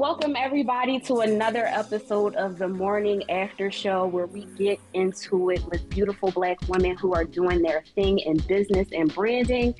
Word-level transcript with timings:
Welcome, 0.00 0.34
everybody, 0.34 0.98
to 1.00 1.16
another 1.16 1.66
episode 1.66 2.34
of 2.36 2.56
the 2.56 2.66
Morning 2.66 3.22
After 3.30 3.70
Show 3.70 4.06
where 4.06 4.24
we 4.24 4.46
get 4.56 4.80
into 4.94 5.50
it 5.50 5.62
with 5.66 5.90
beautiful 5.90 6.30
Black 6.30 6.56
women 6.68 6.96
who 6.96 7.12
are 7.12 7.24
doing 7.24 7.60
their 7.60 7.84
thing 7.94 8.18
in 8.20 8.38
business 8.38 8.88
and 8.92 9.14
branding. 9.14 9.74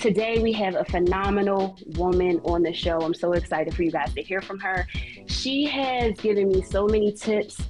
Today, 0.00 0.38
we 0.38 0.54
have 0.54 0.74
a 0.74 0.86
phenomenal 0.86 1.78
woman 1.98 2.40
on 2.44 2.62
the 2.62 2.72
show. 2.72 2.98
I'm 3.02 3.12
so 3.12 3.32
excited 3.32 3.74
for 3.74 3.82
you 3.82 3.90
guys 3.90 4.14
to 4.14 4.22
hear 4.22 4.40
from 4.40 4.58
her. 4.60 4.86
She 5.26 5.66
has 5.66 6.18
given 6.18 6.48
me 6.48 6.62
so 6.62 6.86
many 6.86 7.12
tips, 7.12 7.60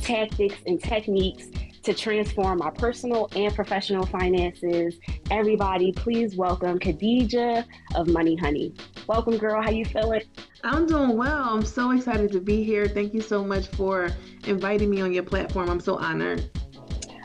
tactics, 0.00 0.56
and 0.66 0.82
techniques 0.82 1.48
to 1.82 1.92
transform 1.92 2.60
my 2.60 2.70
personal 2.70 3.28
and 3.36 3.54
professional 3.54 4.06
finances. 4.06 4.94
Everybody, 5.30 5.92
please 5.92 6.34
welcome 6.34 6.78
Khadija 6.78 7.66
of 7.94 8.06
Money 8.06 8.36
Honey. 8.36 8.72
Welcome, 9.08 9.36
girl. 9.36 9.60
How 9.60 9.70
you 9.70 9.84
feeling? 9.84 10.22
I'm 10.62 10.86
doing 10.86 11.16
well. 11.16 11.42
I'm 11.42 11.64
so 11.64 11.90
excited 11.90 12.30
to 12.32 12.40
be 12.40 12.62
here. 12.62 12.86
Thank 12.86 13.12
you 13.12 13.20
so 13.20 13.44
much 13.44 13.66
for 13.68 14.10
inviting 14.46 14.90
me 14.90 15.00
on 15.00 15.12
your 15.12 15.24
platform. 15.24 15.68
I'm 15.68 15.80
so 15.80 15.96
honored. 15.96 16.48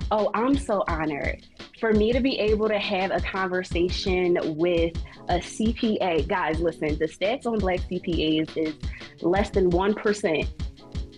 Oh, 0.09 0.31
I'm 0.33 0.57
so 0.57 0.83
honored. 0.87 1.45
For 1.79 1.93
me 1.93 2.11
to 2.13 2.19
be 2.19 2.39
able 2.39 2.67
to 2.67 2.79
have 2.79 3.11
a 3.11 3.19
conversation 3.19 4.39
with 4.57 4.97
a 5.29 5.37
CPA, 5.37 6.27
guys, 6.27 6.59
listen, 6.59 6.97
the 6.97 7.05
stats 7.05 7.45
on 7.45 7.59
Black 7.59 7.81
CPAs 7.81 8.57
is 8.57 8.73
less 9.21 9.51
than 9.51 9.69
1% 9.69 10.47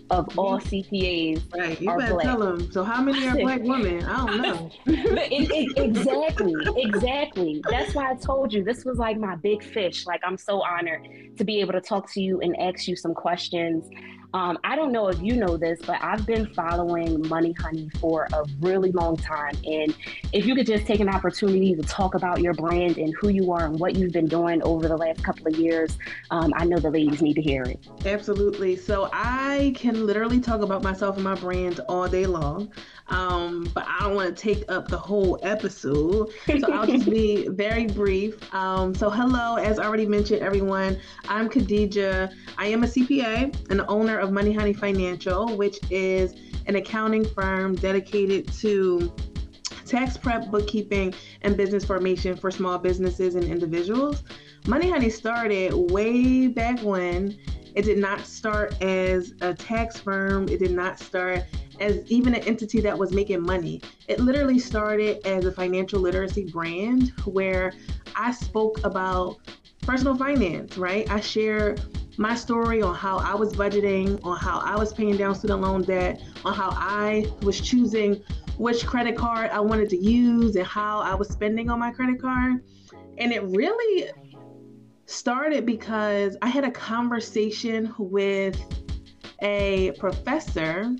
of 0.09 0.37
all 0.37 0.59
CPAs 0.59 1.53
right. 1.55 1.79
You 1.79 1.95
better 1.97 2.13
black. 2.13 2.25
tell 2.25 2.39
them. 2.39 2.71
So 2.71 2.83
how 2.83 3.01
many 3.01 3.27
are 3.27 3.35
black 3.39 3.61
women? 3.61 4.03
I 4.05 4.25
don't 4.25 4.41
know. 4.41 4.71
it, 4.87 5.51
it, 5.51 5.77
exactly, 5.77 6.53
exactly. 6.77 7.61
That's 7.69 7.93
why 7.93 8.11
I 8.11 8.15
told 8.15 8.53
you 8.53 8.63
this 8.63 8.85
was 8.85 8.97
like 8.97 9.17
my 9.17 9.35
big 9.35 9.63
fish. 9.63 10.05
Like 10.05 10.21
I'm 10.23 10.37
so 10.37 10.61
honored 10.61 11.37
to 11.37 11.43
be 11.43 11.59
able 11.61 11.73
to 11.73 11.81
talk 11.81 12.11
to 12.13 12.21
you 12.21 12.41
and 12.41 12.59
ask 12.59 12.87
you 12.87 12.95
some 12.95 13.13
questions 13.13 13.89
um, 14.33 14.59
I 14.63 14.75
don't 14.75 14.91
know 14.91 15.07
if 15.07 15.19
you 15.21 15.35
know 15.35 15.57
this, 15.57 15.79
but 15.85 15.97
I've 16.01 16.25
been 16.25 16.53
following 16.53 17.27
Money 17.27 17.53
Honey 17.53 17.89
for 17.99 18.27
a 18.31 18.45
really 18.59 18.91
long 18.91 19.17
time. 19.17 19.55
And 19.65 19.95
if 20.33 20.45
you 20.45 20.55
could 20.55 20.67
just 20.67 20.85
take 20.85 20.99
an 20.99 21.09
opportunity 21.09 21.75
to 21.75 21.81
talk 21.81 22.13
about 22.13 22.41
your 22.41 22.53
brand 22.53 22.97
and 22.97 23.13
who 23.19 23.29
you 23.29 23.51
are 23.51 23.65
and 23.65 23.79
what 23.79 23.95
you've 23.95 24.11
been 24.11 24.27
doing 24.27 24.61
over 24.61 24.87
the 24.87 24.97
last 24.97 25.23
couple 25.23 25.47
of 25.47 25.55
years, 25.57 25.97
um, 26.29 26.53
I 26.55 26.65
know 26.65 26.77
the 26.77 26.91
ladies 26.91 27.21
need 27.21 27.35
to 27.35 27.41
hear 27.41 27.63
it. 27.63 27.79
Absolutely. 28.05 28.75
So 28.75 29.09
I 29.11 29.73
can 29.75 30.05
literally 30.05 30.39
talk 30.39 30.61
about 30.61 30.83
myself 30.83 31.15
and 31.15 31.23
my 31.23 31.35
brand 31.35 31.79
all 31.89 32.07
day 32.07 32.27
long. 32.27 32.71
Um, 33.09 33.69
but 33.73 33.85
I 33.87 34.01
don't 34.01 34.15
want 34.15 34.35
to 34.35 34.41
take 34.41 34.69
up 34.71 34.87
the 34.87 34.97
whole 34.97 35.39
episode. 35.41 36.29
So 36.59 36.71
I'll 36.71 36.85
just 36.85 37.09
be 37.09 37.47
very 37.51 37.87
brief. 37.87 38.53
Um, 38.53 38.93
so, 38.93 39.09
hello, 39.09 39.55
as 39.55 39.79
already 39.79 40.05
mentioned, 40.05 40.41
everyone, 40.41 40.99
I'm 41.27 41.49
Khadija. 41.49 42.31
I 42.57 42.67
am 42.67 42.83
a 42.83 42.87
CPA 42.87 43.69
and 43.69 43.79
the 43.79 43.87
of 44.19 44.31
Money 44.31 44.53
Honey 44.53 44.73
Financial, 44.73 45.55
which 45.57 45.79
is 45.89 46.35
an 46.67 46.75
accounting 46.75 47.25
firm 47.25 47.75
dedicated 47.75 48.51
to 48.53 49.11
tax 49.85 50.17
prep, 50.17 50.49
bookkeeping, 50.51 51.13
and 51.41 51.57
business 51.57 51.83
formation 51.83 52.37
for 52.37 52.51
small 52.51 52.77
businesses 52.77 53.35
and 53.35 53.43
individuals. 53.45 54.23
Money 54.67 54.89
Honey 54.89 55.09
started 55.09 55.73
way 55.73 56.47
back 56.47 56.79
when. 56.81 57.37
It 57.75 57.83
did 57.83 57.97
not 57.97 58.21
start 58.21 58.79
as 58.81 59.33
a 59.41 59.53
tax 59.53 59.97
firm. 59.99 60.47
It 60.49 60.59
did 60.59 60.71
not 60.71 60.99
start 60.99 61.43
as 61.79 62.03
even 62.11 62.35
an 62.35 62.43
entity 62.43 62.81
that 62.81 62.97
was 62.97 63.13
making 63.13 63.41
money. 63.41 63.81
It 64.07 64.19
literally 64.19 64.59
started 64.59 65.25
as 65.25 65.45
a 65.45 65.51
financial 65.51 65.99
literacy 65.99 66.45
brand 66.45 67.09
where 67.25 67.73
I 68.15 68.31
spoke 68.31 68.83
about 68.83 69.37
personal 69.81 70.15
finance, 70.15 70.77
right? 70.77 71.09
I 71.09 71.19
shared 71.19 71.81
my 72.19 72.35
story 72.35 72.81
on 72.81 72.93
how 72.93 73.17
I 73.19 73.33
was 73.33 73.53
budgeting, 73.53 74.19
on 74.25 74.37
how 74.37 74.59
I 74.59 74.75
was 74.75 74.91
paying 74.91 75.15
down 75.15 75.33
student 75.35 75.61
loan 75.61 75.83
debt, 75.83 76.21
on 76.43 76.53
how 76.53 76.71
I 76.73 77.25
was 77.43 77.61
choosing 77.61 78.21
which 78.57 78.85
credit 78.85 79.15
card 79.15 79.51
I 79.51 79.61
wanted 79.61 79.87
to 79.91 79.97
use 79.97 80.57
and 80.57 80.67
how 80.67 80.99
I 80.99 81.15
was 81.15 81.29
spending 81.29 81.69
on 81.69 81.79
my 81.79 81.91
credit 81.91 82.21
card. 82.21 82.61
And 83.19 83.31
it 83.31 83.41
really 83.43 84.11
started 85.05 85.65
because 85.65 86.35
I 86.41 86.49
had 86.49 86.65
a 86.65 86.71
conversation 86.71 87.95
with 87.97 88.61
a 89.41 89.93
professor 89.93 90.93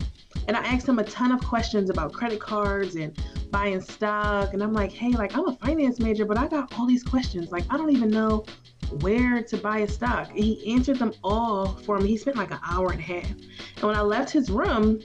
and 0.48 0.56
I 0.56 0.62
asked 0.62 0.88
him 0.88 1.00
a 1.00 1.04
ton 1.04 1.34
of 1.34 1.42
questions 1.44 1.90
about 1.90 2.14
credit 2.14 2.40
cards 2.40 2.96
and 2.96 3.14
buying 3.52 3.82
stock. 3.82 4.54
And 4.54 4.64
I'm 4.64 4.72
like, 4.72 4.94
hey, 4.94 5.12
like 5.12 5.36
I'm 5.36 5.50
a 5.50 5.58
finance 5.58 6.00
major, 6.00 6.24
but 6.24 6.38
I 6.38 6.48
got 6.48 6.74
all 6.80 6.88
these 6.88 7.04
questions. 7.04 7.52
Like 7.52 7.66
I 7.70 7.76
don't 7.76 7.92
even 7.92 8.10
know 8.10 8.46
where 9.02 9.42
to 9.44 9.58
buy 9.58 9.80
a 9.80 9.88
stock. 9.88 10.32
He 10.32 10.74
answered 10.74 11.00
them 11.00 11.14
all 11.24 11.68
for 11.68 12.00
me. 12.00 12.10
He 12.10 12.18
spent 12.18 12.38
like 12.38 12.52
an 12.52 12.60
hour 12.64 12.92
and 12.92 13.00
a 13.00 13.04
half. 13.04 13.30
And 13.30 13.84
when 13.84 13.96
I 13.96 14.02
left 14.02 14.32
his 14.32 14.50
room, 14.50 15.02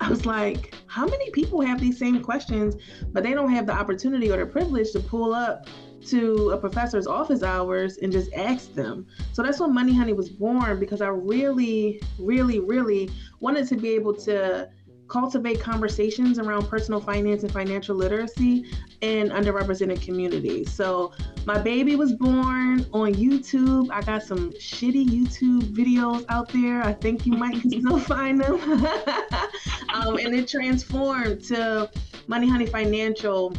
I 0.00 0.08
was 0.08 0.26
like, 0.26 0.74
how 0.86 1.06
many 1.06 1.30
people 1.30 1.60
have 1.60 1.80
these 1.80 1.98
same 1.98 2.22
questions, 2.22 2.76
but 3.12 3.22
they 3.22 3.32
don't 3.32 3.50
have 3.50 3.66
the 3.66 3.72
opportunity 3.72 4.30
or 4.30 4.38
the 4.38 4.46
privilege 4.46 4.90
to 4.92 5.00
pull 5.00 5.32
up 5.32 5.66
to 6.06 6.50
a 6.50 6.58
professor's 6.58 7.06
office 7.06 7.42
hours 7.42 7.98
and 7.98 8.10
just 8.10 8.32
ask 8.32 8.74
them. 8.74 9.06
So 9.32 9.42
that's 9.42 9.60
when 9.60 9.72
Money 9.72 9.94
Honey 9.94 10.12
was 10.12 10.28
born 10.28 10.80
because 10.80 11.00
I 11.00 11.08
really, 11.08 12.02
really, 12.18 12.58
really 12.58 13.10
wanted 13.40 13.68
to 13.68 13.76
be 13.76 13.90
able 13.90 14.14
to 14.14 14.68
cultivate 15.12 15.60
conversations 15.60 16.38
around 16.38 16.66
personal 16.68 16.98
finance 16.98 17.42
and 17.42 17.52
financial 17.52 17.94
literacy 17.94 18.64
in 19.02 19.28
underrepresented 19.28 20.00
communities. 20.00 20.72
So 20.72 21.12
my 21.44 21.58
baby 21.58 21.96
was 21.96 22.14
born 22.14 22.86
on 22.94 23.12
YouTube. 23.12 23.90
I 23.90 24.00
got 24.00 24.22
some 24.22 24.52
shitty 24.52 25.06
YouTube 25.06 25.64
videos 25.64 26.24
out 26.30 26.48
there. 26.48 26.82
I 26.82 26.94
think 26.94 27.26
you 27.26 27.34
might 27.34 27.58
still 27.58 27.98
find 28.12 28.40
them. 28.40 28.54
um, 29.92 30.16
and 30.16 30.34
it 30.34 30.48
transformed 30.48 31.44
to 31.44 31.90
Money 32.26 32.48
Honey 32.48 32.66
Financial 32.66 33.54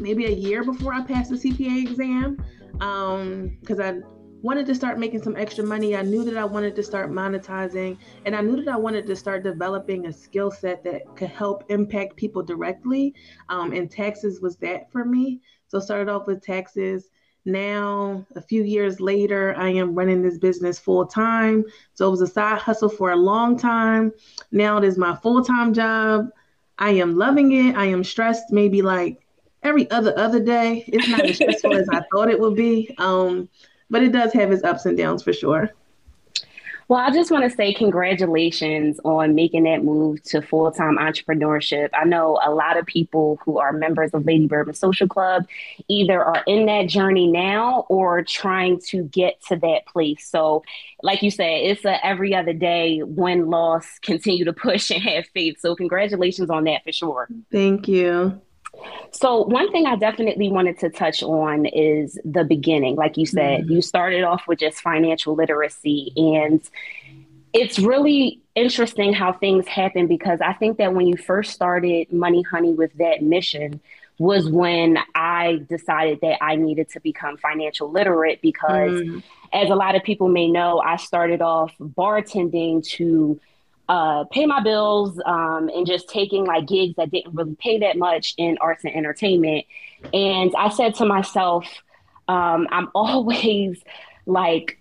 maybe 0.00 0.24
a 0.24 0.30
year 0.30 0.64
before 0.64 0.94
I 0.94 1.02
passed 1.02 1.28
the 1.28 1.36
CPA 1.36 1.90
exam 1.90 2.42
because 2.72 3.80
um, 3.80 3.82
I 3.82 4.15
wanted 4.42 4.66
to 4.66 4.74
start 4.74 4.98
making 4.98 5.22
some 5.22 5.36
extra 5.36 5.64
money. 5.64 5.96
I 5.96 6.02
knew 6.02 6.24
that 6.24 6.36
I 6.36 6.44
wanted 6.44 6.76
to 6.76 6.82
start 6.82 7.10
monetizing, 7.10 7.96
and 8.24 8.36
I 8.36 8.40
knew 8.40 8.62
that 8.62 8.74
I 8.74 8.76
wanted 8.76 9.06
to 9.06 9.16
start 9.16 9.42
developing 9.42 10.06
a 10.06 10.12
skill 10.12 10.50
set 10.50 10.84
that 10.84 11.02
could 11.16 11.30
help 11.30 11.64
impact 11.68 12.16
people 12.16 12.42
directly. 12.42 13.14
Um, 13.48 13.72
and 13.72 13.90
taxes 13.90 14.40
was 14.40 14.56
that 14.56 14.90
for 14.92 15.04
me. 15.04 15.40
So 15.68 15.80
started 15.80 16.08
off 16.08 16.26
with 16.26 16.42
taxes. 16.42 17.10
Now, 17.44 18.26
a 18.34 18.40
few 18.40 18.64
years 18.64 19.00
later, 19.00 19.54
I 19.56 19.70
am 19.70 19.94
running 19.94 20.20
this 20.20 20.36
business 20.36 20.80
full 20.80 21.06
time. 21.06 21.64
So 21.94 22.08
it 22.08 22.10
was 22.10 22.20
a 22.20 22.26
side 22.26 22.58
hustle 22.58 22.88
for 22.88 23.12
a 23.12 23.16
long 23.16 23.56
time. 23.56 24.12
Now 24.50 24.78
it 24.78 24.84
is 24.84 24.98
my 24.98 25.14
full 25.16 25.44
time 25.44 25.72
job. 25.72 26.28
I 26.78 26.90
am 26.90 27.16
loving 27.16 27.52
it. 27.52 27.76
I 27.76 27.86
am 27.86 28.02
stressed, 28.02 28.50
maybe 28.50 28.82
like 28.82 29.26
every 29.62 29.88
other 29.90 30.12
other 30.18 30.40
day. 30.40 30.84
It's 30.88 31.08
not 31.08 31.24
as 31.24 31.36
stressful 31.36 31.74
as 31.74 31.88
I 31.88 32.02
thought 32.12 32.28
it 32.28 32.38
would 32.38 32.56
be. 32.56 32.92
Um, 32.98 33.48
but 33.90 34.02
it 34.02 34.12
does 34.12 34.32
have 34.32 34.52
its 34.52 34.64
ups 34.64 34.86
and 34.86 34.96
downs 34.96 35.22
for 35.22 35.32
sure. 35.32 35.70
Well, 36.88 37.00
I 37.00 37.10
just 37.10 37.32
want 37.32 37.42
to 37.42 37.50
say 37.50 37.74
congratulations 37.74 39.00
on 39.04 39.34
making 39.34 39.64
that 39.64 39.82
move 39.82 40.22
to 40.24 40.40
full 40.40 40.70
time 40.70 40.98
entrepreneurship. 40.98 41.88
I 41.92 42.04
know 42.04 42.38
a 42.44 42.52
lot 42.52 42.76
of 42.78 42.86
people 42.86 43.40
who 43.44 43.58
are 43.58 43.72
members 43.72 44.14
of 44.14 44.24
Lady 44.24 44.46
Bourbon 44.46 44.74
Social 44.74 45.08
Club 45.08 45.46
either 45.88 46.22
are 46.22 46.44
in 46.46 46.66
that 46.66 46.86
journey 46.86 47.26
now 47.26 47.86
or 47.88 48.22
trying 48.22 48.80
to 48.90 49.02
get 49.02 49.42
to 49.46 49.56
that 49.56 49.86
place. 49.86 50.28
So, 50.28 50.62
like 51.02 51.22
you 51.22 51.32
said, 51.32 51.50
it's 51.62 51.84
a 51.84 52.04
every 52.06 52.36
other 52.36 52.52
day 52.52 53.02
win 53.02 53.50
loss, 53.50 53.98
continue 53.98 54.44
to 54.44 54.52
push 54.52 54.90
and 54.92 55.02
have 55.02 55.26
faith. 55.34 55.58
So, 55.58 55.74
congratulations 55.74 56.50
on 56.50 56.64
that 56.64 56.84
for 56.84 56.92
sure. 56.92 57.28
Thank 57.50 57.88
you. 57.88 58.40
So, 59.12 59.42
one 59.42 59.70
thing 59.72 59.86
I 59.86 59.96
definitely 59.96 60.50
wanted 60.50 60.78
to 60.80 60.90
touch 60.90 61.22
on 61.22 61.66
is 61.66 62.18
the 62.24 62.44
beginning. 62.44 62.96
Like 62.96 63.16
you 63.16 63.26
said, 63.26 63.62
mm-hmm. 63.62 63.72
you 63.72 63.82
started 63.82 64.22
off 64.24 64.44
with 64.46 64.58
just 64.58 64.80
financial 64.80 65.34
literacy, 65.34 66.12
and 66.16 66.60
it's 67.52 67.78
really 67.78 68.40
interesting 68.54 69.12
how 69.12 69.32
things 69.32 69.66
happen 69.66 70.06
because 70.06 70.40
I 70.40 70.52
think 70.52 70.78
that 70.78 70.94
when 70.94 71.06
you 71.06 71.16
first 71.16 71.52
started 71.52 72.12
Money 72.12 72.42
Honey 72.42 72.74
with 72.74 72.92
that 72.98 73.22
mission, 73.22 73.80
was 74.18 74.48
when 74.48 74.98
I 75.14 75.60
decided 75.68 76.20
that 76.22 76.42
I 76.42 76.56
needed 76.56 76.88
to 76.90 77.00
become 77.00 77.36
financial 77.36 77.90
literate 77.90 78.40
because, 78.40 79.00
mm. 79.00 79.22
as 79.52 79.70
a 79.70 79.74
lot 79.74 79.94
of 79.94 80.02
people 80.02 80.28
may 80.28 80.48
know, 80.48 80.80
I 80.80 80.96
started 80.96 81.42
off 81.42 81.74
bartending 81.78 82.86
to 82.92 83.38
uh, 83.88 84.24
pay 84.24 84.46
my 84.46 84.60
bills 84.60 85.20
um, 85.24 85.68
and 85.68 85.86
just 85.86 86.08
taking 86.08 86.44
like 86.44 86.66
gigs 86.66 86.96
that 86.96 87.10
didn't 87.10 87.34
really 87.34 87.54
pay 87.56 87.78
that 87.78 87.96
much 87.96 88.34
in 88.36 88.58
arts 88.60 88.84
and 88.84 88.94
entertainment. 88.94 89.64
And 90.12 90.52
I 90.56 90.70
said 90.70 90.94
to 90.96 91.06
myself, 91.06 91.66
um, 92.28 92.66
I'm 92.70 92.88
always 92.94 93.82
like 94.26 94.80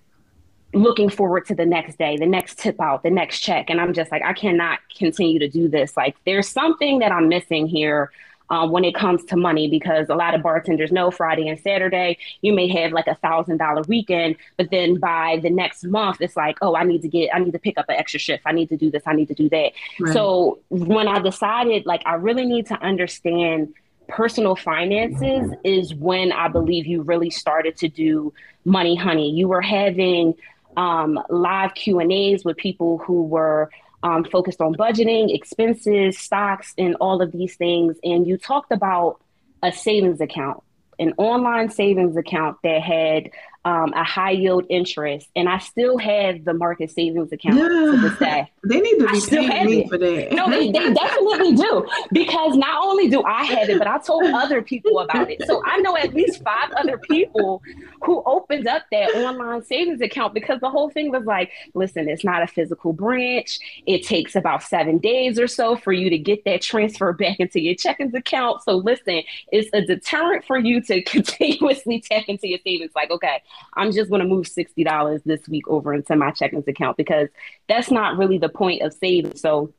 looking 0.73 1.09
forward 1.09 1.45
to 1.47 1.55
the 1.55 1.65
next 1.65 1.97
day, 1.97 2.17
the 2.17 2.25
next 2.25 2.59
tip 2.59 2.81
out, 2.81 3.03
the 3.03 3.09
next 3.09 3.39
check. 3.39 3.69
And 3.69 3.79
I'm 3.79 3.93
just 3.93 4.11
like, 4.11 4.23
I 4.23 4.33
cannot 4.33 4.79
continue 4.95 5.39
to 5.39 5.47
do 5.47 5.69
this. 5.69 5.95
Like, 5.95 6.15
there's 6.25 6.49
something 6.49 6.99
that 6.99 7.11
I'm 7.11 7.29
missing 7.29 7.67
here. 7.67 8.11
Um, 8.49 8.71
when 8.71 8.83
it 8.83 8.95
comes 8.95 9.23
to 9.25 9.35
money 9.35 9.69
because 9.69 10.07
a 10.09 10.15
lot 10.15 10.35
of 10.35 10.43
bartenders 10.43 10.91
know 10.91 11.11
Friday 11.11 11.47
and 11.47 11.59
Saturday 11.59 12.17
you 12.41 12.53
may 12.53 12.67
have 12.67 12.91
like 12.91 13.07
a 13.07 13.15
thousand 13.15 13.57
dollar 13.57 13.81
weekend, 13.87 14.35
but 14.57 14.69
then 14.71 14.99
by 14.99 15.39
the 15.41 15.49
next 15.49 15.83
month 15.83 16.21
it's 16.21 16.35
like, 16.35 16.57
oh, 16.61 16.75
I 16.75 16.83
need 16.83 17.01
to 17.01 17.07
get, 17.07 17.33
I 17.33 17.39
need 17.39 17.51
to 17.53 17.59
pick 17.59 17.77
up 17.77 17.85
an 17.89 17.95
extra 17.95 18.19
shift. 18.19 18.43
I 18.45 18.51
need 18.51 18.69
to 18.69 18.77
do 18.77 18.91
this. 18.91 19.03
I 19.05 19.13
need 19.13 19.27
to 19.27 19.33
do 19.33 19.49
that. 19.49 19.71
Right. 19.99 20.13
So 20.13 20.59
when 20.69 21.07
I 21.07 21.19
decided, 21.19 21.85
like, 21.85 22.03
I 22.05 22.15
really 22.15 22.45
need 22.45 22.67
to 22.67 22.81
understand 22.81 23.73
personal 24.07 24.55
finances 24.55 25.51
is 25.63 25.93
when 25.95 26.31
I 26.31 26.47
believe 26.47 26.85
you 26.85 27.01
really 27.01 27.29
started 27.29 27.75
to 27.77 27.87
do 27.87 28.33
money 28.63 28.95
honey. 28.95 29.31
You 29.31 29.47
were 29.47 29.61
having 29.61 30.35
um, 30.77 31.19
live 31.29 31.73
Q 31.73 31.99
and 31.99 32.11
A's 32.11 32.43
with 32.45 32.57
people 32.57 32.99
who 32.99 33.23
were 33.23 33.69
um, 34.05 34.23
focused 34.23 34.61
on 34.61 34.75
budgeting, 34.75 35.33
expenses, 35.35 36.17
stocks, 36.19 36.75
and 36.77 36.95
all 37.01 37.23
of 37.23 37.31
these 37.31 37.55
things. 37.55 37.97
And 38.03 38.27
you 38.27 38.37
talked 38.37 38.71
about 38.71 39.19
a 39.63 39.71
savings 39.71 40.21
account, 40.21 40.61
an 40.99 41.13
online 41.17 41.71
savings 41.71 42.15
account 42.15 42.57
that 42.61 42.83
had 42.83 43.31
um, 43.65 43.93
a 43.93 44.03
high 44.03 44.31
yield 44.31 44.65
interest, 44.69 45.27
and 45.35 45.49
I 45.49 45.57
still 45.57 45.97
have 45.97 46.45
the 46.45 46.53
Marcus 46.53 46.93
savings 46.93 47.31
account 47.31 47.57
yeah. 47.57 47.67
to 47.67 47.97
this 47.97 48.19
day. 48.19 48.51
They 48.67 48.79
need 48.81 48.97
to 48.97 49.07
be 49.07 49.47
paying 49.47 49.65
me 49.67 49.83
it. 49.83 49.89
for 49.89 49.97
that. 49.99 50.31
No, 50.31 50.49
they, 50.49 50.71
they 50.71 50.91
definitely 50.91 51.53
do 51.53 51.87
because 52.11 52.55
not 52.55 52.83
only 52.83 53.07
do 53.09 53.21
I 53.21 53.43
have 53.43 53.69
it, 53.69 53.77
but 53.77 53.87
I 53.87 53.99
told 53.99 54.25
other 54.25 54.63
people 54.63 54.97
about 55.01 55.29
it. 55.29 55.43
So 55.45 55.61
I 55.63 55.77
know 55.81 55.95
at 55.95 56.15
least 56.15 56.41
five 56.41 56.71
other 56.71 56.97
people 56.97 57.61
who 58.01 58.23
opened 58.25 58.67
up 58.67 58.81
that 58.91 59.13
online 59.17 59.63
savings 59.63 60.01
account 60.01 60.33
because 60.33 60.61
the 60.61 60.71
whole 60.71 60.89
thing 60.89 61.11
was 61.11 61.25
like, 61.25 61.51
listen, 61.75 62.09
it's 62.09 62.23
not 62.23 62.41
a 62.41 62.47
physical 62.47 62.91
branch. 62.91 63.59
It 63.85 64.03
takes 64.03 64.35
about 64.35 64.63
seven 64.63 64.97
days 64.97 65.39
or 65.39 65.47
so 65.47 65.75
for 65.75 65.93
you 65.93 66.09
to 66.09 66.17
get 66.17 66.43
that 66.45 66.63
transfer 66.63 67.13
back 67.13 67.39
into 67.39 67.61
your 67.61 67.75
checkings 67.75 68.15
account. 68.15 68.63
So 68.63 68.77
listen, 68.77 69.21
it's 69.51 69.69
a 69.73 69.81
deterrent 69.81 70.43
for 70.43 70.57
you 70.57 70.81
to 70.81 71.01
continuously 71.03 72.01
tap 72.01 72.23
into 72.27 72.47
your 72.47 72.59
savings. 72.63 72.93
Like, 72.95 73.11
okay, 73.11 73.43
I'm 73.73 73.91
just 73.91 74.09
going 74.09 74.21
to 74.21 74.27
move 74.27 74.45
$60 74.45 75.23
this 75.25 75.47
week 75.47 75.67
over 75.67 75.93
into 75.93 76.15
my 76.15 76.31
checkings 76.31 76.67
account 76.67 76.97
because 76.97 77.29
that's 77.67 77.91
not 77.91 78.17
really 78.17 78.37
the 78.37 78.49
point 78.49 78.81
of 78.81 78.93
saving. 78.93 79.35
So 79.35 79.73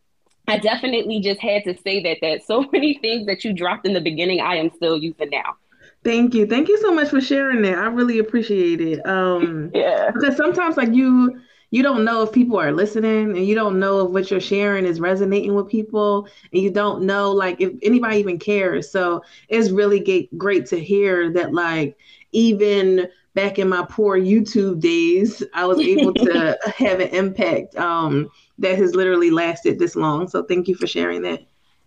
I 0.48 0.58
definitely 0.58 1.20
just 1.20 1.40
had 1.40 1.64
to 1.64 1.76
say 1.78 2.02
that 2.02 2.18
that 2.22 2.46
so 2.46 2.68
many 2.72 2.94
things 2.94 3.26
that 3.26 3.44
you 3.44 3.52
dropped 3.52 3.86
in 3.86 3.92
the 3.92 4.00
beginning, 4.00 4.40
I 4.40 4.56
am 4.56 4.70
still 4.74 4.96
using 4.96 5.30
now. 5.30 5.56
Thank 6.04 6.34
you. 6.34 6.46
Thank 6.46 6.68
you 6.68 6.78
so 6.78 6.94
much 6.94 7.08
for 7.08 7.20
sharing 7.20 7.62
that. 7.62 7.78
I 7.78 7.86
really 7.86 8.18
appreciate 8.18 8.80
it. 8.80 9.04
Um 9.06 9.70
yeah. 9.74 10.10
Because 10.12 10.36
sometimes 10.36 10.76
like 10.76 10.92
you 10.92 11.40
you 11.70 11.82
don't 11.82 12.04
know 12.04 12.22
if 12.22 12.32
people 12.32 12.58
are 12.60 12.72
listening 12.72 13.36
and 13.36 13.44
you 13.44 13.54
don't 13.54 13.80
know 13.80 14.06
if 14.06 14.10
what 14.12 14.30
you're 14.30 14.40
sharing 14.40 14.86
is 14.86 15.00
resonating 15.00 15.54
with 15.54 15.68
people 15.68 16.28
and 16.52 16.62
you 16.62 16.70
don't 16.70 17.02
know 17.02 17.32
like 17.32 17.60
if 17.60 17.72
anybody 17.82 18.18
even 18.18 18.38
cares. 18.38 18.90
So 18.90 19.22
it's 19.48 19.70
really 19.70 20.30
great 20.36 20.66
to 20.66 20.78
hear 20.78 21.32
that 21.32 21.52
like 21.52 21.98
even 22.30 23.08
back 23.36 23.58
in 23.58 23.68
my 23.68 23.86
poor 23.88 24.18
YouTube 24.18 24.80
days, 24.80 25.42
I 25.54 25.66
was 25.66 25.78
able 25.78 26.14
to 26.14 26.58
have 26.78 27.00
an 27.00 27.08
impact 27.08 27.76
um, 27.76 28.30
that 28.58 28.78
has 28.78 28.94
literally 28.94 29.30
lasted 29.30 29.78
this 29.78 29.94
long. 29.94 30.26
So 30.26 30.42
thank 30.42 30.66
you 30.66 30.74
for 30.74 30.86
sharing 30.86 31.22
that. 31.22 31.42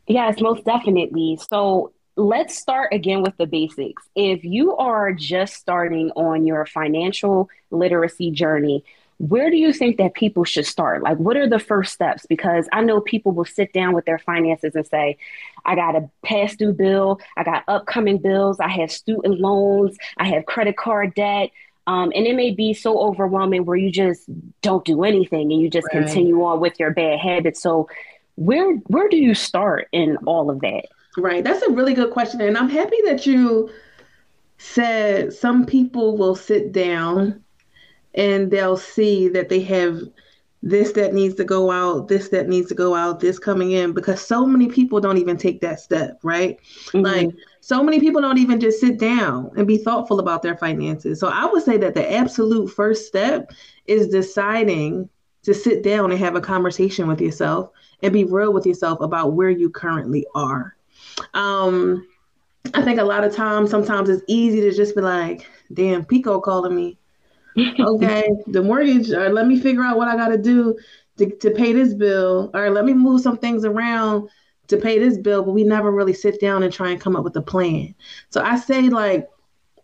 Yes, 0.07 0.39
most 0.39 0.63
definitely. 0.63 1.39
So 1.49 1.91
let's 2.15 2.55
start 2.55 2.93
again 2.93 3.23
with 3.23 3.35
the 3.37 3.47
basics. 3.47 4.03
If 4.15 4.43
you 4.43 4.77
are 4.77 5.11
just 5.11 5.55
starting 5.55 6.11
on 6.11 6.45
your 6.45 6.67
financial 6.67 7.49
literacy 7.71 8.29
journey, 8.29 8.83
where 9.19 9.51
do 9.51 9.57
you 9.57 9.73
think 9.73 9.97
that 9.97 10.13
people 10.13 10.45
should 10.45 10.65
start? 10.65 11.03
Like, 11.03 11.17
what 11.17 11.35
are 11.35 11.47
the 11.47 11.59
first 11.59 11.93
steps? 11.93 12.25
Because 12.25 12.67
I 12.71 12.81
know 12.81 13.01
people 13.01 13.33
will 13.33 13.45
sit 13.45 13.73
down 13.73 13.93
with 13.93 14.05
their 14.05 14.17
finances 14.17 14.75
and 14.75 14.87
say, 14.87 15.17
I 15.65 15.75
got 15.75 15.97
a 15.97 16.09
past 16.23 16.57
due 16.57 16.71
bill, 16.71 17.19
I 17.35 17.43
got 17.43 17.65
upcoming 17.67 18.19
bills, 18.19 18.61
I 18.61 18.69
have 18.69 18.89
student 18.91 19.41
loans, 19.41 19.97
I 20.17 20.29
have 20.29 20.45
credit 20.45 20.77
card 20.77 21.13
debt. 21.15 21.51
Um, 21.85 22.13
and 22.15 22.25
it 22.25 22.35
may 22.35 22.51
be 22.51 22.73
so 22.73 22.97
overwhelming 22.97 23.65
where 23.65 23.75
you 23.75 23.91
just 23.91 24.23
don't 24.61 24.85
do 24.85 25.03
anything 25.03 25.51
and 25.51 25.61
you 25.61 25.69
just 25.69 25.87
right. 25.93 26.03
continue 26.03 26.41
on 26.43 26.61
with 26.61 26.79
your 26.79 26.91
bad 26.91 27.19
habits. 27.19 27.61
So, 27.61 27.89
where 28.35 28.73
where 28.87 29.09
do 29.09 29.17
you 29.17 29.33
start 29.33 29.89
in 29.91 30.15
all 30.25 30.49
of 30.49 30.61
that? 30.61 30.85
Right, 31.17 31.43
that's 31.43 31.63
a 31.63 31.71
really 31.71 31.93
good 31.93 32.11
question, 32.11 32.39
and 32.41 32.57
I'm 32.57 32.69
happy 32.69 32.97
that 33.05 33.25
you 33.25 33.69
said 34.59 35.33
some 35.33 35.65
people 35.65 36.15
will 36.15 36.35
sit 36.35 36.71
down 36.71 37.43
and 38.15 38.51
they'll 38.51 38.77
see 38.77 39.27
that 39.29 39.49
they 39.49 39.61
have 39.61 40.01
this 40.61 40.91
that 40.91 41.13
needs 41.13 41.35
to 41.35 41.45
go 41.45 41.71
out, 41.71 42.09
this 42.09 42.29
that 42.29 42.49
needs 42.49 42.67
to 42.67 42.75
go 42.75 42.93
out, 42.93 43.21
this 43.21 43.39
coming 43.39 43.71
in, 43.71 43.93
because 43.93 44.21
so 44.21 44.45
many 44.45 44.67
people 44.67 44.99
don't 44.99 45.17
even 45.17 45.37
take 45.37 45.61
that 45.61 45.79
step, 45.79 46.19
right? 46.21 46.59
Mm-hmm. 46.87 46.99
Like, 46.99 47.29
so 47.61 47.81
many 47.81 47.99
people 47.99 48.21
don't 48.21 48.37
even 48.37 48.59
just 48.59 48.81
sit 48.81 48.99
down 48.99 49.51
and 49.55 49.65
be 49.65 49.77
thoughtful 49.77 50.19
about 50.19 50.41
their 50.41 50.57
finances. 50.57 51.19
So, 51.19 51.29
I 51.29 51.45
would 51.45 51.63
say 51.63 51.77
that 51.77 51.93
the 51.93 52.13
absolute 52.13 52.67
first 52.67 53.07
step 53.07 53.51
is 53.85 54.09
deciding 54.09 55.07
to 55.43 55.53
sit 55.53 55.81
down 55.81 56.11
and 56.11 56.19
have 56.19 56.35
a 56.35 56.41
conversation 56.41 57.07
with 57.07 57.21
yourself 57.21 57.69
and 58.03 58.11
be 58.11 58.25
real 58.25 58.51
with 58.51 58.65
yourself 58.65 58.99
about 58.99 59.33
where 59.33 59.49
you 59.49 59.69
currently 59.69 60.25
are. 60.35 60.75
Um, 61.33 62.05
I 62.73 62.81
think 62.81 62.99
a 62.99 63.03
lot 63.03 63.23
of 63.23 63.33
times, 63.33 63.71
sometimes 63.71 64.09
it's 64.09 64.23
easy 64.27 64.59
to 64.61 64.71
just 64.71 64.93
be 64.95 65.01
like, 65.01 65.47
damn, 65.73 66.03
Pico 66.03 66.41
calling 66.41 66.75
me 66.75 66.98
okay, 67.79 68.27
the 68.47 68.61
mortgage, 68.61 69.11
or 69.11 69.29
let 69.29 69.47
me 69.47 69.59
figure 69.59 69.83
out 69.83 69.97
what 69.97 70.07
I 70.07 70.15
got 70.15 70.29
to 70.29 70.37
do 70.37 70.77
to 71.17 71.51
pay 71.51 71.73
this 71.73 71.93
bill, 71.93 72.49
or 72.53 72.69
let 72.69 72.85
me 72.85 72.93
move 72.93 73.21
some 73.21 73.37
things 73.37 73.65
around 73.65 74.29
to 74.67 74.77
pay 74.77 74.99
this 74.99 75.17
bill, 75.17 75.43
but 75.43 75.51
we 75.51 75.63
never 75.63 75.91
really 75.91 76.13
sit 76.13 76.39
down 76.39 76.63
and 76.63 76.71
try 76.71 76.91
and 76.91 77.01
come 77.01 77.15
up 77.15 77.23
with 77.23 77.35
a 77.35 77.41
plan. 77.41 77.93
So 78.29 78.41
I 78.41 78.57
say, 78.57 78.83
like, 78.83 79.27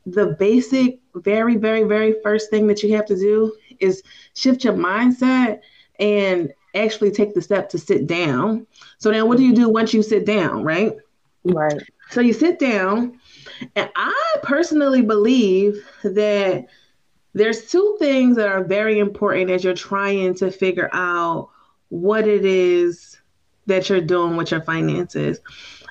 the 0.05 0.35
basic, 0.39 0.99
very, 1.15 1.55
very, 1.55 1.83
very 1.83 2.15
first 2.21 2.51
thing 2.51 2.67
that 2.67 2.83
you 2.83 2.95
have 2.95 3.05
to 3.07 3.17
do 3.17 3.51
is 3.79 4.03
shift 4.35 4.63
your 4.63 4.73
mindset 4.73 5.61
and 5.99 6.53
actually 6.75 7.09
take 7.09 7.33
the 7.33 7.41
step 7.41 7.69
to 7.69 7.79
sit 7.79 8.05
down. 8.05 8.67
So 8.99 9.09
then 9.11 9.27
what 9.27 9.37
do 9.37 9.43
you 9.43 9.55
do 9.55 9.67
once 9.67 9.93
you 9.93 10.03
sit 10.03 10.25
down, 10.25 10.63
right? 10.63 10.93
Right. 11.43 11.81
So 12.11 12.21
you 12.21 12.33
sit 12.33 12.59
down, 12.59 13.19
and 13.75 13.89
I 13.95 14.35
personally 14.43 15.01
believe 15.01 15.83
that 16.03 16.67
there's 17.35 17.69
two 17.69 17.97
things 17.99 18.37
that 18.37 18.47
are 18.47 18.63
very 18.63 18.97
important 18.97 19.51
as 19.51 19.63
you're 19.63 19.73
trying 19.73 20.33
to 20.35 20.49
figure 20.49 20.89
out 20.93 21.49
what 21.89 22.25
it 22.27 22.45
is 22.45 23.19
that 23.65 23.89
you're 23.89 23.99
doing 23.99 24.37
with 24.37 24.51
your 24.51 24.61
finances. 24.61 25.41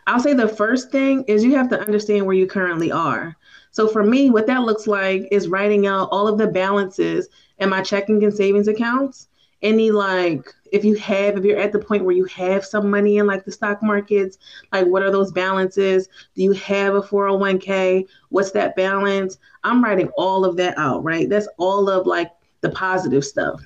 I'll 0.06 0.20
say 0.20 0.32
the 0.32 0.48
first 0.48 0.90
thing 0.90 1.22
is 1.28 1.44
you 1.44 1.54
have 1.54 1.68
to 1.68 1.80
understand 1.80 2.24
where 2.24 2.34
you 2.34 2.46
currently 2.46 2.90
are. 2.90 3.36
So 3.72 3.86
for 3.86 4.02
me, 4.02 4.30
what 4.30 4.46
that 4.46 4.62
looks 4.62 4.86
like 4.86 5.28
is 5.30 5.48
writing 5.48 5.86
out 5.86 6.08
all 6.10 6.26
of 6.26 6.38
the 6.38 6.46
balances 6.46 7.28
in 7.58 7.68
my 7.68 7.82
checking 7.82 8.24
and 8.24 8.32
savings 8.32 8.68
accounts. 8.68 9.28
Any 9.64 9.90
like 9.90 10.46
if 10.74 10.84
you 10.84 10.96
have, 10.96 11.38
if 11.38 11.44
you're 11.44 11.58
at 11.58 11.72
the 11.72 11.78
point 11.78 12.04
where 12.04 12.16
you 12.16 12.24
have 12.24 12.64
some 12.64 12.90
money 12.90 13.18
in 13.18 13.26
like 13.26 13.44
the 13.44 13.52
stock 13.52 13.80
markets, 13.82 14.38
like 14.72 14.86
what 14.86 15.02
are 15.02 15.10
those 15.10 15.32
balances? 15.32 16.08
Do 16.34 16.42
you 16.42 16.52
have 16.52 16.94
a 16.94 17.00
401k? 17.00 18.06
What's 18.28 18.50
that 18.52 18.74
balance? 18.76 19.38
I'm 19.62 19.82
writing 19.82 20.08
all 20.16 20.44
of 20.44 20.56
that 20.56 20.76
out, 20.76 21.04
right? 21.04 21.28
That's 21.28 21.48
all 21.58 21.88
of 21.88 22.06
like 22.06 22.30
the 22.60 22.70
positive 22.70 23.24
stuff. 23.24 23.62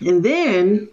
And 0.00 0.22
then 0.22 0.88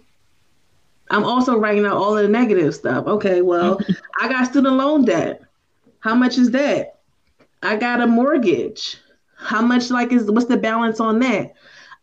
I'm 1.10 1.24
also 1.24 1.56
writing 1.58 1.86
out 1.86 1.96
all 1.96 2.16
of 2.16 2.22
the 2.22 2.28
negative 2.28 2.74
stuff. 2.74 3.06
Okay, 3.06 3.42
well, 3.42 3.80
I 4.20 4.28
got 4.28 4.46
student 4.46 4.76
loan 4.76 5.04
debt. 5.04 5.42
How 6.00 6.14
much 6.14 6.36
is 6.36 6.50
that? 6.50 6.98
I 7.62 7.76
got 7.76 8.00
a 8.00 8.06
mortgage. 8.06 8.98
How 9.36 9.62
much 9.62 9.90
like 9.90 10.12
is 10.12 10.30
what's 10.30 10.46
the 10.46 10.56
balance 10.56 11.00
on 11.00 11.18
that? 11.20 11.54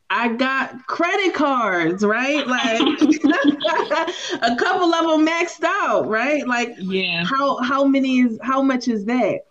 I 0.09 0.29
got 0.29 0.87
credit 0.87 1.33
cards, 1.35 2.03
right? 2.03 2.45
Like 2.47 2.81
a 4.41 4.55
couple 4.55 4.93
of 4.93 5.05
them 5.05 5.27
maxed 5.27 5.63
out, 5.63 6.07
right? 6.07 6.47
Like 6.47 6.75
yeah. 6.79 7.23
How 7.23 7.61
how 7.61 7.85
many 7.85 8.21
is 8.21 8.39
how 8.41 8.61
much 8.61 8.87
is 8.87 9.05
that? 9.05 9.41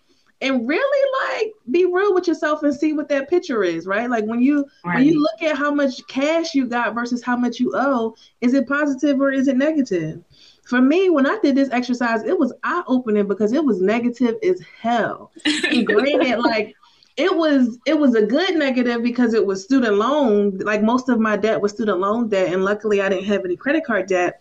And 0.40 0.68
really 0.68 1.10
like 1.28 1.52
be 1.70 1.84
real 1.84 2.14
with 2.14 2.26
yourself 2.28 2.62
and 2.62 2.74
see 2.74 2.92
what 2.92 3.08
that 3.08 3.28
picture 3.28 3.62
is, 3.62 3.86
right? 3.86 4.10
Like 4.10 4.24
when 4.24 4.40
you 4.40 4.66
right. 4.84 4.96
when 4.96 5.04
you 5.04 5.20
look 5.20 5.42
at 5.42 5.56
how 5.56 5.72
much 5.72 6.04
cash 6.08 6.54
you 6.54 6.66
got 6.66 6.94
versus 6.94 7.22
how 7.22 7.36
much 7.36 7.60
you 7.60 7.72
owe, 7.74 8.16
is 8.40 8.54
it 8.54 8.68
positive 8.68 9.20
or 9.20 9.30
is 9.30 9.46
it 9.48 9.56
negative? 9.56 10.22
For 10.64 10.82
me, 10.82 11.08
when 11.08 11.26
I 11.26 11.38
did 11.42 11.54
this 11.54 11.70
exercise, 11.70 12.24
it 12.24 12.38
was 12.38 12.52
eye 12.62 12.82
opening 12.86 13.26
because 13.26 13.54
it 13.54 13.64
was 13.64 13.80
negative 13.80 14.36
as 14.42 14.60
hell. 14.82 15.32
And 15.70 15.86
granted, 15.86 16.38
like 16.44 16.76
it 17.18 17.36
was 17.36 17.78
it 17.84 17.98
was 17.98 18.14
a 18.14 18.24
good 18.24 18.54
negative 18.54 19.02
because 19.02 19.34
it 19.34 19.44
was 19.44 19.64
student 19.64 19.96
loan. 19.96 20.56
Like 20.58 20.82
most 20.82 21.08
of 21.08 21.18
my 21.18 21.36
debt 21.36 21.60
was 21.60 21.72
student 21.72 21.98
loan 21.98 22.28
debt, 22.28 22.52
and 22.52 22.64
luckily 22.64 23.02
I 23.02 23.08
didn't 23.08 23.24
have 23.24 23.44
any 23.44 23.56
credit 23.56 23.84
card 23.84 24.06
debt. 24.06 24.40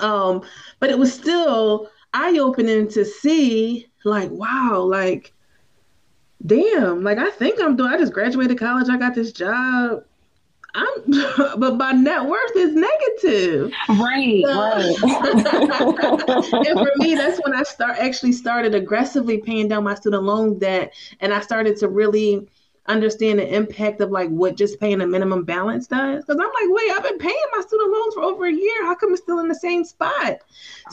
Um, 0.00 0.42
but 0.80 0.90
it 0.90 0.98
was 0.98 1.14
still 1.14 1.88
eye 2.12 2.38
opening 2.38 2.88
to 2.88 3.04
see 3.04 3.88
like 4.04 4.30
wow, 4.30 4.80
like 4.82 5.32
damn, 6.44 7.04
like 7.04 7.18
I 7.18 7.30
think 7.30 7.60
I'm 7.62 7.76
doing. 7.76 7.92
I 7.92 7.98
just 7.98 8.12
graduated 8.12 8.58
college. 8.58 8.88
I 8.90 8.96
got 8.96 9.14
this 9.14 9.32
job. 9.32 10.02
I'm, 10.74 10.88
but 11.58 11.76
my 11.76 11.92
net 11.92 12.24
worth 12.24 12.56
is 12.56 12.74
negative. 12.74 13.72
Right, 13.88 14.42
so, 14.44 14.58
right. 14.58 16.66
and 16.68 16.78
for 16.78 16.90
me, 16.96 17.14
that's 17.14 17.40
when 17.44 17.54
I 17.54 17.62
start 17.62 17.98
actually 17.98 18.32
started 18.32 18.74
aggressively 18.74 19.38
paying 19.38 19.68
down 19.68 19.84
my 19.84 19.94
student 19.94 20.24
loan 20.24 20.58
debt, 20.58 20.92
and 21.20 21.32
I 21.32 21.40
started 21.40 21.76
to 21.78 21.88
really 21.88 22.48
understand 22.86 23.38
the 23.38 23.54
impact 23.54 24.00
of 24.00 24.10
like 24.10 24.28
what 24.30 24.56
just 24.56 24.80
paying 24.80 25.00
a 25.00 25.06
minimum 25.06 25.44
balance 25.44 25.86
does. 25.86 26.24
Because 26.24 26.40
I'm 26.40 26.46
like, 26.46 26.76
wait, 26.76 26.90
I've 26.90 27.02
been 27.02 27.18
paying 27.18 27.34
my 27.54 27.62
student 27.62 27.92
loans 27.92 28.14
for 28.14 28.22
over 28.22 28.46
a 28.46 28.52
year. 28.52 28.84
How 28.84 28.94
come 28.94 29.10
I'm 29.10 29.16
still 29.16 29.38
in 29.38 29.48
the 29.48 29.54
same 29.54 29.84
spot? 29.84 30.38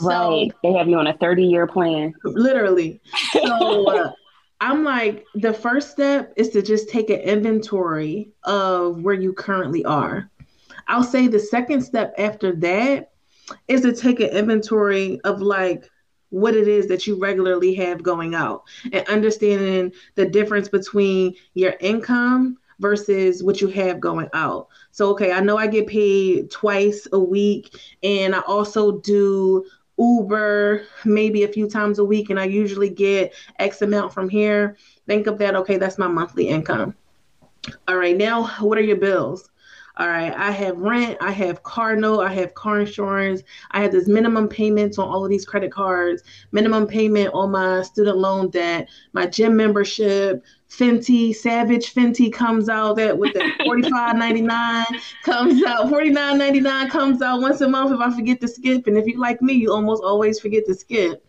So, 0.00 0.50
they 0.62 0.72
have 0.72 0.88
you 0.88 0.98
on 0.98 1.08
a 1.08 1.16
30 1.16 1.44
year 1.44 1.66
plan. 1.66 2.14
Literally. 2.24 3.00
So 3.32 3.90
uh, 3.90 4.12
I'm 4.60 4.84
like, 4.84 5.24
the 5.34 5.52
first 5.52 5.90
step 5.90 6.32
is 6.36 6.50
to 6.50 6.62
just 6.62 6.90
take 6.90 7.08
an 7.10 7.20
inventory 7.20 8.30
of 8.44 9.02
where 9.02 9.14
you 9.14 9.32
currently 9.32 9.84
are. 9.84 10.30
I'll 10.86 11.04
say 11.04 11.28
the 11.28 11.38
second 11.38 11.82
step 11.82 12.12
after 12.18 12.54
that 12.56 13.12
is 13.68 13.80
to 13.82 13.92
take 13.94 14.20
an 14.20 14.28
inventory 14.28 15.20
of 15.22 15.40
like 15.40 15.88
what 16.28 16.54
it 16.54 16.68
is 16.68 16.86
that 16.88 17.06
you 17.06 17.18
regularly 17.18 17.74
have 17.74 18.02
going 18.02 18.34
out 18.34 18.64
and 18.92 19.06
understanding 19.08 19.92
the 20.14 20.26
difference 20.26 20.68
between 20.68 21.34
your 21.54 21.74
income 21.80 22.56
versus 22.78 23.42
what 23.42 23.60
you 23.60 23.68
have 23.68 24.00
going 24.00 24.28
out. 24.32 24.68
So, 24.90 25.10
okay, 25.10 25.32
I 25.32 25.40
know 25.40 25.58
I 25.58 25.66
get 25.66 25.86
paid 25.86 26.50
twice 26.50 27.06
a 27.12 27.18
week, 27.18 27.78
and 28.02 28.34
I 28.34 28.40
also 28.40 29.00
do 29.00 29.64
Uber 30.00 30.86
maybe 31.04 31.44
a 31.44 31.48
few 31.48 31.68
times 31.68 31.98
a 31.98 32.04
week, 32.04 32.30
and 32.30 32.40
I 32.40 32.44
usually 32.44 32.88
get 32.88 33.34
X 33.58 33.82
amount 33.82 34.12
from 34.12 34.28
here. 34.28 34.76
Think 35.06 35.26
of 35.26 35.38
that. 35.38 35.54
Okay, 35.56 35.76
that's 35.76 35.98
my 35.98 36.08
monthly 36.08 36.48
income. 36.48 36.94
All 37.86 37.96
right, 37.96 38.16
now 38.16 38.46
what 38.60 38.78
are 38.78 38.82
your 38.82 38.96
bills? 38.96 39.49
All 40.00 40.08
right, 40.08 40.32
I 40.34 40.50
have 40.50 40.78
rent, 40.78 41.18
I 41.20 41.30
have 41.30 41.62
car 41.62 41.94
note, 41.94 42.20
I 42.20 42.32
have 42.32 42.54
car 42.54 42.80
insurance, 42.80 43.42
I 43.72 43.82
have 43.82 43.92
this 43.92 44.08
minimum 44.08 44.48
payments 44.48 44.96
on 44.96 45.06
all 45.06 45.24
of 45.24 45.30
these 45.30 45.44
credit 45.44 45.70
cards, 45.70 46.22
minimum 46.52 46.86
payment 46.86 47.34
on 47.34 47.50
my 47.50 47.82
student 47.82 48.16
loan 48.16 48.48
debt, 48.48 48.88
my 49.12 49.26
gym 49.26 49.58
membership, 49.58 50.42
Fenty, 50.70 51.34
Savage 51.34 51.92
Fenty 51.92 52.32
comes 52.32 52.70
out 52.70 52.96
that 52.96 53.18
with 53.18 53.34
the 53.34 53.46
forty-five 53.66 54.16
ninety-nine 54.16 54.86
comes 55.22 55.62
out, 55.64 55.90
forty-nine 55.90 56.38
ninety-nine 56.38 56.88
comes 56.88 57.20
out 57.20 57.42
once 57.42 57.60
a 57.60 57.68
month 57.68 57.92
if 57.92 58.00
I 58.00 58.10
forget 58.16 58.40
to 58.40 58.48
skip. 58.48 58.86
And 58.86 58.96
if 58.96 59.06
you 59.06 59.20
like 59.20 59.42
me, 59.42 59.52
you 59.52 59.70
almost 59.70 60.02
always 60.02 60.40
forget 60.40 60.64
to 60.64 60.74
skip. 60.74 61.22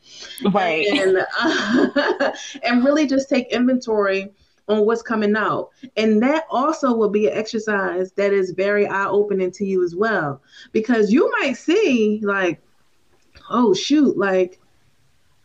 Right. 0.53 0.87
And, 0.87 1.25
uh, 1.41 2.31
and 2.63 2.85
really 2.85 3.05
just 3.05 3.27
take 3.27 3.51
inventory 3.51 4.31
on 4.67 4.85
what's 4.85 5.01
coming 5.01 5.35
out. 5.35 5.69
And 5.97 6.21
that 6.23 6.45
also 6.49 6.93
will 6.93 7.09
be 7.09 7.27
an 7.27 7.37
exercise 7.37 8.11
that 8.13 8.33
is 8.33 8.51
very 8.51 8.87
eye-opening 8.87 9.51
to 9.51 9.65
you 9.65 9.83
as 9.83 9.95
well. 9.95 10.41
Because 10.71 11.11
you 11.11 11.31
might 11.39 11.57
see 11.57 12.19
like, 12.23 12.61
oh 13.49 13.73
shoot, 13.73 14.17
like 14.17 14.59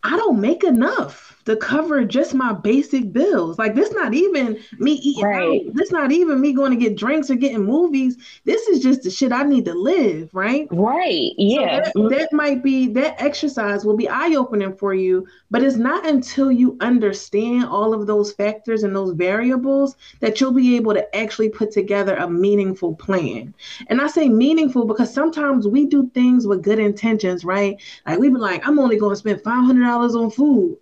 I 0.02 0.16
don't 0.16 0.40
make 0.40 0.64
enough 0.64 1.35
to 1.46 1.56
cover 1.56 2.04
just 2.04 2.34
my 2.34 2.52
basic 2.52 3.12
bills. 3.12 3.58
Like 3.58 3.74
this 3.74 3.92
not 3.92 4.14
even 4.14 4.58
me 4.78 4.92
eating 4.92 5.24
right. 5.24 5.66
out. 5.66 5.74
This 5.74 5.92
not 5.92 6.12
even 6.12 6.40
me 6.40 6.52
going 6.52 6.72
to 6.72 6.76
get 6.76 6.96
drinks 6.96 7.30
or 7.30 7.36
getting 7.36 7.64
movies. 7.64 8.16
This 8.44 8.66
is 8.66 8.82
just 8.82 9.02
the 9.02 9.10
shit 9.10 9.32
I 9.32 9.44
need 9.44 9.64
to 9.66 9.74
live, 9.74 10.28
right? 10.34 10.66
Right. 10.70 11.32
Yeah. 11.38 11.58
So 11.58 11.68
that, 11.68 11.94
mm-hmm. 11.94 12.08
that 12.08 12.32
might 12.32 12.62
be 12.62 12.88
that 12.88 13.20
exercise 13.22 13.84
will 13.84 13.96
be 13.96 14.08
eye-opening 14.08 14.76
for 14.76 14.92
you, 14.92 15.26
but 15.50 15.62
it's 15.62 15.76
not 15.76 16.04
until 16.04 16.50
you 16.50 16.76
understand 16.80 17.66
all 17.66 17.94
of 17.94 18.08
those 18.08 18.32
factors 18.32 18.82
and 18.82 18.94
those 18.94 19.12
variables 19.12 19.96
that 20.20 20.40
you'll 20.40 20.52
be 20.52 20.74
able 20.74 20.94
to 20.94 21.16
actually 21.16 21.48
put 21.48 21.70
together 21.70 22.16
a 22.16 22.28
meaningful 22.28 22.96
plan. 22.96 23.54
And 23.86 24.00
I 24.00 24.08
say 24.08 24.28
meaningful 24.28 24.84
because 24.84 25.14
sometimes 25.14 25.68
we 25.68 25.86
do 25.86 26.10
things 26.12 26.44
with 26.44 26.62
good 26.62 26.80
intentions, 26.80 27.44
right? 27.44 27.80
Like 28.04 28.18
we 28.18 28.30
be 28.30 28.36
like, 28.36 28.66
I'm 28.66 28.80
only 28.80 28.98
going 28.98 29.12
to 29.12 29.16
spend 29.16 29.40
$500 29.42 30.20
on 30.20 30.30
food. 30.32 30.76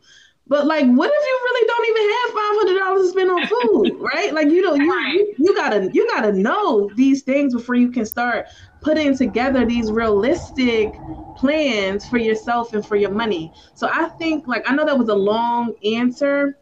But 0.46 0.66
like, 0.66 0.86
what 0.86 1.10
if 1.12 1.26
you 1.26 1.40
really 1.44 1.66
don't 1.66 1.88
even 1.88 2.12
have 2.12 2.30
five 2.34 2.56
hundred 2.58 2.78
dollars 2.78 3.02
to 3.02 3.10
spend 3.10 3.30
on 3.30 3.46
food, 3.46 3.98
right? 4.14 4.34
Like, 4.34 4.48
you 4.48 4.60
know, 4.60 4.74
you, 4.74 4.92
you 4.92 5.34
you 5.38 5.54
gotta 5.54 5.90
you 5.92 6.06
gotta 6.14 6.32
know 6.32 6.90
these 6.96 7.22
things 7.22 7.54
before 7.54 7.76
you 7.76 7.90
can 7.90 8.04
start 8.04 8.46
putting 8.80 9.16
together 9.16 9.64
these 9.64 9.90
realistic 9.90 11.02
plans 11.34 12.06
for 12.06 12.18
yourself 12.18 12.72
and 12.74 12.84
for 12.84 12.96
your 12.96 13.10
money. 13.10 13.52
So 13.74 13.88
I 13.90 14.08
think, 14.18 14.46
like, 14.46 14.68
I 14.70 14.74
know 14.74 14.84
that 14.84 14.98
was 14.98 15.08
a 15.08 15.14
long 15.14 15.72
answer, 15.84 16.58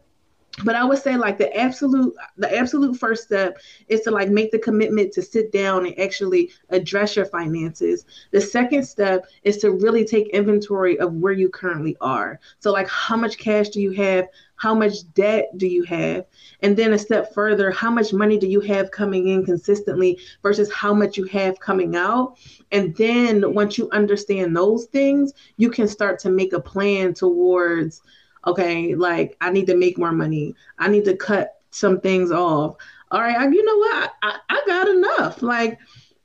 but 0.63 0.75
i 0.75 0.83
would 0.83 0.99
say 0.99 1.17
like 1.17 1.37
the 1.37 1.55
absolute 1.57 2.13
the 2.37 2.57
absolute 2.57 2.95
first 2.97 3.23
step 3.23 3.57
is 3.87 4.01
to 4.01 4.11
like 4.11 4.29
make 4.29 4.51
the 4.51 4.59
commitment 4.59 5.11
to 5.11 5.21
sit 5.21 5.51
down 5.51 5.85
and 5.85 5.97
actually 5.99 6.51
address 6.69 7.15
your 7.15 7.25
finances. 7.25 8.05
The 8.31 8.41
second 8.41 8.83
step 8.83 9.25
is 9.43 9.57
to 9.57 9.71
really 9.71 10.05
take 10.05 10.27
inventory 10.29 10.99
of 10.99 11.13
where 11.13 11.33
you 11.33 11.49
currently 11.49 11.97
are. 12.01 12.39
So 12.59 12.71
like 12.71 12.87
how 12.89 13.15
much 13.15 13.37
cash 13.37 13.69
do 13.69 13.81
you 13.81 13.91
have? 13.91 14.27
How 14.55 14.73
much 14.75 15.11
debt 15.13 15.49
do 15.57 15.67
you 15.67 15.83
have? 15.83 16.25
And 16.61 16.77
then 16.77 16.93
a 16.93 16.99
step 16.99 17.33
further 17.33 17.71
how 17.71 17.89
much 17.89 18.13
money 18.13 18.37
do 18.37 18.47
you 18.47 18.61
have 18.61 18.91
coming 18.91 19.27
in 19.27 19.45
consistently 19.45 20.19
versus 20.41 20.71
how 20.71 20.93
much 20.93 21.17
you 21.17 21.25
have 21.25 21.59
coming 21.59 21.95
out? 21.95 22.37
And 22.71 22.95
then 22.95 23.53
once 23.53 23.77
you 23.77 23.89
understand 23.91 24.55
those 24.55 24.85
things 24.85 25.33
you 25.57 25.69
can 25.69 25.87
start 25.87 26.19
to 26.19 26.29
make 26.29 26.53
a 26.53 26.59
plan 26.59 27.13
towards 27.13 28.01
okay, 28.45 28.95
like 28.95 29.37
I 29.41 29.51
need 29.51 29.67
to 29.67 29.75
make 29.75 29.97
more 29.97 30.11
money. 30.11 30.55
I 30.79 30.87
need 30.87 31.05
to 31.05 31.15
cut 31.15 31.61
some 31.71 31.99
things 31.99 32.31
off. 32.31 32.75
All 33.11 33.21
right, 33.21 33.37
I, 33.37 33.47
you 33.47 33.63
know 33.63 33.77
what? 33.77 34.13
I, 34.23 34.39
I 34.49 34.63
got 34.65 34.87
enough. 34.87 35.41
Like 35.41 35.79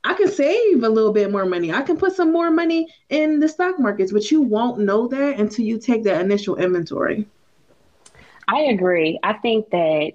I 0.04 0.14
can 0.14 0.28
save 0.28 0.82
a 0.84 0.88
little 0.88 1.12
bit 1.12 1.30
more 1.30 1.44
money. 1.44 1.72
I 1.72 1.82
can 1.82 1.96
put 1.96 2.14
some 2.14 2.32
more 2.32 2.50
money 2.50 2.88
in 3.10 3.40
the 3.40 3.48
stock 3.48 3.78
markets, 3.78 4.12
but 4.12 4.30
you 4.30 4.40
won't 4.40 4.80
know 4.80 5.08
that 5.08 5.38
until 5.38 5.64
you 5.64 5.78
take 5.78 6.04
that 6.04 6.20
initial 6.20 6.56
inventory. 6.56 7.26
I 8.46 8.60
agree. 8.60 9.18
I 9.22 9.34
think 9.34 9.68
that 9.70 10.12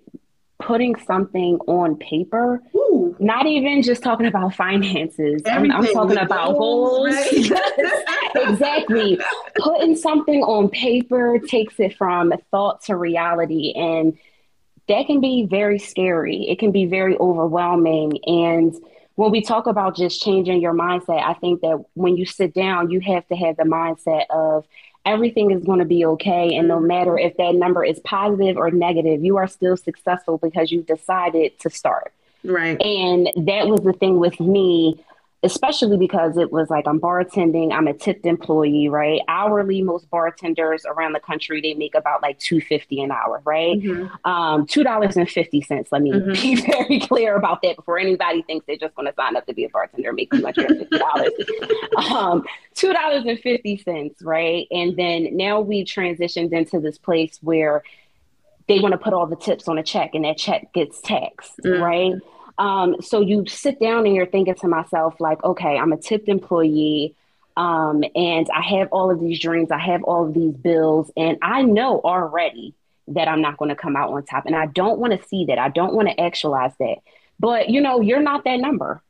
putting 0.66 0.96
something 0.96 1.58
on 1.68 1.96
paper, 1.98 2.62
Ooh. 2.76 3.16
not 3.20 3.46
even 3.46 3.82
just 3.82 4.02
talking 4.02 4.26
about 4.26 4.56
finances. 4.56 5.42
I'm, 5.46 5.72
I'm, 5.72 5.86
talking 5.88 6.18
about 6.18 6.58
goals. 6.58 7.10
Right? 7.10 7.52
exactly. 8.36 9.20
putting 9.58 9.96
something 9.96 10.42
on 10.44 10.70
paper 10.70 11.40
takes 11.40 11.80
it 11.80 11.98
from 11.98 12.34
thought 12.52 12.84
to 12.84 12.96
reality. 12.96 13.74
And 13.76 14.18
that 14.88 15.06
can 15.08 15.22
be 15.22 15.46
very 15.46 15.80
scary. 15.80 16.48
It 16.50 16.60
can 16.60 16.72
be 16.72 16.86
very 16.86 17.18
overwhelming. 17.18 18.20
And 18.26 18.74
when 19.16 19.32
we 19.32 19.42
talk 19.42 19.68
about 19.68 19.96
just 19.96 20.22
changing 20.22 20.62
your 20.62 20.74
mindset, 20.74 21.22
I 21.24 21.34
think 21.36 21.62
that 21.62 21.84
when 21.94 22.18
you 22.18 22.26
sit 22.26 22.54
down, 22.54 22.90
you 22.90 23.00
have 23.02 23.28
to 23.28 23.36
have 23.36 23.58
the 23.58 23.64
mindset 23.64 24.26
of 24.30 24.66
everything 25.06 25.52
is 25.52 25.64
going 25.64 25.80
to 25.80 25.86
be 25.86 26.06
okay. 26.06 26.56
And 26.56 26.68
no 26.68 26.80
matter 26.80 27.18
if 27.18 27.36
that 27.38 27.56
number 27.56 27.84
is 27.84 28.00
positive 28.02 28.58
or 28.58 28.72
negative, 28.72 29.24
you 29.24 29.38
are 29.38 29.48
still 29.48 29.78
successful 29.78 30.38
because 30.38 30.72
you 30.72 30.82
decided 30.82 31.60
to 31.60 31.70
start. 31.70 32.14
Right. 32.44 32.82
And 32.82 33.30
that 33.48 33.68
was 33.68 33.82
the 33.82 33.94
thing 33.94 34.20
with 34.20 34.40
me 34.40 35.04
especially 35.44 35.98
because 35.98 36.38
it 36.38 36.52
was 36.52 36.70
like 36.70 36.88
I'm 36.88 37.00
bartending, 37.00 37.74
I'm 37.74 37.88
a 37.88 37.94
tipped 37.94 38.26
employee, 38.26 38.88
right? 38.88 39.20
Hourly, 39.28 39.82
most 39.82 40.10
bartenders 40.10 40.86
around 40.86 41.14
the 41.14 41.20
country 41.20 41.60
they 41.60 41.74
make 41.74 41.96
about 41.96 42.22
like 42.22 42.40
two 42.40 42.62
fifty 42.62 43.02
an 43.02 43.12
hour, 43.12 43.42
right? 43.44 43.78
Mm-hmm. 43.78 44.30
Um, 44.30 44.66
two 44.66 44.84
dollars 44.84 45.18
and 45.18 45.30
fifty 45.30 45.62
cents. 45.62 45.92
Let 45.92 46.02
me 46.02 46.12
mm-hmm. 46.12 46.32
be 46.32 46.56
very 46.72 47.00
clear 47.00 47.36
about 47.36 47.62
that 47.64 47.76
before 47.76 48.00
anybody 48.00 48.42
thinks 48.44 48.66
they're 48.66 48.78
just 48.78 48.96
going 48.96 49.08
to 49.08 49.14
sign 49.16 49.36
up 49.36 49.46
to 49.48 49.54
be 49.54 49.66
a 49.66 49.70
bartender 49.70 50.10
and 50.10 50.16
make 50.16 50.32
two 50.32 50.42
hundred 50.42 50.72
and 50.72 50.80
fifty 50.80 50.98
dollars. 50.98 51.32
um, 52.12 52.44
two 52.74 52.94
dollars 52.94 53.26
and 53.26 53.40
fifty 53.40 53.78
cents, 53.78 54.22
right? 54.22 54.66
And 54.72 54.96
then 54.96 55.36
now 55.36 55.60
we 55.60 55.84
transitioned 55.84 56.54
into 56.54 56.80
this 56.80 56.98
place 56.98 57.40
where 57.42 57.84
they 58.70 58.80
want 58.80 58.94
to 58.94 58.98
put 58.98 59.12
all 59.12 59.28
the 59.28 59.36
tips 59.36 59.68
on 59.68 59.78
a 59.78 59.84
check, 59.84 60.12
and 60.16 60.24
that 60.24 60.38
check 60.38 60.72
gets 60.74 61.02
taxed, 61.02 61.58
mm-hmm. 61.66 61.84
right? 61.84 62.14
Um, 62.64 62.96
so 63.02 63.20
you 63.20 63.46
sit 63.46 63.78
down 63.82 64.06
and 64.06 64.16
you're 64.16 64.26
thinking 64.26 64.56
to 64.56 64.70
myself, 64.70 65.20
like, 65.20 65.44
okay, 65.44 65.78
I'm 65.78 65.92
a 65.92 65.98
tipped 65.98 66.30
employee. 66.30 67.14
Um, 67.58 68.06
and 68.16 68.48
I 68.56 68.62
have 68.62 68.88
all 68.94 69.12
of 69.12 69.20
these 69.20 69.38
dreams, 69.38 69.70
I 69.70 69.80
have 69.80 70.02
all 70.04 70.26
of 70.26 70.34
these 70.34 70.54
bills, 70.56 71.12
and 71.18 71.38
I 71.42 71.62
know 71.62 72.00
already 72.00 72.74
that 73.10 73.28
I'm 73.28 73.42
not 73.42 73.58
going 73.58 73.68
to 73.68 73.76
come 73.76 73.98
out 73.98 74.12
on 74.12 74.24
top. 74.24 74.46
And 74.46 74.56
I 74.56 74.68
don't 74.68 74.98
want 74.98 75.12
to 75.20 75.28
see 75.28 75.46
that. 75.46 75.60
I 75.60 75.68
don't 75.68 75.94
want 75.94 76.08
to 76.08 76.20
actualize 76.20 76.72
that. 76.80 76.96
But 77.38 77.70
you 77.70 77.82
know, 77.82 78.00
you're 78.00 78.22
not 78.22 78.46
that 78.46 78.62
number. 78.62 79.02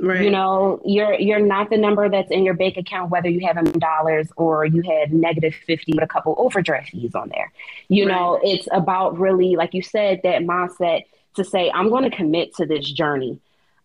Right. 0.00 0.22
You 0.22 0.30
know, 0.30 0.80
you're 0.86 1.12
you're 1.20 1.38
not 1.38 1.68
the 1.68 1.76
number 1.76 2.08
that's 2.08 2.30
in 2.30 2.44
your 2.44 2.54
bank 2.54 2.78
account, 2.78 3.10
whether 3.10 3.28
you 3.28 3.46
have 3.46 3.58
a 3.58 3.62
million 3.62 3.78
dollars 3.78 4.28
or 4.36 4.64
you 4.64 4.80
had 4.80 5.12
negative 5.12 5.54
fifty 5.54 5.92
with 5.92 6.02
a 6.02 6.08
couple 6.08 6.34
overdraft 6.38 6.90
fees 6.90 7.14
on 7.14 7.28
there. 7.28 7.52
You 7.88 8.06
right. 8.06 8.14
know, 8.14 8.40
it's 8.42 8.66
about 8.72 9.18
really, 9.18 9.54
like 9.54 9.74
you 9.74 9.82
said, 9.82 10.22
that 10.24 10.42
mindset 10.42 11.04
to 11.34 11.44
say, 11.44 11.70
I'm 11.72 11.88
going 11.88 12.08
to 12.08 12.16
commit 12.16 12.54
to 12.56 12.66
this 12.66 12.90
journey. 12.90 13.40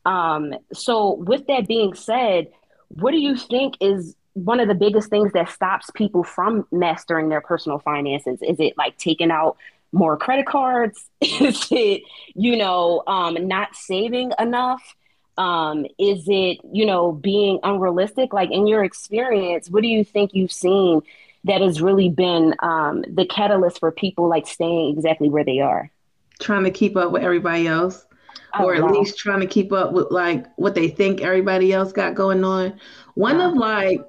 Um, 0.06 0.54
so, 0.74 1.14
with 1.14 1.48
that 1.48 1.68
being 1.68 1.94
said, 1.94 2.48
what 2.90 3.12
do 3.12 3.18
you 3.18 3.36
think 3.36 3.76
is 3.82 4.16
one 4.34 4.60
of 4.60 4.68
the 4.68 4.76
biggest 4.76 5.10
things 5.10 5.34
that 5.34 5.50
stops 5.50 5.90
people 5.92 6.24
from 6.24 6.66
mastering 6.72 7.30
their 7.30 7.42
personal 7.42 7.80
finances? 7.80 8.40
Is 8.42 8.60
it 8.60 8.78
like 8.78 8.98
taking 8.98 9.32
out 9.32 9.58
more 9.92 10.18
credit 10.18 10.46
cards? 10.46 11.10
is 11.22 11.68
it, 11.72 12.04
you 12.36 12.56
know, 12.56 13.04
um, 13.08 13.48
not 13.48 13.76
saving 13.76 14.32
enough? 14.40 14.96
Um, 15.38 15.86
is 16.00 16.24
it, 16.28 16.60
you 16.72 16.86
know, 16.86 17.12
being 17.12 17.60
unrealistic? 17.64 18.34
Like 18.34 18.52
in 18.52 18.68
your 18.68 18.84
experience, 18.84 19.70
what 19.70 19.82
do 19.82 19.88
you 19.88 20.04
think 20.04 20.34
you've 20.34 20.52
seen 20.52 21.02
that 21.44 21.62
has 21.62 21.82
really 21.82 22.10
been 22.10 22.56
um, 22.60 23.04
the 23.08 23.26
catalyst 23.26 23.80
for 23.80 23.92
people 23.92 24.28
like 24.28 24.48
staying 24.48 24.96
exactly 24.96 25.30
where 25.30 25.44
they 25.46 25.60
are? 25.60 25.92
Trying 26.40 26.64
to 26.66 26.72
keep 26.72 26.96
up 26.98 27.12
with 27.12 27.24
everybody 27.24 27.68
else. 27.68 28.06
Oh, 28.54 28.66
or 28.66 28.76
at 28.76 28.84
wow. 28.84 28.92
least 28.92 29.18
trying 29.18 29.42
to 29.42 29.48
keep 29.48 29.72
up 29.72 29.92
with 29.92 30.08
like 30.10 30.46
what 30.56 30.74
they 30.74 30.88
think 30.88 31.22
everybody 31.22 31.74
else 31.74 31.92
got 31.92 32.16
going 32.16 32.44
on. 32.44 32.80
One 33.16 33.38
wow. 33.38 33.50
of 33.50 33.58
like 33.58 34.02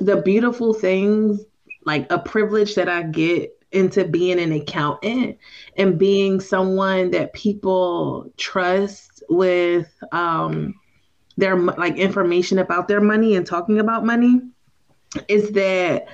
the 0.00 0.22
beautiful 0.22 0.74
things, 0.74 1.40
like 1.84 2.10
a 2.10 2.18
privilege 2.18 2.74
that 2.74 2.88
I 2.88 3.02
get 3.02 3.52
into 3.72 4.04
being 4.04 4.40
an 4.40 4.52
accountant 4.52 5.38
and 5.76 5.98
being 5.98 6.40
someone 6.40 7.10
that 7.10 7.32
people 7.32 8.32
trust 8.36 9.22
with 9.28 9.92
um, 10.12 10.74
their 11.36 11.56
like 11.56 11.96
information 11.96 12.58
about 12.58 12.88
their 12.88 13.00
money 13.00 13.36
and 13.36 13.46
talking 13.46 13.78
about 13.78 14.04
money 14.04 14.40
is 15.28 15.50
that 15.52 16.06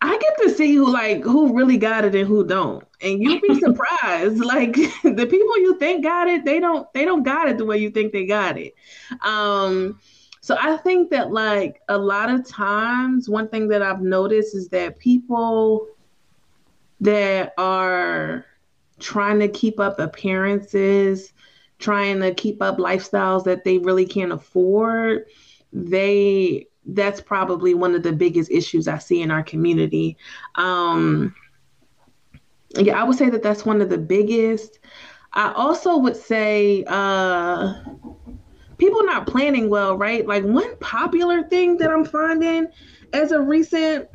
I 0.00 0.18
get 0.18 0.36
to 0.42 0.50
see 0.50 0.74
who 0.74 0.92
like 0.92 1.22
who 1.22 1.54
really 1.54 1.78
got 1.78 2.04
it 2.04 2.14
and 2.14 2.28
who 2.28 2.44
don't. 2.44 2.84
And 3.04 3.22
you'd 3.22 3.42
be 3.42 3.60
surprised. 3.60 4.38
like 4.44 4.74
the 5.02 5.26
people 5.30 5.58
you 5.58 5.78
think 5.78 6.02
got 6.02 6.28
it, 6.28 6.44
they 6.44 6.58
don't 6.58 6.92
they 6.92 7.04
don't 7.04 7.22
got 7.22 7.48
it 7.48 7.58
the 7.58 7.64
way 7.64 7.78
you 7.78 7.90
think 7.90 8.12
they 8.12 8.26
got 8.26 8.58
it. 8.58 8.74
Um 9.20 10.00
so 10.40 10.56
I 10.60 10.76
think 10.78 11.10
that 11.10 11.32
like 11.32 11.80
a 11.88 11.96
lot 11.96 12.30
of 12.30 12.46
times 12.46 13.28
one 13.28 13.48
thing 13.48 13.68
that 13.68 13.82
I've 13.82 14.02
noticed 14.02 14.54
is 14.54 14.68
that 14.68 14.98
people 14.98 15.88
that 17.00 17.54
are 17.56 18.44
trying 18.98 19.38
to 19.38 19.48
keep 19.48 19.80
up 19.80 19.98
appearances, 19.98 21.32
trying 21.78 22.20
to 22.20 22.34
keep 22.34 22.62
up 22.62 22.76
lifestyles 22.76 23.44
that 23.44 23.64
they 23.64 23.78
really 23.78 24.06
can't 24.06 24.32
afford, 24.32 25.26
they 25.72 26.66
that's 26.86 27.20
probably 27.20 27.74
one 27.74 27.94
of 27.94 28.02
the 28.02 28.12
biggest 28.12 28.50
issues 28.50 28.86
I 28.86 28.98
see 28.98 29.22
in 29.22 29.30
our 29.30 29.42
community. 29.42 30.18
Um, 30.56 31.34
yeah, 32.76 33.00
I 33.00 33.04
would 33.04 33.16
say 33.16 33.30
that 33.30 33.42
that's 33.42 33.64
one 33.64 33.80
of 33.80 33.88
the 33.88 33.98
biggest. 33.98 34.78
I 35.32 35.52
also 35.52 35.96
would 35.96 36.16
say 36.16 36.84
uh, 36.86 37.74
people 38.78 39.04
not 39.04 39.26
planning 39.26 39.68
well, 39.68 39.96
right? 39.96 40.26
Like 40.26 40.44
one 40.44 40.76
popular 40.78 41.42
thing 41.44 41.76
that 41.78 41.90
I'm 41.90 42.04
finding 42.04 42.68
as 43.12 43.32
a 43.32 43.40
recent 43.40 44.08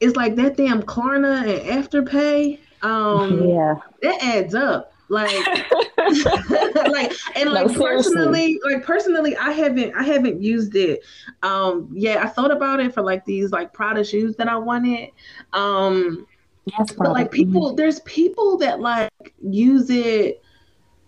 is 0.00 0.16
like 0.16 0.34
that 0.36 0.56
damn 0.56 0.82
Klarna 0.82 1.42
and 1.42 1.84
Afterpay. 1.84 2.58
Um, 2.82 3.48
yeah, 3.48 3.76
that 4.02 4.22
adds 4.22 4.54
up. 4.54 4.92
Like, 5.08 5.46
like, 5.96 7.12
and 7.36 7.50
like 7.52 7.68
no, 7.68 7.74
personally, 7.74 8.58
like 8.64 8.84
personally, 8.84 9.36
I 9.36 9.52
haven't, 9.52 9.94
I 9.94 10.02
haven't 10.02 10.42
used 10.42 10.74
it. 10.74 11.00
Um, 11.42 11.88
yeah, 11.94 12.22
I 12.22 12.28
thought 12.28 12.50
about 12.50 12.80
it 12.80 12.92
for 12.92 13.02
like 13.02 13.24
these 13.24 13.52
like 13.52 13.72
Prada 13.72 14.04
shoes 14.04 14.36
that 14.36 14.48
I 14.48 14.56
wanted. 14.56 15.10
Um, 15.52 16.26
yes, 16.66 16.92
but 16.92 17.12
like 17.12 17.30
people, 17.30 17.74
there's 17.74 18.00
people 18.00 18.58
that 18.58 18.80
like 18.80 19.10
use 19.40 19.88
it 19.90 20.42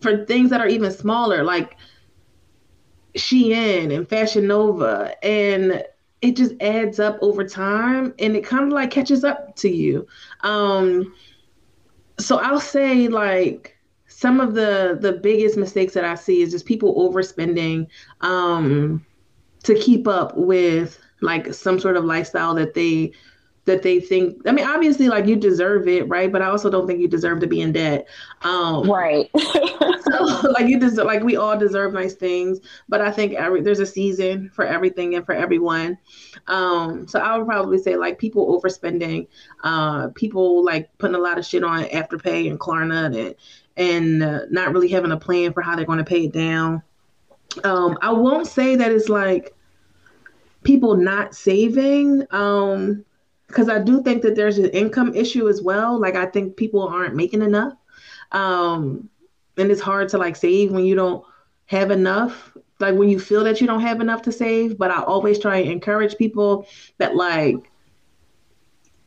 for 0.01 0.25
things 0.25 0.51
that 0.51 0.61
are 0.61 0.69
even 0.69 0.91
smaller, 0.91 1.43
like 1.45 1.77
Shein 3.17 3.95
and 3.95 4.09
Fashion 4.09 4.47
Nova, 4.47 5.13
and 5.25 5.85
it 6.23 6.37
just 6.37 6.55
adds 6.61 6.99
up 7.01 7.19
over 7.21 7.47
time, 7.47 8.15
and 8.19 8.37
it 8.37 8.45
kind 8.45 8.65
of 8.65 8.71
like 8.71 8.91
catches 8.91 9.25
up 9.25 9.57
to 9.57 9.69
you. 9.69 10.07
Um, 10.41 11.15
so 12.19 12.39
I'll 12.39 12.61
say 12.61 13.09
like 13.09 13.77
some 14.07 14.41
of 14.41 14.55
the 14.55 14.99
the 15.01 15.13
biggest 15.13 15.57
mistakes 15.57 15.95
that 15.95 16.05
I 16.05 16.15
see 16.15 16.43
is 16.43 16.53
just 16.53 16.67
people 16.67 16.95
overspending 16.97 17.89
um, 18.21 19.05
to 19.65 19.75
keep 19.75 20.07
up 20.07 20.37
with 20.37 20.99
like 21.21 21.53
some 21.53 21.81
sort 21.81 21.97
of 21.97 22.05
lifestyle 22.05 22.55
that 22.55 22.75
they 22.75 23.13
that 23.69 23.83
they 23.83 24.01
think 24.01 24.41
i 24.47 24.53
mean 24.53 24.67
obviously 24.67 25.09
like 25.09 25.27
you 25.27 25.37
deserve 25.37 25.87
it 25.87 26.09
right? 26.09 26.33
But 26.33 26.43
i 26.43 26.47
also 26.47 26.69
don't 26.69 26.87
think 26.87 27.01
you 27.01 27.09
deserve 27.09 27.41
to 27.41 27.47
be 27.47 27.61
in 27.61 27.73
debt. 27.73 28.09
Um 28.43 28.91
right. 28.91 29.31
so 29.37 30.51
like 30.51 30.67
you 30.67 30.81
deserve 30.81 31.07
like 31.07 31.23
we 31.23 31.37
all 31.37 31.57
deserve 31.57 31.93
nice 31.93 32.15
things 32.15 32.59
but 32.89 33.01
i 33.01 33.11
think 33.11 33.35
every 33.35 33.61
there's 33.61 33.81
a 33.81 33.87
season 33.87 34.51
for 34.53 34.65
everything 34.65 35.15
and 35.15 35.25
for 35.25 35.33
everyone. 35.33 35.99
Um 36.47 37.07
so 37.07 37.21
i 37.21 37.37
would 37.37 37.47
probably 37.47 37.79
say 37.79 37.97
like 37.97 38.19
people 38.19 38.61
overspending 38.61 39.29
uh 39.63 40.09
people 40.15 40.65
like 40.65 40.91
putting 40.99 41.17
a 41.17 41.21
lot 41.21 41.39
of 41.39 41.47
shit 41.47 41.63
on 41.63 41.85
afterpay 41.85 42.51
and 42.51 42.59
klarna 42.59 43.15
and 43.15 43.35
and 43.79 44.23
uh, 44.23 44.41
not 44.51 44.73
really 44.73 44.89
having 44.89 45.13
a 45.13 45.17
plan 45.17 45.53
for 45.53 45.63
how 45.63 45.77
they're 45.77 45.87
going 45.87 45.99
to 45.99 46.05
pay 46.05 46.25
it 46.25 46.33
down. 46.33 46.83
Um, 47.63 47.97
I 48.03 48.13
won't 48.13 48.49
say 48.49 48.75
that 48.75 48.91
it's 48.91 49.09
like 49.09 49.55
people 50.65 50.97
not 50.97 51.35
saving, 51.35 52.27
um, 52.31 53.05
because 53.49 53.69
I 53.69 53.81
do 53.81 54.03
think 54.03 54.23
that 54.23 54.37
there's 54.37 54.59
an 54.59 54.71
income 54.71 55.15
issue 55.15 55.49
as 55.49 55.63
well. 55.63 55.99
Like 55.99 56.15
I 56.15 56.27
think 56.27 56.57
people 56.57 56.87
aren't 56.87 57.17
making 57.17 57.43
enough, 57.43 57.73
um, 58.33 59.09
and 59.57 59.71
it's 59.71 59.81
hard 59.81 60.11
to 60.11 60.19
like 60.19 60.37
save 60.37 60.71
when 60.71 60.85
you 60.85 60.95
don't 60.95 61.25
have 61.67 61.91
enough. 61.91 62.57
Like 62.79 62.95
when 62.95 63.09
you 63.09 63.19
feel 63.19 63.43
that 63.45 63.61
you 63.61 63.67
don't 63.67 63.81
have 63.81 64.01
enough 64.01 64.23
to 64.23 64.33
save. 64.33 64.79
But 64.79 64.91
I 64.91 65.03
always 65.03 65.39
try 65.41 65.57
and 65.57 65.73
encourage 65.73 66.17
people 66.17 66.67
that 66.99 67.17
like 67.17 67.68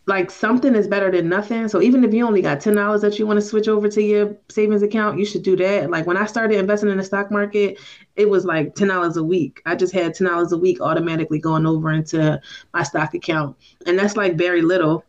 like 0.08 0.32
something 0.32 0.74
is 0.76 0.88
better 0.88 1.12
than 1.12 1.30
nothing. 1.30 1.68
So 1.68 1.82
even 1.82 2.04
if 2.04 2.14
you 2.14 2.26
only 2.26 2.42
got 2.42 2.60
ten 2.60 2.76
dollars 2.76 3.02
that 3.02 3.20
you 3.20 3.28
want 3.28 3.38
to 3.38 3.46
switch 3.46 3.68
over 3.68 3.88
to 3.90 4.02
your 4.02 4.36
savings 4.50 4.82
account, 4.82 5.20
you 5.20 5.26
should 5.26 5.44
do 5.44 5.56
that. 5.58 5.92
Like 5.92 6.08
when 6.08 6.18
I 6.18 6.26
started 6.26 6.58
investing 6.58 6.90
in 6.90 6.98
the 6.98 7.04
stock 7.04 7.32
market, 7.32 7.80
it 8.16 8.30
was 8.30 8.44
like 8.44 8.74
ten 8.76 8.88
dollars 8.88 9.18
a 9.18 9.24
week. 9.24 9.62
I 9.66 9.76
just 9.76 9.94
had 9.94 10.16
ten 10.16 10.28
dollars 10.28 10.52
a 10.52 10.58
week 10.58 10.82
automatically 10.82 11.40
going 11.40 11.66
over 11.66 11.92
into 11.92 12.42
my 12.74 12.84
stock 12.84 13.14
account, 13.14 13.56
and 13.86 13.98
that's 13.98 14.18
like 14.18 14.36
very 14.38 14.62
little. 14.62 15.06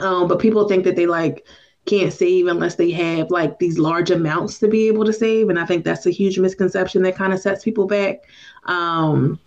Um, 0.00 0.28
but 0.28 0.38
people 0.38 0.68
think 0.68 0.84
that 0.84 0.96
they 0.96 1.06
like 1.06 1.46
can't 1.86 2.12
save 2.12 2.46
unless 2.48 2.74
they 2.74 2.90
have 2.90 3.30
like 3.30 3.58
these 3.58 3.78
large 3.78 4.10
amounts 4.10 4.58
to 4.58 4.68
be 4.68 4.88
able 4.88 5.06
to 5.06 5.12
save, 5.12 5.48
and 5.48 5.58
I 5.58 5.64
think 5.64 5.84
that's 5.84 6.04
a 6.04 6.10
huge 6.10 6.38
misconception 6.38 7.02
that 7.02 7.16
kind 7.16 7.32
of 7.32 7.40
sets 7.40 7.64
people 7.64 7.86
back. 7.86 8.18
Um, 8.64 9.40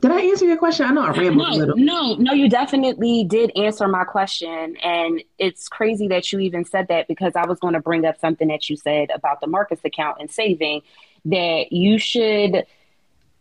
did 0.00 0.12
I 0.12 0.20
answer 0.20 0.46
your 0.46 0.56
question? 0.56 0.86
I 0.86 0.90
know 0.90 1.02
I 1.02 1.10
rambled 1.10 1.48
no, 1.48 1.54
a 1.54 1.58
little. 1.58 1.76
No, 1.76 2.14
no, 2.14 2.32
you 2.32 2.48
definitely 2.48 3.24
did 3.24 3.50
answer 3.56 3.88
my 3.88 4.04
question. 4.04 4.76
And 4.82 5.22
it's 5.38 5.68
crazy 5.68 6.06
that 6.08 6.32
you 6.32 6.38
even 6.38 6.64
said 6.64 6.86
that 6.88 7.08
because 7.08 7.34
I 7.34 7.46
was 7.46 7.58
going 7.58 7.74
to 7.74 7.80
bring 7.80 8.04
up 8.04 8.18
something 8.20 8.48
that 8.48 8.70
you 8.70 8.76
said 8.76 9.10
about 9.12 9.40
the 9.40 9.48
Marcus 9.48 9.80
account 9.84 10.18
and 10.20 10.30
saving 10.30 10.82
that 11.24 11.72
you 11.72 11.98
should 11.98 12.64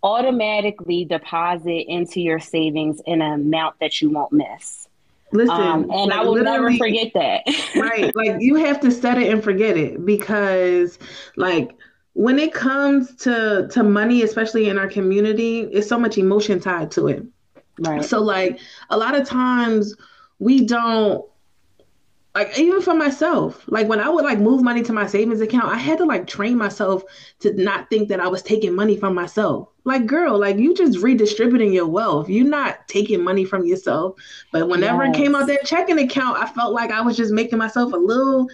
automatically 0.02 1.06
deposit 1.06 1.86
into 1.88 2.22
your 2.22 2.40
savings 2.40 3.02
in 3.06 3.22
an 3.22 3.34
amount 3.34 3.80
that 3.80 4.02
you 4.02 4.10
won't 4.10 4.32
miss. 4.32 4.88
Listen, 5.32 5.56
um, 5.56 5.82
and 5.92 6.10
like 6.10 6.20
I 6.20 6.24
will 6.24 6.42
never 6.42 6.74
forget 6.78 7.12
that. 7.14 7.42
right. 7.76 8.16
Like 8.16 8.38
you 8.40 8.56
have 8.56 8.80
to 8.80 8.92
set 8.92 9.18
it 9.18 9.32
and 9.32 9.44
forget 9.44 9.78
it 9.78 10.06
because 10.06 10.98
like 11.36 11.76
when 12.18 12.40
it 12.40 12.52
comes 12.52 13.14
to 13.14 13.68
to 13.68 13.84
money, 13.84 14.24
especially 14.24 14.70
in 14.70 14.80
our 14.80 14.88
community, 14.88 15.60
it's 15.72 15.88
so 15.88 16.00
much 16.00 16.18
emotion 16.18 16.60
tied 16.60 16.90
to 16.92 17.08
it. 17.10 17.24
Right. 17.78 18.04
So 18.04 18.20
like 18.20 18.60
a 18.90 18.98
lot 18.98 19.14
of 19.14 19.28
times 19.28 19.96
we 20.40 20.66
don't 20.66 21.24
like 22.38 22.60
even 22.60 22.82
for 22.84 22.94
myself 22.94 23.64
like 23.68 23.88
when 23.88 24.00
i 24.00 24.08
would 24.08 24.24
like 24.24 24.38
move 24.38 24.62
money 24.62 24.84
to 24.84 24.94
my 24.94 25.08
savings 25.08 25.42
account 25.42 25.66
i 25.66 25.78
had 25.78 25.98
to 25.98 26.06
like 26.06 26.28
train 26.28 26.56
myself 26.56 27.02
to 27.40 27.52
not 27.54 27.90
think 27.90 28.10
that 28.10 28.20
i 28.20 28.28
was 28.28 28.44
taking 28.44 28.76
money 28.76 28.96
from 28.96 29.16
myself 29.16 29.70
like 29.86 30.06
girl 30.06 30.38
like 30.38 30.58
you 30.58 30.76
just 30.76 31.00
redistributing 31.00 31.74
your 31.74 31.88
wealth 31.88 32.30
you're 32.30 32.46
not 32.46 32.88
taking 32.88 33.24
money 33.24 33.44
from 33.44 33.66
yourself 33.66 34.16
but 34.52 34.70
whenever 34.70 35.04
yes. 35.04 35.16
it 35.16 35.20
came 35.20 35.34
out 35.34 35.48
that 35.48 35.66
checking 35.66 35.98
account 35.98 36.38
i 36.38 36.46
felt 36.46 36.74
like 36.74 36.92
i 36.92 37.02
was 37.02 37.18
just 37.18 37.34
making 37.34 37.58
myself 37.58 37.92
a 37.92 37.98
little 37.98 38.48